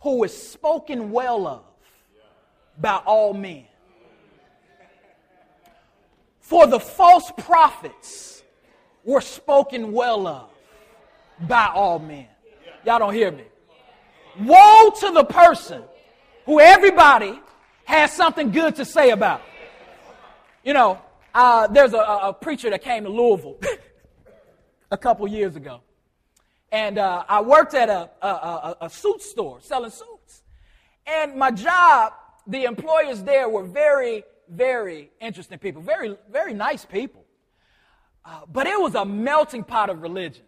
who 0.00 0.22
is 0.24 0.36
spoken 0.36 1.10
well 1.10 1.46
of 1.46 1.64
by 2.78 2.96
all 3.04 3.34
men. 3.34 3.64
For 6.40 6.66
the 6.66 6.78
false 6.78 7.32
prophets 7.38 8.42
were 9.04 9.20
spoken 9.20 9.92
well 9.92 10.26
of 10.26 10.50
by 11.48 11.66
all 11.74 11.98
men. 11.98 12.28
Y'all 12.84 13.00
don't 13.00 13.14
hear 13.14 13.32
me. 13.32 13.44
Woe 14.40 14.90
to 15.00 15.10
the 15.10 15.24
person 15.24 15.82
who 16.44 16.60
everybody 16.60 17.40
has 17.84 18.12
something 18.12 18.52
good 18.52 18.76
to 18.76 18.84
say 18.84 19.10
about. 19.10 19.42
You 20.62 20.74
know, 20.74 21.00
uh, 21.34 21.66
there's 21.66 21.94
a, 21.94 21.98
a 21.98 22.32
preacher 22.32 22.70
that 22.70 22.82
came 22.82 23.04
to 23.04 23.10
Louisville 23.10 23.58
a 24.90 24.96
couple 24.96 25.26
years 25.28 25.56
ago. 25.56 25.80
And 26.72 26.98
uh, 26.98 27.24
I 27.28 27.40
worked 27.40 27.74
at 27.74 27.88
a, 27.88 28.10
a, 28.22 28.28
a, 28.28 28.76
a 28.82 28.90
suit 28.90 29.22
store 29.22 29.60
selling 29.60 29.90
suits. 29.90 30.42
And 31.06 31.36
my 31.36 31.50
job, 31.50 32.12
the 32.46 32.64
employers 32.64 33.22
there 33.22 33.48
were 33.48 33.64
very, 33.64 34.24
very 34.48 35.10
interesting 35.20 35.58
people, 35.58 35.82
very, 35.82 36.16
very 36.30 36.52
nice 36.52 36.84
people. 36.84 37.24
Uh, 38.24 38.40
but 38.52 38.66
it 38.66 38.80
was 38.80 38.94
a 38.94 39.04
melting 39.04 39.62
pot 39.62 39.88
of 39.88 40.02
religions. 40.02 40.42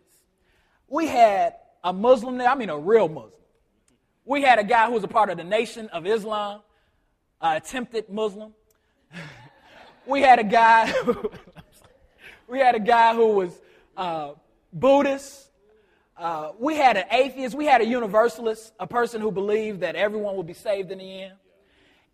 We 0.89 1.07
had 1.07 1.55
a 1.85 1.93
Muslim 1.93 2.39
there, 2.39 2.49
I 2.49 2.55
mean 2.57 2.71
a 2.71 2.79
real 2.79 3.09
Muslim. 3.09 3.33
We 4.25 4.43
had 4.43 4.59
a 4.59 4.65
guy 4.65 4.87
who 4.87 4.93
was 4.93 5.05
a 5.05 5.09
part 5.09 5.31
of 5.31 5.39
the 5.39 5.45
Nation 5.45 5.89
of 5.91 6.07
Islam, 6.07 6.61
uh, 7.41 7.55
attempted 7.57 8.09
Muslim. 8.09 8.53
we 10.07 10.21
had 10.21 10.41
a 10.41 10.45
guy, 10.45 10.93
we 12.49 12.59
had 12.59 12.75
a 12.75 12.81
guy 12.81 13.15
who 13.15 13.29
was 13.29 13.53
uh, 13.99 14.33
Buddhists. 14.73 15.51
Uh, 16.17 16.53
we 16.59 16.77
had 16.77 16.97
an 16.97 17.05
atheist. 17.11 17.55
We 17.55 17.67
had 17.67 17.81
a 17.81 17.87
universalist, 17.87 18.73
a 18.81 18.87
person 18.87 19.21
who 19.21 19.31
believed 19.31 19.81
that 19.81 19.95
everyone 19.97 20.37
would 20.37 20.47
be 20.47 20.55
saved 20.55 20.91
in 20.91 20.99
the 20.99 21.23
end. 21.23 21.35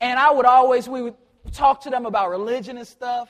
And 0.00 0.18
I 0.18 0.30
would 0.32 0.46
always, 0.46 0.88
we 0.88 1.02
would 1.02 1.14
talk 1.52 1.82
to 1.82 1.90
them 1.90 2.04
about 2.04 2.30
religion 2.30 2.76
and 2.78 2.86
stuff 2.86 3.28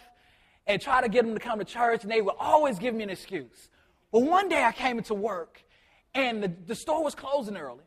and 0.66 0.80
try 0.80 1.02
to 1.02 1.08
get 1.08 1.24
them 1.24 1.34
to 1.34 1.40
come 1.40 1.58
to 1.58 1.64
church, 1.64 2.02
and 2.02 2.10
they 2.10 2.22
would 2.22 2.34
always 2.38 2.78
give 2.78 2.94
me 2.94 3.02
an 3.04 3.10
excuse. 3.10 3.68
But 4.10 4.20
one 4.20 4.48
day 4.48 4.64
I 4.64 4.72
came 4.72 4.96
into 4.98 5.14
work, 5.14 5.62
and 6.14 6.42
the, 6.42 6.52
the 6.66 6.74
store 6.74 7.04
was 7.04 7.14
closing 7.14 7.56
early, 7.56 7.84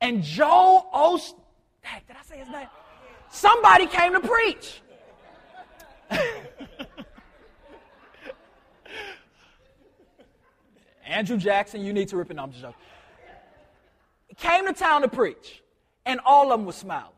and 0.00 0.22
Joe 0.22 0.86
Ost, 0.92 1.36
did 2.06 2.16
I 2.18 2.24
say 2.24 2.38
his 2.38 2.48
name? 2.48 2.66
Somebody 3.30 3.86
came 3.86 4.12
to 4.12 4.20
preach. 4.20 4.80
Andrew 11.06 11.36
Jackson, 11.36 11.84
you 11.84 11.92
need 11.92 12.08
to 12.08 12.16
rip 12.16 12.30
it. 12.30 12.34
No, 12.34 12.44
I'm 12.44 12.50
just 12.50 12.62
joking. 12.62 12.80
Came 14.36 14.66
to 14.66 14.72
town 14.72 15.02
to 15.02 15.08
preach, 15.08 15.62
and 16.04 16.20
all 16.24 16.52
of 16.52 16.58
them 16.58 16.66
were 16.66 16.72
smiling. 16.72 17.12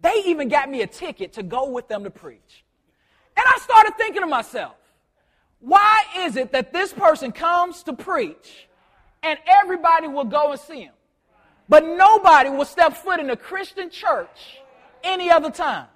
They 0.00 0.22
even 0.26 0.48
got 0.48 0.70
me 0.70 0.82
a 0.82 0.86
ticket 0.86 1.32
to 1.34 1.42
go 1.42 1.68
with 1.68 1.88
them 1.88 2.04
to 2.04 2.10
preach. 2.10 2.64
And 3.36 3.44
I 3.46 3.58
started 3.58 3.94
thinking 3.96 4.22
to 4.22 4.26
myself, 4.26 4.76
why 5.58 6.04
is 6.18 6.36
it 6.36 6.52
that 6.52 6.72
this 6.72 6.92
person 6.92 7.32
comes 7.32 7.82
to 7.84 7.92
preach 7.92 8.68
and 9.22 9.38
everybody 9.46 10.08
will 10.08 10.24
go 10.24 10.52
and 10.52 10.60
see 10.60 10.82
him, 10.82 10.94
but 11.68 11.84
nobody 11.84 12.48
will 12.50 12.64
step 12.64 12.96
foot 12.96 13.20
in 13.20 13.30
a 13.30 13.36
Christian 13.36 13.90
church 13.90 14.58
any 15.02 15.30
other 15.30 15.50
time? 15.50 15.86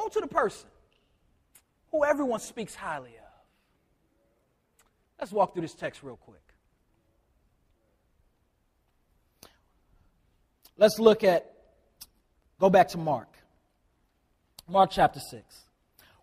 Woe 0.00 0.08
to 0.08 0.20
the 0.20 0.26
person 0.26 0.68
who 1.90 2.04
everyone 2.04 2.40
speaks 2.40 2.74
highly 2.74 3.10
of. 3.10 3.32
Let's 5.18 5.32
walk 5.32 5.52
through 5.52 5.62
this 5.62 5.74
text 5.74 6.02
real 6.02 6.16
quick. 6.16 6.40
Let's 10.78 10.98
look 10.98 11.22
at, 11.22 11.52
go 12.58 12.70
back 12.70 12.88
to 12.88 12.98
Mark. 12.98 13.28
Mark 14.66 14.90
chapter 14.90 15.20
6. 15.20 15.42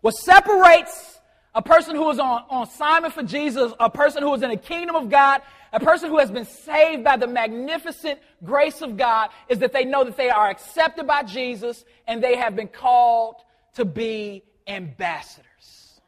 What 0.00 0.14
separates 0.16 1.20
a 1.54 1.62
person 1.62 1.94
who 1.94 2.10
is 2.10 2.18
on, 2.18 2.42
on 2.50 2.66
assignment 2.66 3.14
for 3.14 3.22
Jesus, 3.22 3.72
a 3.78 3.88
person 3.88 4.24
who 4.24 4.34
is 4.34 4.42
in 4.42 4.50
the 4.50 4.56
kingdom 4.56 4.96
of 4.96 5.08
God, 5.08 5.42
a 5.72 5.78
person 5.78 6.10
who 6.10 6.18
has 6.18 6.32
been 6.32 6.46
saved 6.46 7.04
by 7.04 7.16
the 7.16 7.28
magnificent 7.28 8.18
grace 8.44 8.82
of 8.82 8.96
God, 8.96 9.30
is 9.48 9.60
that 9.60 9.72
they 9.72 9.84
know 9.84 10.02
that 10.02 10.16
they 10.16 10.30
are 10.30 10.48
accepted 10.50 11.06
by 11.06 11.22
Jesus 11.22 11.84
and 12.08 12.24
they 12.24 12.36
have 12.36 12.56
been 12.56 12.68
called 12.68 13.36
to 13.74 13.84
be 13.84 14.42
ambassadors 14.66 16.00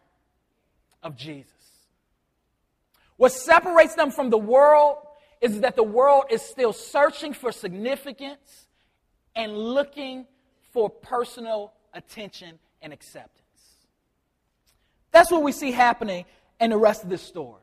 of 1.03 1.17
Jesus. 1.17 1.51
What 3.17 3.33
separates 3.33 3.95
them 3.95 4.11
from 4.11 4.31
the 4.31 4.39
world 4.39 4.97
is 5.41 5.61
that 5.61 5.77
the 5.77 5.83
world 5.83 6.25
is 6.31 6.43
still 6.43 6.73
searching 6.73 7.33
for 7.33 7.53
significance 7.53 8.67
and 9.35 9.57
looking 9.57 10.27
for 10.73 10.91
personal 10.91 11.73
attention 11.95 12.59
and 12.83 12.93
acceptance. 12.93 13.37
That's 15.13 15.31
what 15.31 15.43
we 15.43 15.53
see 15.53 15.73
happening 15.73 16.25
in 16.61 16.71
the 16.71 16.77
rest 16.77 17.03
of 17.03 17.11
this 17.11 17.23
story. 17.23 17.63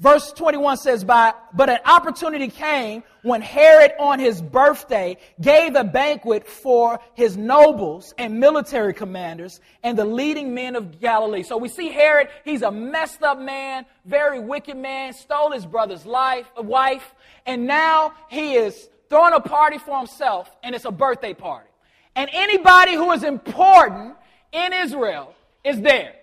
Verse 0.00 0.32
21 0.32 0.76
says, 0.76 1.02
But 1.02 1.50
an 1.58 1.80
opportunity 1.84 2.48
came 2.48 3.02
when 3.22 3.42
Herod 3.42 3.92
on 3.98 4.20
his 4.20 4.40
birthday 4.40 5.16
gave 5.40 5.74
a 5.74 5.82
banquet 5.82 6.46
for 6.46 7.00
his 7.14 7.36
nobles 7.36 8.14
and 8.16 8.38
military 8.38 8.94
commanders 8.94 9.60
and 9.82 9.98
the 9.98 10.04
leading 10.04 10.54
men 10.54 10.76
of 10.76 11.00
Galilee. 11.00 11.42
So 11.42 11.56
we 11.56 11.68
see 11.68 11.88
Herod, 11.88 12.28
he's 12.44 12.62
a 12.62 12.70
messed 12.70 13.24
up 13.24 13.40
man, 13.40 13.86
very 14.04 14.38
wicked 14.38 14.76
man, 14.76 15.14
stole 15.14 15.50
his 15.50 15.66
brother's 15.66 16.06
life, 16.06 16.46
wife, 16.56 17.12
and 17.44 17.66
now 17.66 18.12
he 18.28 18.54
is 18.54 18.88
throwing 19.10 19.34
a 19.34 19.40
party 19.40 19.78
for 19.78 19.98
himself, 19.98 20.48
and 20.62 20.76
it's 20.76 20.84
a 20.84 20.92
birthday 20.92 21.34
party. 21.34 21.68
And 22.14 22.30
anybody 22.32 22.94
who 22.94 23.10
is 23.10 23.24
important 23.24 24.14
in 24.52 24.72
Israel 24.72 25.34
is 25.64 25.80
there. 25.80 26.14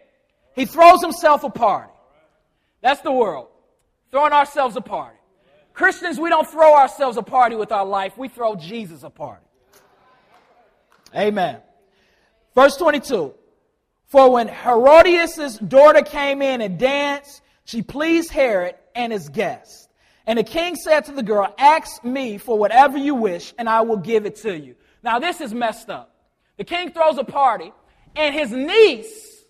He 0.56 0.66
throws 0.66 1.02
himself 1.02 1.44
a 1.44 1.50
party. 1.50 1.92
That's 2.82 3.02
the 3.02 3.12
world 3.12 3.50
throwing 4.16 4.32
ourselves 4.32 4.78
a 4.78 4.82
party. 4.82 5.18
Christians, 5.74 6.18
we 6.18 6.30
don't 6.30 6.50
throw 6.50 6.74
ourselves 6.74 7.18
a 7.18 7.22
party 7.22 7.58
with 7.58 7.74
our 7.74 7.84
life, 7.86 8.18
we 8.18 8.30
throw 8.30 8.56
Jesus 8.56 9.04
a 9.04 9.10
party. 9.10 9.44
Amen. 11.14 11.58
Verse 12.56 12.78
22 12.78 13.34
For 14.06 14.32
when 14.32 14.48
Herodias' 14.48 15.58
daughter 15.58 16.02
came 16.02 16.42
in 16.42 16.62
and 16.62 16.80
danced, 16.80 17.42
she 17.66 17.82
pleased 17.82 18.32
Herod 18.32 18.76
and 18.96 19.12
his 19.12 19.28
guests. 19.28 19.90
And 20.26 20.40
the 20.40 20.46
king 20.46 20.78
said 20.78 21.02
to 21.08 21.12
the 21.12 21.22
girl, 21.22 21.54
Ask 21.58 22.02
me 22.06 22.38
for 22.38 22.58
whatever 22.58 22.98
you 22.98 23.16
wish, 23.16 23.54
and 23.58 23.68
I 23.68 23.82
will 23.82 23.98
give 23.98 24.26
it 24.26 24.38
to 24.38 24.58
you. 24.58 24.78
Now, 25.04 25.20
this 25.20 25.42
is 25.42 25.54
messed 25.54 25.90
up. 25.90 26.16
The 26.56 26.64
king 26.64 26.94
throws 26.94 27.18
a 27.18 27.26
party, 27.26 27.74
and 28.16 28.34
his 28.34 28.50
niece, 28.50 29.44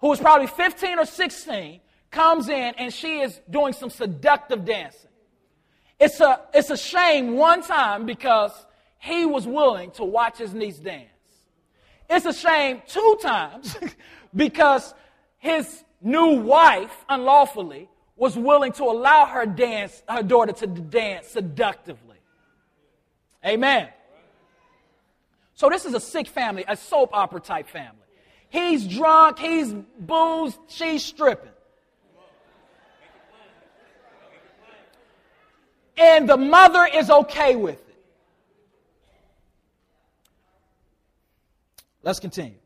who 0.00 0.08
was 0.08 0.18
probably 0.18 0.48
15 0.48 0.98
or 0.98 1.06
16, 1.06 1.80
comes 2.10 2.48
in 2.48 2.74
and 2.76 2.92
she 2.92 3.20
is 3.20 3.40
doing 3.50 3.72
some 3.72 3.90
seductive 3.90 4.64
dancing. 4.64 5.10
It's 6.00 6.20
a, 6.20 6.40
it's 6.54 6.70
a 6.70 6.76
shame 6.76 7.34
one 7.34 7.62
time 7.62 8.06
because 8.06 8.52
he 8.98 9.26
was 9.26 9.46
willing 9.46 9.90
to 9.92 10.04
watch 10.04 10.38
his 10.38 10.54
niece 10.54 10.78
dance. 10.78 11.08
It's 12.08 12.24
a 12.24 12.32
shame 12.32 12.82
two 12.86 13.18
times 13.20 13.76
because 14.34 14.94
his 15.38 15.84
new 16.00 16.40
wife, 16.40 17.04
unlawfully, 17.08 17.88
was 18.16 18.36
willing 18.36 18.72
to 18.72 18.84
allow 18.84 19.26
her 19.26 19.46
dance, 19.46 20.02
her 20.08 20.22
daughter 20.22 20.52
to 20.52 20.66
dance 20.66 21.28
seductively. 21.28 22.16
Amen. 23.44 23.88
So 25.54 25.68
this 25.68 25.84
is 25.84 25.94
a 25.94 26.00
sick 26.00 26.28
family, 26.28 26.64
a 26.66 26.76
soap 26.76 27.10
opera 27.12 27.40
type 27.40 27.68
family. 27.68 27.98
He's 28.48 28.86
drunk, 28.86 29.38
he's 29.38 29.72
boozed, 29.98 30.58
she's 30.68 31.04
stripping. 31.04 31.50
And 35.98 36.28
the 36.28 36.36
mother 36.36 36.86
is 36.92 37.10
okay 37.10 37.56
with 37.56 37.76
it. 37.88 37.96
Let's 42.02 42.20
continue. 42.20 42.58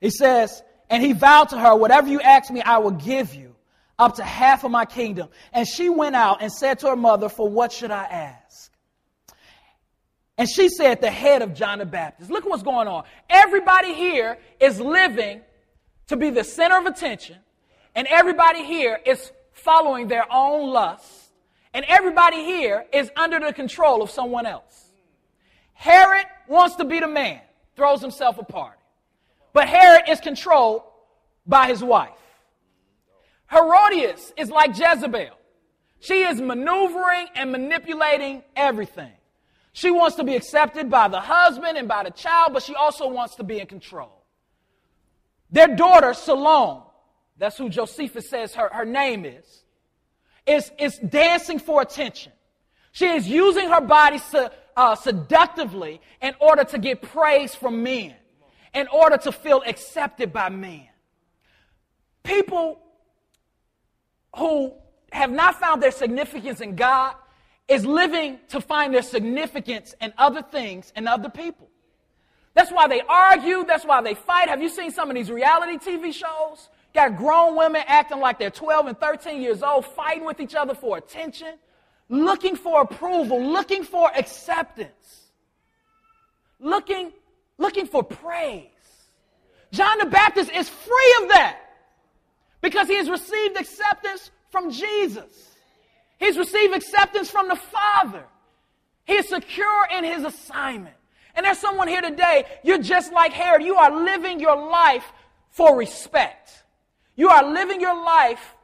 He 0.00 0.10
says, 0.10 0.62
and 0.90 1.02
he 1.02 1.12
vowed 1.12 1.50
to 1.50 1.58
her, 1.58 1.76
Whatever 1.76 2.08
you 2.08 2.20
ask 2.20 2.50
me, 2.50 2.60
I 2.60 2.78
will 2.78 2.90
give 2.90 3.34
you, 3.34 3.54
up 3.98 4.16
to 4.16 4.24
half 4.24 4.64
of 4.64 4.70
my 4.70 4.84
kingdom. 4.84 5.28
And 5.52 5.66
she 5.68 5.88
went 5.88 6.16
out 6.16 6.42
and 6.42 6.50
said 6.50 6.80
to 6.80 6.88
her 6.88 6.96
mother, 6.96 7.28
For 7.28 7.48
what 7.48 7.70
should 7.70 7.90
I 7.90 8.04
ask? 8.04 8.72
And 10.36 10.48
she 10.48 10.68
said, 10.68 11.00
The 11.00 11.10
head 11.10 11.42
of 11.42 11.54
John 11.54 11.78
the 11.78 11.86
Baptist. 11.86 12.30
Look 12.30 12.44
what's 12.46 12.62
going 12.62 12.88
on. 12.88 13.04
Everybody 13.30 13.94
here 13.94 14.38
is 14.58 14.80
living 14.80 15.42
to 16.08 16.16
be 16.16 16.30
the 16.30 16.42
center 16.42 16.78
of 16.78 16.86
attention, 16.86 17.36
and 17.94 18.06
everybody 18.08 18.64
here 18.64 18.98
is 19.06 19.30
following 19.52 20.08
their 20.08 20.24
own 20.32 20.70
lusts 20.70 21.21
and 21.74 21.84
everybody 21.88 22.44
here 22.44 22.84
is 22.92 23.10
under 23.16 23.40
the 23.40 23.52
control 23.52 24.02
of 24.02 24.10
someone 24.10 24.46
else. 24.46 24.90
Herod 25.72 26.26
wants 26.48 26.76
to 26.76 26.84
be 26.84 27.00
the 27.00 27.08
man, 27.08 27.40
throws 27.76 28.00
himself 28.00 28.38
a 28.38 28.44
party. 28.44 28.78
But 29.52 29.68
Herod 29.68 30.08
is 30.08 30.20
controlled 30.20 30.82
by 31.46 31.66
his 31.66 31.82
wife. 31.82 32.10
Herodias 33.50 34.32
is 34.36 34.50
like 34.50 34.78
Jezebel. 34.78 35.36
She 36.00 36.22
is 36.22 36.40
maneuvering 36.40 37.28
and 37.34 37.52
manipulating 37.52 38.42
everything. 38.56 39.12
She 39.72 39.90
wants 39.90 40.16
to 40.16 40.24
be 40.24 40.36
accepted 40.36 40.90
by 40.90 41.08
the 41.08 41.20
husband 41.20 41.78
and 41.78 41.88
by 41.88 42.04
the 42.04 42.10
child, 42.10 42.52
but 42.52 42.62
she 42.62 42.74
also 42.74 43.08
wants 43.08 43.36
to 43.36 43.44
be 43.44 43.60
in 43.60 43.66
control. 43.66 44.24
Their 45.50 45.68
daughter, 45.68 46.14
Salome, 46.14 46.82
that's 47.38 47.56
who 47.56 47.68
Josephus 47.68 48.28
says 48.28 48.54
her, 48.54 48.68
her 48.72 48.84
name 48.84 49.24
is, 49.24 49.61
is, 50.46 50.70
is 50.78 50.98
dancing 50.98 51.58
for 51.58 51.82
attention. 51.82 52.32
She 52.92 53.06
is 53.06 53.26
using 53.28 53.68
her 53.68 53.80
body 53.80 54.20
uh, 54.76 54.94
seductively 54.94 56.00
in 56.20 56.34
order 56.40 56.64
to 56.64 56.78
get 56.78 57.02
praise 57.02 57.54
from 57.54 57.82
men, 57.82 58.14
in 58.74 58.86
order 58.88 59.16
to 59.18 59.32
feel 59.32 59.62
accepted 59.66 60.32
by 60.32 60.48
men. 60.48 60.88
People 62.22 62.80
who 64.36 64.74
have 65.12 65.30
not 65.30 65.58
found 65.58 65.82
their 65.82 65.90
significance 65.90 66.60
in 66.60 66.76
God 66.76 67.14
is 67.68 67.84
living 67.84 68.38
to 68.48 68.60
find 68.60 68.92
their 68.92 69.02
significance 69.02 69.94
in 70.00 70.12
other 70.18 70.42
things 70.42 70.92
and 70.94 71.08
other 71.08 71.28
people. 71.28 71.68
That's 72.54 72.70
why 72.70 72.86
they 72.86 73.00
argue. 73.08 73.64
That's 73.64 73.84
why 73.84 74.02
they 74.02 74.14
fight. 74.14 74.48
Have 74.48 74.60
you 74.60 74.68
seen 74.68 74.90
some 74.90 75.08
of 75.08 75.16
these 75.16 75.30
reality 75.30 75.78
TV 75.78 76.12
shows 76.12 76.68
Got 76.94 77.16
grown 77.16 77.56
women 77.56 77.82
acting 77.86 78.20
like 78.20 78.38
they're 78.38 78.50
12 78.50 78.86
and 78.86 79.00
13 79.00 79.40
years 79.40 79.62
old, 79.62 79.86
fighting 79.86 80.24
with 80.24 80.40
each 80.40 80.54
other 80.54 80.74
for 80.74 80.98
attention, 80.98 81.54
looking 82.08 82.54
for 82.54 82.82
approval, 82.82 83.42
looking 83.42 83.82
for 83.82 84.10
acceptance, 84.14 85.30
looking, 86.60 87.12
looking 87.56 87.86
for 87.86 88.02
praise. 88.02 88.66
John 89.72 89.98
the 89.98 90.06
Baptist 90.06 90.50
is 90.52 90.68
free 90.68 91.16
of 91.22 91.28
that 91.30 91.58
because 92.60 92.88
he 92.88 92.96
has 92.96 93.08
received 93.08 93.58
acceptance 93.58 94.30
from 94.50 94.70
Jesus. 94.70 95.56
He's 96.18 96.36
received 96.36 96.74
acceptance 96.74 97.30
from 97.30 97.48
the 97.48 97.56
Father. 97.56 98.24
He 99.04 99.14
is 99.14 99.28
secure 99.28 99.88
in 99.96 100.04
his 100.04 100.24
assignment. 100.24 100.94
And 101.34 101.46
there's 101.46 101.58
someone 101.58 101.88
here 101.88 102.02
today, 102.02 102.44
you're 102.62 102.78
just 102.78 103.12
like 103.12 103.32
Herod. 103.32 103.62
You 103.62 103.76
are 103.76 104.04
living 104.04 104.38
your 104.38 104.56
life 104.56 105.10
for 105.50 105.76
respect. 105.76 106.61
You 107.16 107.28
are 107.28 107.44
living 107.44 107.80
your 107.80 107.94
life 107.94 108.54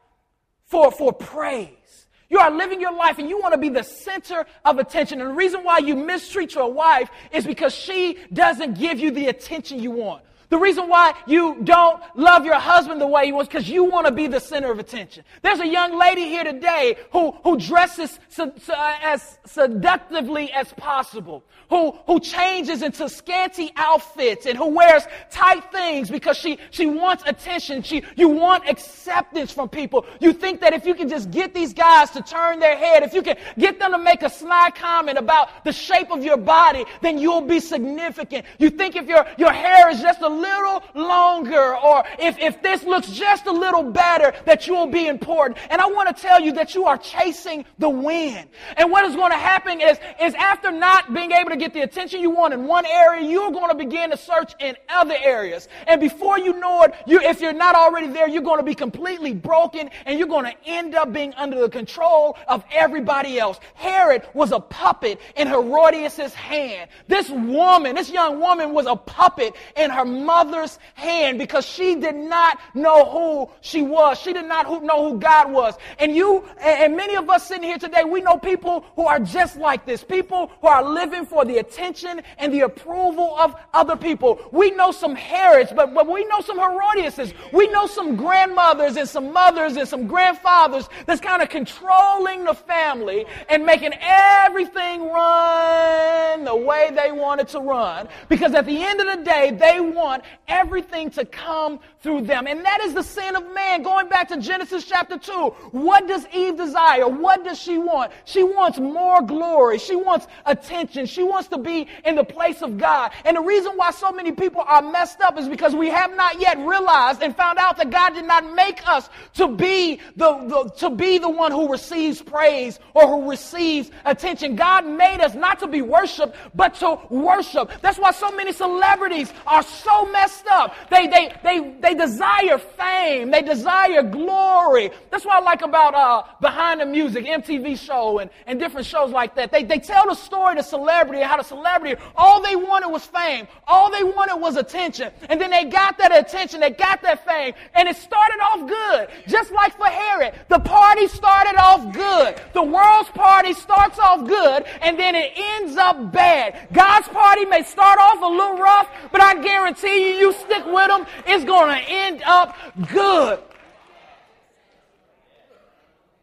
for, 0.64 0.90
for 0.90 1.12
praise. 1.12 2.06
You 2.30 2.38
are 2.38 2.50
living 2.50 2.80
your 2.80 2.92
life 2.92 3.18
and 3.18 3.28
you 3.28 3.40
want 3.40 3.54
to 3.54 3.58
be 3.58 3.70
the 3.70 3.82
center 3.82 4.46
of 4.64 4.78
attention. 4.78 5.20
And 5.20 5.30
the 5.30 5.34
reason 5.34 5.64
why 5.64 5.78
you 5.78 5.96
mistreat 5.96 6.54
your 6.54 6.70
wife 6.70 7.10
is 7.32 7.46
because 7.46 7.74
she 7.74 8.18
doesn't 8.32 8.78
give 8.78 8.98
you 8.98 9.10
the 9.10 9.28
attention 9.28 9.80
you 9.80 9.90
want. 9.90 10.22
The 10.50 10.56
reason 10.56 10.88
why 10.88 11.12
you 11.26 11.58
don't 11.62 12.02
love 12.14 12.46
your 12.46 12.58
husband 12.58 13.00
the 13.00 13.06
way 13.06 13.26
he 13.26 13.32
was 13.32 13.46
because 13.46 13.68
you 13.68 13.84
want 13.84 14.06
to 14.06 14.12
be 14.12 14.28
the 14.28 14.40
center 14.40 14.70
of 14.70 14.78
attention. 14.78 15.24
There's 15.42 15.60
a 15.60 15.66
young 15.66 15.98
lady 15.98 16.22
here 16.22 16.42
today 16.42 16.96
who, 17.12 17.32
who 17.44 17.58
dresses 17.58 18.18
su- 18.30 18.52
su- 18.56 18.72
as 18.74 19.38
seductively 19.44 20.50
as 20.52 20.72
possible, 20.72 21.44
who, 21.68 21.92
who 22.06 22.18
changes 22.18 22.82
into 22.82 23.10
scanty 23.10 23.72
outfits 23.76 24.46
and 24.46 24.56
who 24.56 24.68
wears 24.68 25.02
tight 25.30 25.70
things 25.70 26.10
because 26.10 26.38
she, 26.38 26.58
she 26.70 26.86
wants 26.86 27.24
attention. 27.26 27.82
She, 27.82 28.02
you 28.16 28.28
want 28.28 28.66
acceptance 28.66 29.52
from 29.52 29.68
people. 29.68 30.06
You 30.18 30.32
think 30.32 30.62
that 30.62 30.72
if 30.72 30.86
you 30.86 30.94
can 30.94 31.10
just 31.10 31.30
get 31.30 31.52
these 31.52 31.74
guys 31.74 32.10
to 32.12 32.22
turn 32.22 32.58
their 32.58 32.76
head, 32.76 33.02
if 33.02 33.12
you 33.12 33.20
can 33.20 33.36
get 33.58 33.78
them 33.78 33.92
to 33.92 33.98
make 33.98 34.22
a 34.22 34.30
snide 34.30 34.74
comment 34.76 35.18
about 35.18 35.62
the 35.64 35.72
shape 35.72 36.10
of 36.10 36.24
your 36.24 36.38
body, 36.38 36.86
then 37.02 37.18
you'll 37.18 37.42
be 37.42 37.60
significant. 37.60 38.46
You 38.58 38.70
think 38.70 38.96
if 38.96 39.06
your, 39.06 39.26
your 39.36 39.52
hair 39.52 39.90
is 39.90 40.00
just 40.00 40.22
a 40.22 40.37
little 40.38 40.82
longer 40.94 41.76
or 41.76 42.04
if, 42.18 42.38
if 42.38 42.62
this 42.62 42.84
looks 42.84 43.10
just 43.10 43.46
a 43.46 43.52
little 43.52 43.82
better, 43.82 44.32
that 44.44 44.66
you 44.66 44.74
will 44.74 44.86
be 44.86 45.06
important. 45.06 45.58
And 45.70 45.80
I 45.80 45.86
want 45.86 46.14
to 46.14 46.22
tell 46.22 46.40
you 46.40 46.52
that 46.52 46.74
you 46.74 46.84
are 46.86 46.98
chasing 46.98 47.64
the 47.78 47.88
wind. 47.88 48.48
And 48.76 48.90
what 48.90 49.04
is 49.04 49.14
going 49.14 49.32
to 49.32 49.38
happen 49.38 49.80
is, 49.80 49.98
is 50.20 50.34
after 50.34 50.70
not 50.70 51.12
being 51.12 51.32
able 51.32 51.50
to 51.50 51.56
get 51.56 51.72
the 51.74 51.82
attention 51.82 52.20
you 52.20 52.30
want 52.30 52.54
in 52.54 52.66
one 52.66 52.86
area, 52.86 53.28
you're 53.28 53.50
going 53.50 53.70
to 53.70 53.76
begin 53.76 54.10
to 54.10 54.16
search 54.16 54.52
in 54.60 54.76
other 54.88 55.16
areas. 55.22 55.68
And 55.86 56.00
before 56.00 56.38
you 56.38 56.58
know 56.58 56.82
it, 56.82 56.94
you, 57.06 57.20
if 57.20 57.40
you're 57.40 57.52
not 57.52 57.74
already 57.74 58.08
there, 58.08 58.28
you're 58.28 58.42
going 58.42 58.58
to 58.58 58.64
be 58.64 58.74
completely 58.74 59.32
broken 59.32 59.90
and 60.06 60.18
you're 60.18 60.28
going 60.28 60.44
to 60.44 60.54
end 60.66 60.94
up 60.94 61.12
being 61.12 61.34
under 61.34 61.60
the 61.60 61.68
control 61.68 62.36
of 62.46 62.64
everybody 62.72 63.38
else. 63.38 63.58
Herod 63.74 64.22
was 64.34 64.52
a 64.52 64.60
puppet 64.60 65.20
in 65.36 65.48
Herodias' 65.48 66.34
hand. 66.34 66.90
This 67.06 67.28
woman, 67.30 67.94
this 67.94 68.10
young 68.10 68.40
woman 68.40 68.72
was 68.72 68.86
a 68.86 68.96
puppet 68.96 69.54
in 69.76 69.90
her 69.90 70.04
mother's 70.28 70.78
hand 70.94 71.38
because 71.38 71.64
she 71.64 71.94
did 71.94 72.14
not 72.14 72.60
know 72.74 72.98
who 73.14 73.50
she 73.62 73.80
was. 73.80 74.18
She 74.18 74.34
did 74.34 74.44
not 74.44 74.64
know 74.84 75.10
who 75.10 75.18
God 75.18 75.50
was. 75.50 75.74
And 75.98 76.14
you, 76.14 76.44
and 76.60 76.94
many 76.96 77.16
of 77.16 77.30
us 77.30 77.48
sitting 77.48 77.64
here 77.64 77.78
today, 77.78 78.04
we 78.04 78.20
know 78.20 78.36
people 78.36 78.84
who 78.94 79.06
are 79.06 79.18
just 79.18 79.56
like 79.56 79.86
this. 79.86 80.04
People 80.04 80.50
who 80.60 80.68
are 80.68 80.84
living 80.84 81.24
for 81.24 81.46
the 81.46 81.56
attention 81.58 82.20
and 82.36 82.52
the 82.52 82.60
approval 82.60 83.34
of 83.38 83.54
other 83.72 83.96
people. 83.96 84.38
We 84.52 84.70
know 84.72 84.92
some 84.92 85.14
Herods, 85.14 85.72
but, 85.74 85.94
but 85.94 86.06
we 86.06 86.24
know 86.26 86.40
some 86.42 86.58
Herodiases. 86.58 87.32
We 87.52 87.68
know 87.68 87.86
some 87.86 88.14
grandmothers 88.14 88.96
and 88.96 89.08
some 89.08 89.32
mothers 89.32 89.76
and 89.76 89.88
some 89.88 90.06
grandfathers 90.06 90.88
that's 91.06 91.20
kind 91.20 91.42
of 91.42 91.48
controlling 91.48 92.44
the 92.44 92.54
family 92.54 93.24
and 93.48 93.64
making 93.64 93.94
everything 94.00 95.08
run 95.08 96.44
the 96.44 96.56
way 96.56 96.90
they 96.94 97.12
want 97.12 97.40
it 97.40 97.48
to 97.48 97.60
run. 97.60 98.08
Because 98.28 98.54
at 98.54 98.66
the 98.66 98.82
end 98.82 99.00
of 99.00 99.06
the 99.06 99.24
day, 99.24 99.50
they 99.50 99.80
want 99.80 100.17
everything 100.46 101.10
to 101.10 101.24
come 101.24 101.80
through 102.02 102.22
them. 102.22 102.46
And 102.46 102.64
that 102.64 102.80
is 102.82 102.94
the 102.94 103.02
sin 103.02 103.36
of 103.36 103.52
man. 103.54 103.82
Going 103.82 104.08
back 104.08 104.28
to 104.28 104.40
Genesis 104.40 104.84
chapter 104.84 105.18
2, 105.18 105.32
what 105.72 106.06
does 106.06 106.26
Eve 106.32 106.56
desire? 106.56 107.08
What 107.08 107.44
does 107.44 107.58
she 107.58 107.78
want? 107.78 108.12
She 108.24 108.42
wants 108.42 108.78
more 108.78 109.22
glory. 109.22 109.78
She 109.78 109.96
wants 109.96 110.26
attention. 110.46 111.06
She 111.06 111.22
wants 111.22 111.48
to 111.48 111.58
be 111.58 111.86
in 112.04 112.14
the 112.14 112.24
place 112.24 112.62
of 112.62 112.78
God. 112.78 113.12
And 113.24 113.36
the 113.36 113.40
reason 113.40 113.72
why 113.76 113.90
so 113.90 114.12
many 114.12 114.32
people 114.32 114.62
are 114.66 114.82
messed 114.82 115.20
up 115.20 115.38
is 115.38 115.48
because 115.48 115.74
we 115.74 115.88
have 115.88 116.14
not 116.16 116.40
yet 116.40 116.58
realized 116.58 117.22
and 117.22 117.36
found 117.36 117.58
out 117.58 117.76
that 117.78 117.90
God 117.90 118.14
did 118.14 118.26
not 118.26 118.54
make 118.54 118.86
us 118.88 119.08
to 119.34 119.48
be 119.48 120.00
the, 120.16 120.38
the 120.46 120.70
to 120.78 120.90
be 120.90 121.18
the 121.18 121.28
one 121.28 121.52
who 121.52 121.70
receives 121.70 122.22
praise 122.22 122.78
or 122.94 123.06
who 123.06 123.30
receives 123.30 123.90
attention. 124.04 124.56
God 124.56 124.86
made 124.86 125.20
us 125.20 125.34
not 125.34 125.58
to 125.60 125.66
be 125.66 125.82
worshiped, 125.82 126.36
but 126.54 126.74
to 126.76 126.98
worship. 127.10 127.70
That's 127.80 127.98
why 127.98 128.12
so 128.12 128.30
many 128.30 128.52
celebrities 128.52 129.32
are 129.46 129.62
so 129.62 130.07
messed 130.12 130.46
up. 130.48 130.74
They 130.90 131.06
they 131.06 131.32
they 131.42 131.74
they 131.80 131.94
desire 131.94 132.58
fame. 132.58 133.30
They 133.30 133.42
desire 133.42 134.02
glory. 134.02 134.90
That's 135.10 135.24
what 135.24 135.36
I 135.36 135.40
like 135.40 135.62
about 135.62 135.94
uh, 135.94 136.22
Behind 136.40 136.80
the 136.80 136.86
Music, 136.86 137.24
MTV 137.24 137.78
show, 137.78 138.18
and, 138.18 138.30
and 138.46 138.58
different 138.58 138.86
shows 138.86 139.10
like 139.10 139.34
that. 139.36 139.50
They, 139.50 139.64
they 139.64 139.78
tell 139.78 140.06
the 140.06 140.14
story 140.14 140.52
of 140.52 140.58
the 140.58 140.62
celebrity, 140.62 141.22
how 141.22 141.36
the 141.36 141.42
celebrity, 141.42 142.00
all 142.16 142.42
they 142.42 142.56
wanted 142.56 142.88
was 142.88 143.04
fame. 143.04 143.46
All 143.66 143.90
they 143.90 144.02
wanted 144.02 144.36
was 144.36 144.56
attention. 144.56 145.12
And 145.28 145.40
then 145.40 145.50
they 145.50 145.64
got 145.64 145.98
that 145.98 146.16
attention, 146.16 146.60
they 146.60 146.70
got 146.70 147.02
that 147.02 147.26
fame, 147.26 147.54
and 147.74 147.88
it 147.88 147.96
started 147.96 148.38
off 148.40 148.68
good. 148.68 149.08
Just 149.26 149.52
like 149.52 149.76
for 149.76 149.86
Herod, 149.86 150.34
the 150.48 150.58
party 150.58 151.08
started 151.08 151.56
off 151.58 151.92
good. 151.92 152.40
The 152.52 152.62
world's 152.62 153.10
party 153.10 153.52
starts 153.52 153.98
off 153.98 154.26
good, 154.26 154.64
and 154.82 154.98
then 154.98 155.14
it 155.14 155.32
ends 155.36 155.76
up 155.76 156.12
bad. 156.12 156.68
God's 156.72 157.08
party 157.08 157.44
may 157.44 157.62
start 157.62 157.98
off 157.98 158.22
a 158.22 158.26
little 158.26 158.58
rough, 158.58 158.88
but 159.12 159.20
I 159.20 159.42
guarantee 159.42 159.97
you, 159.98 160.32
stick 160.32 160.64
with 160.66 160.88
them, 160.88 161.06
it's 161.26 161.44
going 161.44 161.68
to 161.68 161.90
end 161.90 162.22
up 162.24 162.56
good. 162.92 163.40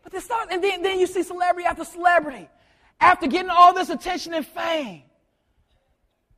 But 0.03 0.11
they 0.11 0.19
start, 0.19 0.49
and 0.51 0.63
then, 0.63 0.81
then 0.81 0.99
you 0.99 1.07
see 1.07 1.23
celebrity 1.23 1.67
after 1.67 1.83
celebrity. 1.83 2.49
After 2.99 3.27
getting 3.27 3.49
all 3.49 3.73
this 3.73 3.89
attention 3.89 4.33
and 4.33 4.45
fame, 4.45 5.03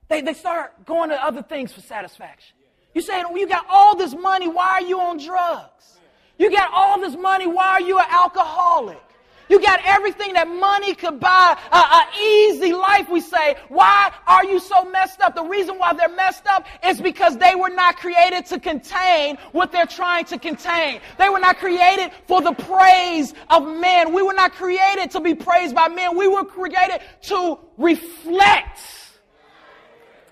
they, 0.08 0.22
they 0.22 0.34
start 0.34 0.86
going 0.86 1.10
to 1.10 1.24
other 1.24 1.44
things 1.44 1.72
for 1.72 1.82
satisfaction. 1.82 2.56
You 2.94 3.02
say, 3.02 3.24
you 3.36 3.48
got 3.48 3.66
all 3.70 3.96
this 3.96 4.16
money, 4.16 4.48
why 4.48 4.70
are 4.70 4.82
you 4.82 5.00
on 5.00 5.18
drugs? 5.18 6.00
You 6.40 6.52
got 6.52 6.72
all 6.74 7.00
this 7.00 7.16
money, 7.16 7.46
why 7.46 7.68
are 7.68 7.82
you 7.82 8.00
an 8.00 8.06
alcoholic? 8.10 9.07
You 9.50 9.62
got 9.62 9.80
everything 9.86 10.34
that 10.34 10.48
money 10.48 10.94
could 10.94 11.20
buy, 11.20 11.58
an 11.72 12.22
easy 12.22 12.74
life, 12.74 13.10
we 13.10 13.22
say. 13.22 13.56
Why 13.70 14.12
are 14.26 14.44
you 14.44 14.60
so 14.60 14.84
messed 14.86 15.22
up? 15.22 15.36
The 15.36 15.44
reason 15.44 15.78
why 15.78 15.94
they're 15.94 16.10
messed 16.10 16.48
up 16.48 16.66
is 16.84 17.00
because 17.00 17.38
they 17.38 17.56
were 17.56 17.70
not 17.70 17.98
created 17.98 18.46
to 18.48 18.60
contain 18.60 19.38
what 19.54 19.72
they're 19.72 19.86
trying 19.86 20.26
to 20.26 20.38
contain. 20.38 21.00
They 21.18 21.30
were 21.30 21.40
not 21.40 21.58
created 21.58 22.12
for 22.28 22.42
the 22.42 22.54
praise 22.54 23.34
of 23.50 23.66
men. 23.66 24.14
We 24.14 24.22
were 24.22 24.34
not 24.34 24.54
created 24.54 25.12
to 25.12 25.22
be 25.22 25.34
praised 25.34 25.74
by 25.74 25.88
men. 25.88 26.18
We 26.18 26.28
were 26.28 26.44
created 26.44 27.02
to 27.24 27.60
reflect 27.78 28.80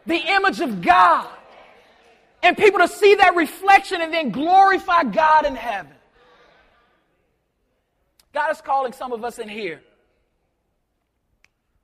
the 0.06 0.18
image 0.18 0.60
of 0.62 0.82
God. 0.82 1.28
And 2.44 2.56
people 2.56 2.80
to 2.80 2.88
see 2.88 3.16
that 3.16 3.36
reflection 3.36 4.02
and 4.02 4.14
then 4.14 4.30
glorify 4.30 5.04
God 5.04 5.46
in 5.46 5.56
heaven. 5.56 5.95
God 8.36 8.52
is 8.52 8.60
calling 8.60 8.92
some 8.92 9.14
of 9.14 9.24
us 9.24 9.40
in 9.40 9.48
here 9.48 9.82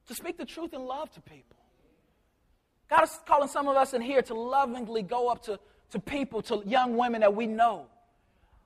to 0.08 0.14
speak 0.14 0.38
the 0.38 0.44
truth 0.44 0.74
in 0.74 0.84
love 0.84 1.10
to 1.12 1.22
people. 1.22 1.56
God 2.90 3.04
is 3.06 3.20
calling 3.26 3.48
some 3.48 3.70
of 3.70 3.78
us 3.78 3.94
in 3.94 4.02
here 4.02 4.22
to 4.24 4.34
lovingly 4.34 5.02
go 5.02 5.30
up 5.30 5.42
to, 5.44 5.58
to 5.92 6.00
people, 6.00 6.42
to 6.42 6.62
young 6.66 6.98
women 6.98 7.22
that 7.22 7.34
we 7.34 7.48
know 7.48 7.86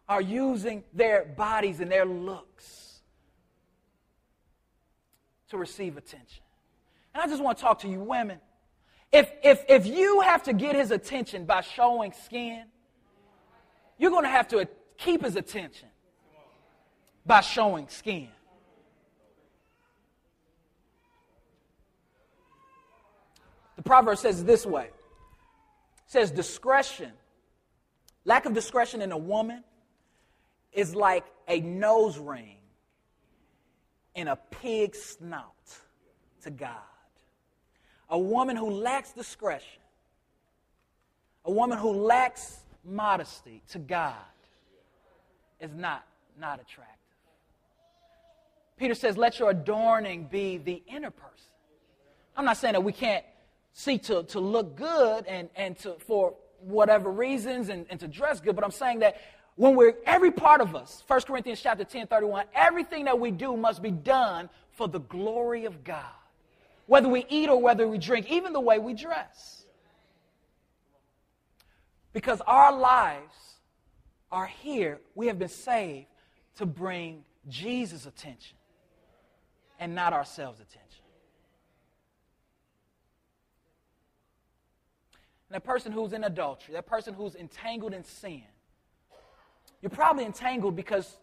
are 0.09 0.19
using 0.19 0.83
their 0.93 1.25
bodies 1.25 1.79
and 1.79 1.91
their 1.91 2.05
looks 2.05 3.01
to 5.49 5.57
receive 5.57 5.95
attention. 5.95 6.41
And 7.13 7.21
I 7.21 7.27
just 7.27 7.43
want 7.43 7.59
to 7.59 7.63
talk 7.63 7.77
to 7.81 7.87
you, 7.87 7.99
women. 7.99 8.39
If, 9.11 9.31
if, 9.43 9.63
if 9.69 9.85
you 9.85 10.21
have 10.21 10.41
to 10.43 10.53
get 10.53 10.75
his 10.75 10.89
attention 10.89 11.45
by 11.45 11.61
showing 11.61 12.13
skin, 12.13 12.63
you're 13.99 14.09
going 14.09 14.23
to 14.23 14.29
have 14.29 14.47
to 14.47 14.67
keep 14.97 15.23
his 15.23 15.35
attention 15.35 15.89
by 17.25 17.41
showing 17.41 17.87
skin. 17.87 18.29
The 23.75 23.81
proverb 23.81 24.17
says 24.17 24.43
this 24.43 24.65
way. 24.65 24.85
It 24.85 24.91
says 26.07 26.31
discretion, 26.31 27.11
lack 28.23 28.45
of 28.45 28.53
discretion 28.53 29.01
in 29.01 29.11
a 29.11 29.17
woman 29.17 29.63
is 30.71 30.95
like 30.95 31.25
a 31.47 31.61
nose 31.61 32.17
ring 32.17 32.57
in 34.13 34.27
a 34.27 34.35
pig's 34.35 35.01
snout 35.01 35.51
to 36.43 36.51
God. 36.51 36.69
A 38.09 38.19
woman 38.19 38.55
who 38.55 38.69
lacks 38.69 39.11
discretion, 39.11 39.81
a 41.43 41.51
woman 41.51 41.77
who 41.77 41.91
lacks 41.91 42.59
modesty 42.83 43.61
to 43.69 43.79
God 43.79 44.13
is 45.59 45.73
not, 45.73 46.05
not 46.39 46.61
attractive. 46.61 46.94
Peter 48.77 48.93
says, 48.93 49.17
let 49.17 49.39
your 49.39 49.51
adorning 49.51 50.25
be 50.25 50.57
the 50.57 50.83
inner 50.87 51.11
person. 51.11 51.31
I'm 52.35 52.45
not 52.45 52.57
saying 52.57 52.73
that 52.73 52.83
we 52.83 52.91
can't 52.91 53.23
seek 53.71 54.03
to, 54.03 54.23
to 54.23 54.39
look 54.39 54.75
good 54.75 55.25
and, 55.27 55.49
and 55.55 55.77
to, 55.79 55.93
for 55.99 56.33
whatever 56.59 57.09
reasons 57.09 57.69
and, 57.69 57.85
and 57.89 57.99
to 57.99 58.07
dress 58.07 58.41
good, 58.41 58.55
but 58.55 58.65
I'm 58.65 58.71
saying 58.71 58.99
that 58.99 59.17
when 59.55 59.75
we're, 59.75 59.93
every 60.05 60.31
part 60.31 60.59
of 60.59 60.75
us, 60.75 61.03
1 61.07 61.21
Corinthians 61.21 61.61
chapter 61.61 61.85
10, 61.85 62.07
31, 62.07 62.45
everything 62.53 63.05
that 63.05 63.17
we 63.17 63.31
do 63.31 63.55
must 63.55 63.81
be 63.81 63.91
done 63.91 64.49
for 64.71 64.89
the 64.89 64.99
glory 64.99 65.63
of 65.63 65.85
God. 65.85 66.03
Whether 66.87 67.07
we 67.07 67.25
eat 67.29 67.47
or 67.47 67.61
whether 67.61 67.87
we 67.87 67.97
drink, 67.97 68.29
even 68.29 68.51
the 68.51 68.59
way 68.59 68.79
we 68.79 68.93
dress. 68.93 69.65
Because 72.11 72.41
our 72.45 72.77
lives 72.77 73.55
are 74.31 74.45
here, 74.45 74.99
we 75.15 75.27
have 75.27 75.39
been 75.39 75.47
saved 75.47 76.07
to 76.57 76.65
bring 76.65 77.23
Jesus' 77.47 78.05
attention 78.05 78.57
and 79.79 79.95
not 79.95 80.13
ourselves 80.13 80.59
attention. 80.59 81.03
And 85.49 85.55
that 85.55 85.63
person 85.63 85.91
who's 85.91 86.13
in 86.13 86.23
adultery, 86.23 86.73
that 86.73 86.87
person 86.87 87.13
who's 87.13 87.35
entangled 87.35 87.93
in 87.93 88.03
sin, 88.03 88.43
you're 89.81 89.89
probably 89.89 90.25
entangled 90.25 90.75
because 90.75 91.17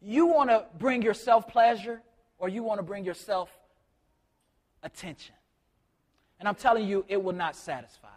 you 0.00 0.26
want 0.26 0.50
to 0.50 0.64
bring 0.78 1.02
yourself 1.02 1.48
pleasure 1.48 2.00
or 2.38 2.48
you 2.48 2.62
want 2.62 2.78
to 2.78 2.82
bring 2.82 3.04
yourself 3.04 3.50
attention. 4.82 5.34
And 6.40 6.48
I'm 6.48 6.54
telling 6.54 6.86
you, 6.86 7.04
it 7.08 7.22
will 7.22 7.34
not 7.34 7.56
satisfy 7.56 8.08
you. 8.08 8.12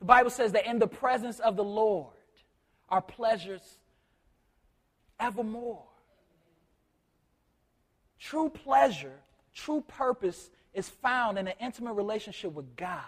The 0.00 0.06
Bible 0.06 0.30
says 0.30 0.52
that 0.52 0.66
in 0.66 0.78
the 0.78 0.86
presence 0.86 1.38
of 1.40 1.56
the 1.56 1.64
Lord 1.64 2.14
are 2.88 3.02
pleasures 3.02 3.60
evermore. 5.18 5.84
True 8.20 8.50
pleasure, 8.50 9.18
true 9.54 9.82
purpose 9.88 10.50
is 10.74 10.88
found 10.88 11.38
in 11.38 11.48
an 11.48 11.54
intimate 11.58 11.94
relationship 11.94 12.52
with 12.52 12.76
God, 12.76 13.00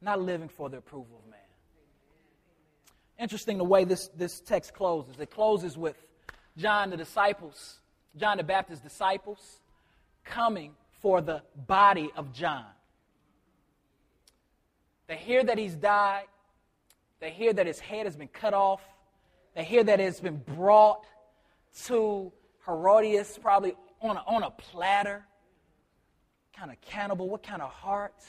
not 0.00 0.22
living 0.22 0.48
for 0.48 0.70
the 0.70 0.78
approval 0.78 1.20
of 1.22 1.30
man. 1.30 1.40
Interesting 3.18 3.58
the 3.58 3.64
way 3.64 3.84
this, 3.84 4.08
this 4.16 4.40
text 4.40 4.74
closes. 4.74 5.18
It 5.18 5.30
closes 5.30 5.76
with 5.76 5.96
John 6.56 6.90
the 6.90 6.96
disciples, 6.96 7.80
John 8.16 8.36
the 8.36 8.44
Baptist's 8.44 8.82
disciples, 8.82 9.60
coming 10.24 10.74
for 11.02 11.20
the 11.20 11.42
body 11.66 12.10
of 12.16 12.32
John. 12.32 12.64
They 15.08 15.16
hear 15.16 15.42
that 15.42 15.58
he's 15.58 15.74
died. 15.74 16.26
They 17.18 17.30
hear 17.30 17.52
that 17.52 17.66
his 17.66 17.80
head 17.80 18.06
has 18.06 18.16
been 18.16 18.28
cut 18.28 18.54
off. 18.54 18.82
They 19.56 19.64
hear 19.64 19.82
that 19.82 19.98
it's 19.98 20.20
been 20.20 20.42
brought 20.54 21.04
to 21.86 22.32
Herodias, 22.68 23.38
probably 23.40 23.74
on 24.02 24.16
a, 24.16 24.22
on 24.26 24.42
a 24.42 24.50
platter. 24.50 25.24
kind 26.56 26.70
of 26.70 26.80
cannibal? 26.80 27.28
What 27.28 27.42
kind 27.42 27.62
of 27.62 27.70
heart? 27.70 28.22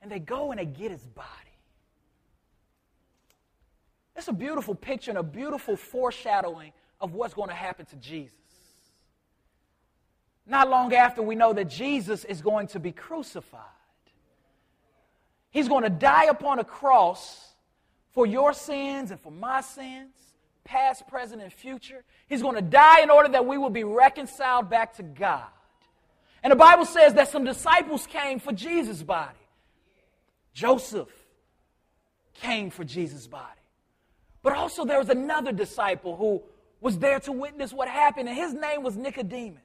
And 0.00 0.10
they 0.10 0.18
go 0.18 0.50
and 0.50 0.60
they 0.60 0.64
get 0.64 0.90
his 0.90 1.04
body. 1.04 1.28
It's 4.16 4.28
a 4.28 4.32
beautiful 4.32 4.74
picture 4.74 5.10
and 5.10 5.18
a 5.18 5.22
beautiful 5.22 5.76
foreshadowing 5.76 6.72
of 7.00 7.14
what's 7.14 7.34
going 7.34 7.50
to 7.50 7.54
happen 7.54 7.86
to 7.86 7.96
Jesus. 7.96 8.34
Not 10.46 10.68
long 10.68 10.94
after, 10.94 11.22
we 11.22 11.34
know 11.34 11.52
that 11.52 11.68
Jesus 11.68 12.24
is 12.24 12.40
going 12.40 12.68
to 12.68 12.80
be 12.80 12.90
crucified. 12.90 13.60
He's 15.50 15.68
going 15.68 15.84
to 15.84 15.90
die 15.90 16.24
upon 16.24 16.58
a 16.58 16.64
cross 16.64 17.54
for 18.12 18.26
your 18.26 18.52
sins 18.52 19.10
and 19.10 19.20
for 19.20 19.30
my 19.30 19.60
sins, 19.60 20.14
past, 20.68 21.08
present, 21.08 21.40
and 21.42 21.52
future. 21.52 22.04
He's 22.28 22.42
going 22.42 22.54
to 22.54 22.62
die 22.62 23.00
in 23.00 23.10
order 23.10 23.30
that 23.30 23.46
we 23.46 23.58
will 23.58 23.70
be 23.70 23.84
reconciled 23.84 24.68
back 24.68 24.94
to 24.96 25.02
God. 25.02 25.46
And 26.42 26.52
the 26.52 26.56
Bible 26.56 26.84
says 26.84 27.14
that 27.14 27.28
some 27.28 27.44
disciples 27.44 28.06
came 28.06 28.38
for 28.38 28.52
Jesus' 28.52 29.02
body. 29.02 29.38
Joseph 30.52 31.08
came 32.34 32.70
for 32.70 32.84
Jesus' 32.84 33.26
body. 33.26 33.44
But 34.42 34.52
also, 34.52 34.84
there 34.84 34.98
was 34.98 35.08
another 35.08 35.52
disciple 35.52 36.16
who 36.16 36.42
was 36.80 36.98
there 36.98 37.18
to 37.20 37.32
witness 37.32 37.72
what 37.72 37.88
happened, 37.88 38.28
and 38.28 38.36
his 38.36 38.54
name 38.54 38.82
was 38.82 38.96
Nicodemus. 38.96 39.62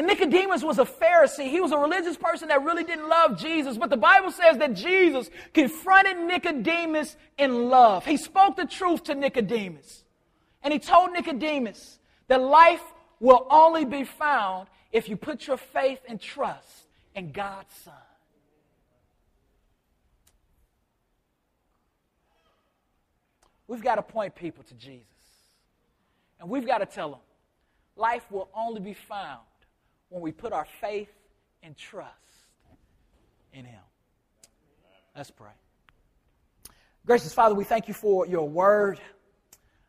And 0.00 0.06
Nicodemus 0.06 0.62
was 0.62 0.78
a 0.78 0.86
Pharisee. 0.86 1.50
He 1.50 1.60
was 1.60 1.72
a 1.72 1.76
religious 1.76 2.16
person 2.16 2.48
that 2.48 2.64
really 2.64 2.84
didn't 2.84 3.06
love 3.06 3.38
Jesus. 3.38 3.76
But 3.76 3.90
the 3.90 3.98
Bible 3.98 4.30
says 4.30 4.56
that 4.56 4.72
Jesus 4.72 5.28
confronted 5.52 6.16
Nicodemus 6.16 7.18
in 7.36 7.68
love. 7.68 8.06
He 8.06 8.16
spoke 8.16 8.56
the 8.56 8.64
truth 8.64 9.04
to 9.04 9.14
Nicodemus. 9.14 10.04
And 10.62 10.72
he 10.72 10.78
told 10.78 11.12
Nicodemus 11.12 11.98
that 12.28 12.40
life 12.40 12.80
will 13.20 13.46
only 13.50 13.84
be 13.84 14.04
found 14.04 14.68
if 14.90 15.06
you 15.10 15.18
put 15.18 15.46
your 15.46 15.58
faith 15.58 16.00
and 16.08 16.18
trust 16.18 16.86
in 17.14 17.32
God's 17.32 17.74
Son. 17.84 17.92
We've 23.68 23.82
got 23.82 23.96
to 23.96 24.02
point 24.02 24.34
people 24.34 24.64
to 24.64 24.74
Jesus. 24.76 25.04
And 26.40 26.48
we've 26.48 26.66
got 26.66 26.78
to 26.78 26.86
tell 26.86 27.10
them 27.10 27.20
life 27.96 28.24
will 28.30 28.48
only 28.54 28.80
be 28.80 28.94
found 28.94 29.40
when 30.10 30.20
we 30.20 30.32
put 30.32 30.52
our 30.52 30.66
faith 30.80 31.10
and 31.62 31.76
trust 31.76 32.10
in 33.54 33.64
Him. 33.64 33.80
Let's 35.16 35.30
pray. 35.30 35.50
Gracious 37.06 37.32
Father, 37.32 37.54
we 37.54 37.64
thank 37.64 37.88
you 37.88 37.94
for 37.94 38.26
your 38.26 38.48
word. 38.48 39.00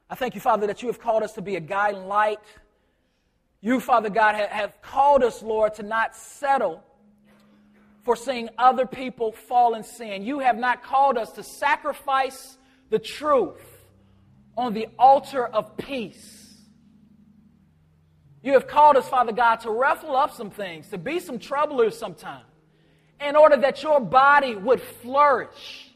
I 0.10 0.16
thank 0.16 0.34
you, 0.34 0.42
Father, 0.42 0.68
that 0.68 0.82
you 0.82 0.88
have 0.88 1.00
called 1.00 1.24
us 1.24 1.34
to 1.34 1.42
be 1.42 1.56
a 1.56 1.60
guiding 1.60 2.08
light. 2.08 2.40
You, 3.60 3.80
Father 3.80 4.10
God, 4.10 4.36
have 4.36 4.82
called 4.82 5.24
us, 5.24 5.44
Lord, 5.44 5.76
to 5.76 5.84
not 5.84 6.16
settle 6.16 6.84
for 8.04 8.16
seeing 8.16 8.50
other 8.58 8.86
people 8.86 9.32
fall 9.32 9.76
in 9.76 9.84
sin. 9.84 10.24
You 10.24 10.40
have 10.40 10.58
not 10.58 10.84
called 10.84 11.18
us 11.18 11.32
to 11.34 11.44
sacrifice 11.44 12.58
the 12.90 12.98
truth 12.98 13.62
on 14.58 14.74
the 14.74 14.88
altar 14.98 15.46
of 15.46 15.78
peace. 15.78 16.41
You 18.44 18.54
have 18.54 18.68
called 18.68 18.98
us, 18.98 19.08
Father 19.08 19.32
God, 19.32 19.58
to 19.62 19.70
ruffle 19.70 20.16
up 20.16 20.34
some 20.34 20.50
things, 20.50 20.88
to 20.90 20.98
be 20.98 21.20
some 21.20 21.38
troublers 21.38 21.98
sometimes, 21.98 22.46
in 23.20 23.36
order 23.36 23.56
that 23.58 23.84
your 23.84 24.00
body 24.00 24.56
would 24.56 24.82
flourish. 24.82 25.92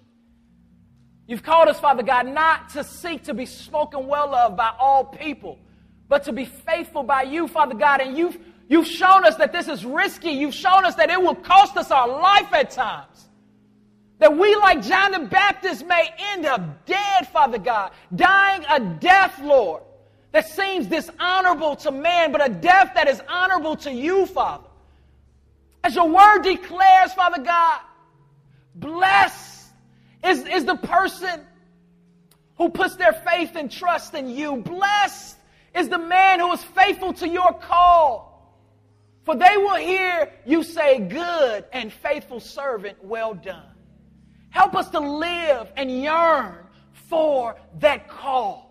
You've 1.28 1.42
called 1.42 1.70
us, 1.70 1.80
Father 1.80 2.04
God, 2.04 2.28
not 2.28 2.70
to 2.70 2.84
seek 2.84 3.24
to 3.24 3.34
be 3.34 3.48
spoken 3.48 4.06
well 4.06 4.36
of 4.36 4.56
by 4.56 4.72
all 4.78 5.04
people, 5.04 5.58
but 6.08 6.24
to 6.26 6.32
be 6.32 6.46
faithful 6.46 7.02
by 7.02 7.24
you, 7.24 7.48
Father 7.48 7.74
God. 7.74 8.00
And 8.00 8.16
you've, 8.16 8.38
you've 8.68 8.88
shown 8.88 9.26
us 9.26 9.36
that 9.38 9.52
this 9.52 9.68
is 9.68 9.84
risky. 9.84 10.30
You've 10.30 10.54
shown 10.54 10.86
us 10.86 10.94
that 10.96 11.10
it 11.10 11.20
will 11.20 11.34
cost 11.34 11.78
us 11.78 11.90
our 11.90 12.08
life 12.08 12.54
at 12.54 12.70
times. 12.70 13.28
That 14.20 14.38
we, 14.38 14.56
like 14.58 14.84
John 14.84 15.14
the 15.14 15.20
Baptist, 15.20 15.84
may 15.88 16.10
end 16.20 16.46
up 16.46 16.86
dead, 16.86 17.28
Father 17.30 17.58
God, 17.58 17.92
dying 18.16 18.64
a 18.70 18.80
death, 18.80 19.42
Lord 19.42 19.82
that 20.36 20.50
seems 20.50 20.88
dishonorable 20.88 21.78
to 21.78 21.92
man, 21.92 22.34
but 22.34 22.46
a 22.46 22.54
death 22.54 22.92
that 22.96 23.08
is 23.08 23.22
honorable 23.26 23.78
to 23.78 23.90
you, 23.90 24.26
Father. 24.26 24.68
As 25.82 25.96
your 25.96 26.10
word 26.10 26.42
declares, 26.42 27.14
Father 27.14 27.42
God, 27.42 27.80
blessed 28.76 29.68
is, 30.26 30.46
is 30.46 30.66
the 30.66 30.76
person 30.76 31.40
who 32.58 32.68
puts 32.68 32.98
their 32.98 33.14
faith 33.14 33.56
and 33.56 33.72
trust 33.72 34.14
in 34.14 34.28
you. 34.28 34.58
Blessed 34.58 35.38
is 35.74 35.88
the 35.88 36.00
man 36.00 36.42
who 36.42 36.52
is 36.52 36.62
faithful 36.62 37.14
to 37.14 37.30
your 37.30 37.54
call. 37.54 38.60
For 39.24 39.38
they 39.38 39.56
will 39.56 39.78
hear 39.78 40.34
you 40.46 40.64
say, 40.64 41.00
Good 41.00 41.64
and 41.72 41.94
faithful 41.94 42.42
servant, 42.42 43.02
well 43.02 43.36
done. 43.36 43.72
Help 44.50 44.76
us 44.76 44.90
to 44.90 45.00
live 45.00 45.72
and 45.78 45.90
yearn 45.90 46.58
for 47.08 47.56
that 47.80 48.10
call. 48.10 48.65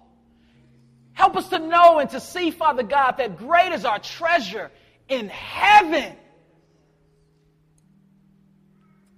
Help 1.14 1.36
us 1.36 1.48
to 1.48 1.58
know 1.58 2.00
and 2.00 2.10
to 2.10 2.20
see, 2.20 2.50
Father 2.50 2.82
God, 2.82 3.12
that 3.18 3.38
great 3.38 3.72
is 3.72 3.84
our 3.84 3.98
treasure 3.98 4.70
in 5.08 5.28
heaven. 5.28 6.16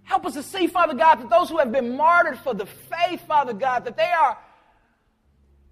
Help 0.02 0.26
us 0.26 0.34
to 0.34 0.42
see, 0.42 0.66
Father 0.66 0.94
God, 0.94 1.16
that 1.16 1.30
those 1.30 1.48
who 1.48 1.58
have 1.58 1.72
been 1.72 1.96
martyred 1.96 2.38
for 2.38 2.54
the 2.54 2.66
faith, 2.66 3.26
Father 3.26 3.54
God, 3.54 3.86
that 3.86 3.96
they 3.96 4.10
are, 4.10 4.38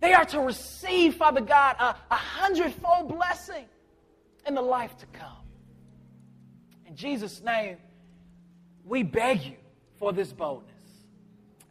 they 0.00 0.12
are 0.12 0.24
to 0.24 0.40
receive, 0.40 1.14
Father 1.14 1.42
God, 1.42 1.76
a, 1.78 1.96
a 2.10 2.16
hundredfold 2.16 3.08
blessing 3.14 3.66
in 4.46 4.54
the 4.54 4.62
life 4.62 4.96
to 4.98 5.06
come. 5.06 5.28
In 6.86 6.96
Jesus' 6.96 7.42
name, 7.42 7.76
we 8.84 9.02
beg 9.02 9.42
you 9.42 9.56
for 9.98 10.12
this 10.12 10.32
boldness. 10.32 10.72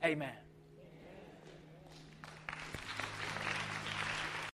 Amen. 0.03 0.33